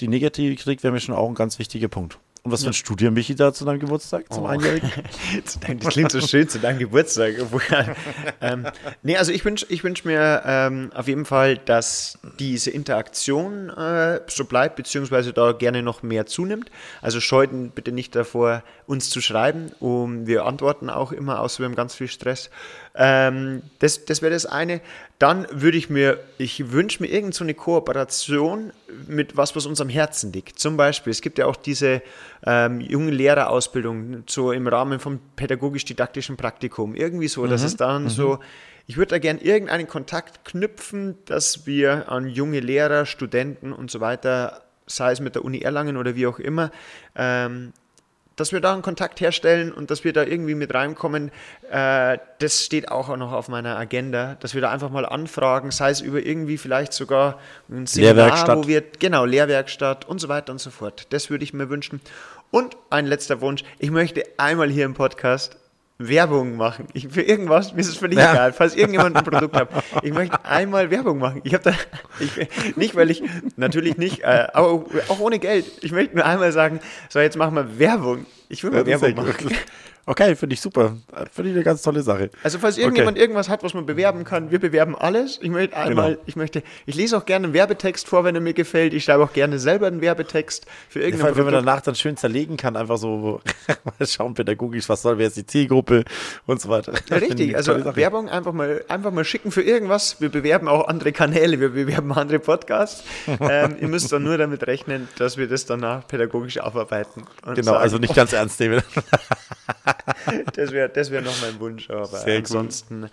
die 0.00 0.08
negative 0.08 0.54
Kritik 0.56 0.82
wäre 0.82 0.92
mir 0.92 1.00
schon 1.00 1.14
auch 1.14 1.28
ein 1.28 1.34
ganz 1.34 1.58
wichtiger 1.58 1.88
Punkt. 1.88 2.18
Und 2.44 2.50
was 2.50 2.64
wünschst 2.64 2.88
du 2.88 2.96
dir, 2.96 3.12
Michi, 3.12 3.36
da 3.36 3.52
zu 3.52 3.64
deinem 3.64 3.78
Geburtstag, 3.78 4.32
zum 4.32 4.46
Einjährigen? 4.46 4.90
Zu 5.44 5.60
deinem- 5.60 5.78
Das 5.78 5.92
klingt 5.92 6.10
so 6.10 6.20
schön 6.20 6.48
zu 6.48 6.58
deinem 6.58 6.78
Geburtstag. 6.80 7.34
Ähm, 8.40 8.66
nee, 9.04 9.16
also 9.16 9.30
ich 9.30 9.44
wünsche 9.44 9.66
ich 9.68 9.84
wünsch 9.84 10.04
mir 10.04 10.42
ähm, 10.44 10.90
auf 10.94 11.06
jeden 11.06 11.24
Fall, 11.24 11.56
dass 11.56 12.18
diese 12.40 12.70
Interaktion 12.72 13.70
äh, 13.70 14.20
so 14.26 14.44
bleibt, 14.44 14.74
beziehungsweise 14.74 15.32
da 15.32 15.52
gerne 15.52 15.82
noch 15.84 16.02
mehr 16.02 16.26
zunimmt. 16.26 16.68
Also 17.00 17.20
scheuten 17.20 17.70
bitte 17.70 17.92
nicht 17.92 18.16
davor, 18.16 18.64
uns 18.86 19.10
zu 19.10 19.20
schreiben. 19.20 19.70
Um, 19.78 20.26
wir 20.26 20.44
antworten 20.44 20.90
auch 20.90 21.12
immer, 21.12 21.38
außer 21.40 21.60
wir 21.60 21.66
haben 21.66 21.76
ganz 21.76 21.94
viel 21.94 22.08
Stress. 22.08 22.50
Ähm, 22.96 23.62
das 23.78 24.04
das 24.04 24.22
wäre 24.22 24.32
das 24.32 24.44
eine. 24.46 24.80
Dann 25.22 25.46
würde 25.52 25.78
ich 25.78 25.88
mir, 25.88 26.18
ich 26.36 26.72
wünsche 26.72 27.00
mir 27.00 27.08
irgend 27.08 27.32
so 27.32 27.44
eine 27.44 27.54
Kooperation 27.54 28.72
mit 29.06 29.36
was, 29.36 29.54
was 29.54 29.66
uns 29.66 29.80
am 29.80 29.88
Herzen 29.88 30.32
liegt. 30.32 30.58
Zum 30.58 30.76
Beispiel, 30.76 31.12
es 31.12 31.20
gibt 31.20 31.38
ja 31.38 31.46
auch 31.46 31.54
diese 31.54 32.02
ähm, 32.44 32.80
jungen 32.80 33.12
Lehrerausbildung 33.12 34.24
so 34.26 34.50
im 34.50 34.66
Rahmen 34.66 34.98
vom 34.98 35.20
pädagogisch-didaktischen 35.36 36.36
Praktikum. 36.36 36.96
Irgendwie 36.96 37.28
so, 37.28 37.46
dass 37.46 37.62
es 37.62 37.76
dann 37.76 38.08
so, 38.08 38.40
ich 38.88 38.96
würde 38.96 39.10
da 39.10 39.18
gern 39.20 39.38
irgendeinen 39.38 39.86
Kontakt 39.86 40.44
knüpfen, 40.44 41.16
dass 41.26 41.68
wir 41.68 42.10
an 42.10 42.26
junge 42.26 42.58
Lehrer, 42.58 43.06
Studenten 43.06 43.72
und 43.72 43.92
so 43.92 44.00
weiter, 44.00 44.62
sei 44.88 45.12
es 45.12 45.20
mit 45.20 45.36
der 45.36 45.44
Uni 45.44 45.60
Erlangen 45.60 45.96
oder 45.96 46.16
wie 46.16 46.26
auch 46.26 46.40
immer, 46.40 46.72
ähm, 47.14 47.72
dass 48.36 48.52
wir 48.52 48.60
da 48.60 48.72
einen 48.72 48.82
Kontakt 48.82 49.20
herstellen 49.20 49.72
und 49.72 49.90
dass 49.90 50.04
wir 50.04 50.12
da 50.12 50.24
irgendwie 50.24 50.54
mit 50.54 50.72
reinkommen, 50.74 51.30
äh, 51.70 52.18
das 52.38 52.64
steht 52.64 52.90
auch 52.90 53.14
noch 53.16 53.32
auf 53.32 53.48
meiner 53.48 53.76
Agenda, 53.76 54.36
dass 54.40 54.54
wir 54.54 54.60
da 54.60 54.70
einfach 54.70 54.90
mal 54.90 55.06
anfragen, 55.06 55.70
sei 55.70 55.90
es 55.90 56.00
über 56.00 56.24
irgendwie 56.24 56.58
vielleicht 56.58 56.92
sogar 56.92 57.38
ein 57.70 57.86
Seminar, 57.86 58.56
wo 58.56 58.66
wir, 58.66 58.82
genau, 58.98 59.24
Lehrwerkstatt 59.24 60.06
und 60.08 60.20
so 60.20 60.28
weiter 60.28 60.52
und 60.52 60.60
so 60.60 60.70
fort. 60.70 61.06
Das 61.10 61.30
würde 61.30 61.44
ich 61.44 61.52
mir 61.52 61.68
wünschen. 61.68 62.00
Und 62.50 62.76
ein 62.90 63.06
letzter 63.06 63.40
Wunsch, 63.40 63.64
ich 63.78 63.90
möchte 63.90 64.24
einmal 64.36 64.68
hier 64.68 64.84
im 64.84 64.94
Podcast 64.94 65.56
Werbung 66.08 66.56
machen. 66.56 66.86
Ich, 66.92 67.08
für 67.08 67.22
irgendwas, 67.22 67.72
mir 67.72 67.80
ist 67.80 67.88
es 67.88 67.96
völlig 67.96 68.18
Ja. 68.18 68.32
egal, 68.32 68.52
falls 68.52 68.74
irgendjemand 68.76 69.16
ein 69.16 69.24
Produkt 69.24 69.54
hat. 69.56 69.68
Ich 70.02 70.12
möchte 70.12 70.44
einmal 70.44 70.90
Werbung 70.90 71.18
machen. 71.18 71.40
Ich 71.44 71.54
habe 71.54 71.64
da, 71.64 71.74
ich, 72.20 72.76
nicht 72.76 72.94
weil 72.94 73.10
ich, 73.10 73.22
natürlich 73.56 73.96
nicht, 73.96 74.20
äh, 74.20 74.46
aber 74.52 74.84
auch 75.08 75.20
ohne 75.20 75.38
Geld. 75.38 75.66
Ich 75.82 75.92
möchte 75.92 76.16
nur 76.16 76.24
einmal 76.26 76.52
sagen, 76.52 76.80
so 77.08 77.18
jetzt 77.20 77.36
machen 77.36 77.54
wir 77.54 77.78
Werbung. 77.78 78.26
Ich 78.48 78.62
will 78.64 78.70
mal 78.70 78.78
Ja, 78.88 79.00
Werbung 79.00 79.14
machen. 79.24 79.34
gut. 79.42 79.52
Okay, 80.04 80.34
finde 80.34 80.54
ich 80.54 80.60
super. 80.60 80.96
Finde 81.30 81.50
ich 81.50 81.56
eine 81.56 81.64
ganz 81.64 81.82
tolle 81.82 82.02
Sache. 82.02 82.30
Also 82.42 82.58
falls 82.58 82.76
irgendjemand 82.76 83.16
irgendwas 83.16 83.48
hat, 83.48 83.62
was 83.62 83.72
man 83.72 83.86
bewerben 83.86 84.24
kann, 84.24 84.50
wir 84.50 84.58
bewerben 84.58 84.96
alles. 84.96 85.38
Ich 85.40 85.48
möchte 85.50 85.76
einmal, 85.76 86.12
Genau. 86.12 86.22
ich 86.26 86.34
möchte, 86.34 86.64
ich 86.86 86.96
lese 86.96 87.16
auch 87.16 87.24
gerne 87.24 87.44
einen 87.44 87.54
Werbetext 87.54 88.08
vor, 88.08 88.24
wenn 88.24 88.34
er 88.34 88.40
mir 88.40 88.52
gefällt. 88.52 88.94
Ich 88.94 89.04
schreibe 89.04 89.22
auch 89.22 89.32
gerne 89.32 89.60
selber 89.60 89.86
einen 89.86 90.00
Werbetext 90.00 90.66
für 90.88 91.08
Ja, 91.08 91.16
vor 91.16 91.26
allem, 91.26 91.36
wenn 91.36 91.44
man 91.44 91.54
danach 91.54 91.82
dann 91.82 91.94
schön 91.94 92.16
zerlegen 92.16 92.56
kann, 92.56 92.74
einfach 92.76 92.98
so 92.98 93.40
mal 93.98 94.06
schauen 94.06 94.34
pädagogisch, 94.34 94.88
was 94.88 95.02
soll, 95.02 95.18
wer 95.18 95.28
ist 95.28 95.36
die 95.36 95.46
Zielgruppe 95.46 96.04
und 96.46 96.60
so 96.60 96.68
weiter. 96.68 96.94
Ja, 97.08 97.18
richtig, 97.18 97.54
also. 97.54 97.72
Werbung 97.94 98.28
einfach 98.28 98.52
mal, 98.52 98.84
einfach 98.88 99.12
mal 99.12 99.24
schicken 99.24 99.52
für 99.52 99.62
irgendwas. 99.62 100.20
Wir 100.20 100.30
bewerben 100.30 100.66
auch 100.66 100.88
andere 100.88 101.12
Kanäle, 101.12 101.60
wir 101.60 101.70
bewerben 101.70 102.12
andere 102.12 102.40
Podcasts. 102.40 103.04
ähm, 103.40 103.76
ihr 103.80 103.88
müsst 103.88 104.10
dann 104.10 104.24
nur 104.24 104.36
damit 104.36 104.66
rechnen, 104.66 105.08
dass 105.18 105.36
wir 105.36 105.46
das 105.46 105.64
danach 105.64 106.08
pädagogisch 106.08 106.58
aufarbeiten. 106.58 107.22
Genau, 107.44 107.62
sagen, 107.62 107.76
also 107.78 107.98
nicht 107.98 108.14
ganz 108.16 108.32
ernst 108.32 108.58
nehmen. 108.58 108.82
Das 110.54 110.72
wäre 110.72 110.88
das 110.88 111.10
wär 111.10 111.22
noch 111.22 111.34
mein 111.42 111.58
Wunsch. 111.60 111.90
Aber 111.90 112.06
Sehr 112.06 112.38
ansonsten, 112.38 113.08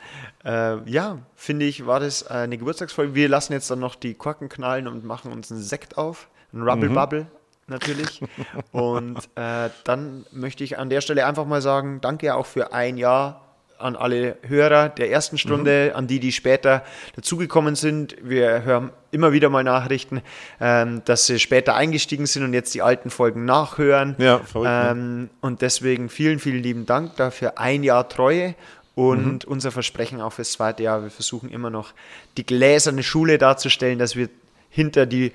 äh, 0.46 0.90
ja, 0.90 1.20
finde 1.36 1.66
ich, 1.66 1.86
war 1.86 2.00
das 2.00 2.28
eine 2.28 2.58
Geburtstagsfolge. 2.58 3.16
Wir 3.16 3.30
lassen 3.30 3.54
jetzt 3.54 3.70
dann 3.72 3.80
noch 3.80 3.96
die 3.96 4.14
Korken 4.14 4.50
knallen 4.50 4.88
und 4.88 5.04
machen 5.06 5.32
uns 5.32 5.52
einen 5.52 5.62
Sekt 5.62 5.98
auf. 5.98 6.28
Ein 6.54 6.64
Rubble 6.64 6.90
Mhm. 6.90 6.94
Bubble 6.96 7.28
natürlich. 7.68 8.22
und 8.72 9.18
äh, 9.36 9.70
dann 9.84 10.26
möchte 10.32 10.64
ich 10.64 10.78
an 10.78 10.90
der 10.90 11.02
Stelle 11.02 11.26
einfach 11.26 11.46
mal 11.46 11.62
sagen, 11.62 12.02
danke 12.02 12.36
auch 12.36 12.46
für 12.46 12.74
ein 12.74 12.98
Jahr 12.98 13.49
an 13.80 13.96
alle 13.96 14.38
Hörer 14.48 14.90
der 14.90 15.10
ersten 15.10 15.38
Stunde, 15.38 15.94
an 15.96 16.08
die, 16.08 16.20
die 16.20 16.32
später 16.32 16.84
dazugekommen 17.16 17.76
sind. 17.76 18.16
Wir 18.22 18.64
hören 18.64 18.92
immer 19.12 19.32
wieder 19.32 19.50
mal 19.50 19.64
Nachrichten, 19.64 20.22
ähm, 20.60 21.02
dass 21.06 21.26
sie 21.26 21.40
später 21.40 21.76
eingestiegen 21.76 22.26
sind 22.26 22.44
und 22.44 22.54
jetzt 22.54 22.74
die 22.74 22.82
alten 22.82 23.10
Folgen 23.10 23.46
nachhören. 23.46 24.16
Ja, 24.18 24.40
verrückt, 24.40 24.70
ne? 24.70 24.90
ähm, 24.92 25.30
Und 25.42 25.62
deswegen 25.62 26.10
vielen, 26.10 26.40
vielen 26.40 26.62
lieben 26.62 26.86
Dank 26.86 27.16
dafür. 27.16 27.58
Ein 27.58 27.84
Jahr 27.84 28.08
Treue 28.10 28.56
und 28.96 29.46
unser 29.46 29.72
Versprechen 29.72 30.20
auch 30.20 30.34
fürs 30.34 30.52
zweite 30.52 30.84
Jahr. 30.84 31.04
Wir 31.04 31.10
versuchen 31.10 31.50
immer 31.50 31.70
noch 31.70 31.94
die 32.38 32.46
gläserne 32.46 33.02
Schule 33.02 33.38
darzustellen, 33.38 33.98
dass 33.98 34.16
wir 34.16 34.30
hinter 34.70 35.06
die 35.06 35.32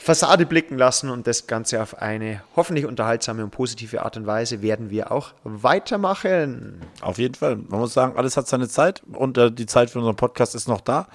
Fassade 0.00 0.46
blicken 0.46 0.78
lassen 0.78 1.10
und 1.10 1.26
das 1.26 1.48
Ganze 1.48 1.82
auf 1.82 2.00
eine 2.00 2.40
hoffentlich 2.54 2.86
unterhaltsame 2.86 3.42
und 3.42 3.50
positive 3.50 4.02
Art 4.02 4.16
und 4.16 4.26
Weise 4.26 4.62
werden 4.62 4.90
wir 4.90 5.10
auch 5.10 5.32
weitermachen. 5.42 6.80
Auf 7.00 7.18
jeden 7.18 7.34
Fall. 7.34 7.56
Man 7.56 7.80
muss 7.80 7.94
sagen, 7.94 8.16
alles 8.16 8.36
hat 8.36 8.46
seine 8.46 8.68
Zeit 8.68 9.02
und 9.12 9.36
äh, 9.36 9.50
die 9.50 9.66
Zeit 9.66 9.90
für 9.90 9.98
unseren 9.98 10.16
Podcast 10.16 10.54
ist 10.54 10.68
noch 10.68 10.80
da. 10.80 11.08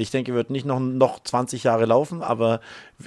Ich 0.00 0.10
denke, 0.10 0.34
wird 0.34 0.50
nicht 0.50 0.66
noch, 0.66 0.80
noch 0.80 1.22
20 1.22 1.64
Jahre 1.64 1.84
laufen, 1.84 2.22
aber 2.22 2.60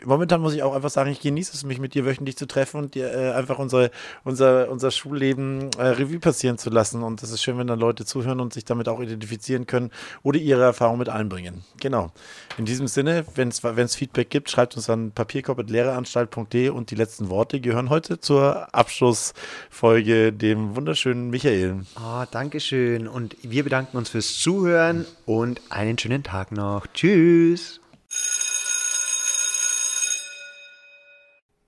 momentan 0.05 0.41
muss 0.41 0.53
ich 0.53 0.63
auch 0.63 0.75
einfach 0.75 0.89
sagen, 0.89 1.11
ich 1.11 1.21
genieße 1.21 1.53
es, 1.53 1.63
mich 1.63 1.79
mit 1.79 1.93
dir 1.93 2.05
wöchentlich 2.05 2.37
zu 2.37 2.45
treffen 2.45 2.77
und 2.77 2.95
dir 2.95 3.13
äh, 3.13 3.31
einfach 3.31 3.59
unsere, 3.59 3.91
unser, 4.23 4.69
unser 4.69 4.91
Schulleben 4.91 5.69
äh, 5.77 5.87
Revue 5.87 6.19
passieren 6.19 6.57
zu 6.57 6.69
lassen. 6.69 7.03
Und 7.03 7.21
das 7.21 7.31
ist 7.31 7.43
schön, 7.43 7.57
wenn 7.57 7.67
dann 7.67 7.79
Leute 7.79 8.05
zuhören 8.05 8.39
und 8.39 8.53
sich 8.53 8.65
damit 8.65 8.87
auch 8.87 8.99
identifizieren 8.99 9.67
können 9.67 9.91
oder 10.21 10.39
ihre 10.39 10.63
Erfahrung 10.63 10.97
mit 10.97 11.09
einbringen. 11.09 11.63
Genau. 11.79 12.11
In 12.57 12.65
diesem 12.65 12.87
Sinne, 12.87 13.25
wenn 13.35 13.49
es 13.49 13.95
Feedback 13.95 14.29
gibt, 14.29 14.49
schreibt 14.49 14.75
uns 14.75 14.89
an 14.89 15.11
papierkorb.lehreranstalt.de 15.11 16.69
und 16.69 16.91
die 16.91 16.95
letzten 16.95 17.29
Worte 17.29 17.59
gehören 17.59 17.89
heute 17.89 18.19
zur 18.19 18.73
Abschlussfolge 18.73 20.31
dem 20.31 20.75
wunderschönen 20.75 21.29
Michael. 21.29 21.81
Ah, 21.95 22.25
Dankeschön 22.29 23.07
und 23.07 23.35
wir 23.41 23.63
bedanken 23.63 23.97
uns 23.97 24.09
fürs 24.09 24.37
Zuhören 24.39 25.05
und 25.25 25.61
einen 25.69 25.97
schönen 25.97 26.23
Tag 26.23 26.51
noch. 26.51 26.87
Tschüss. 26.93 27.79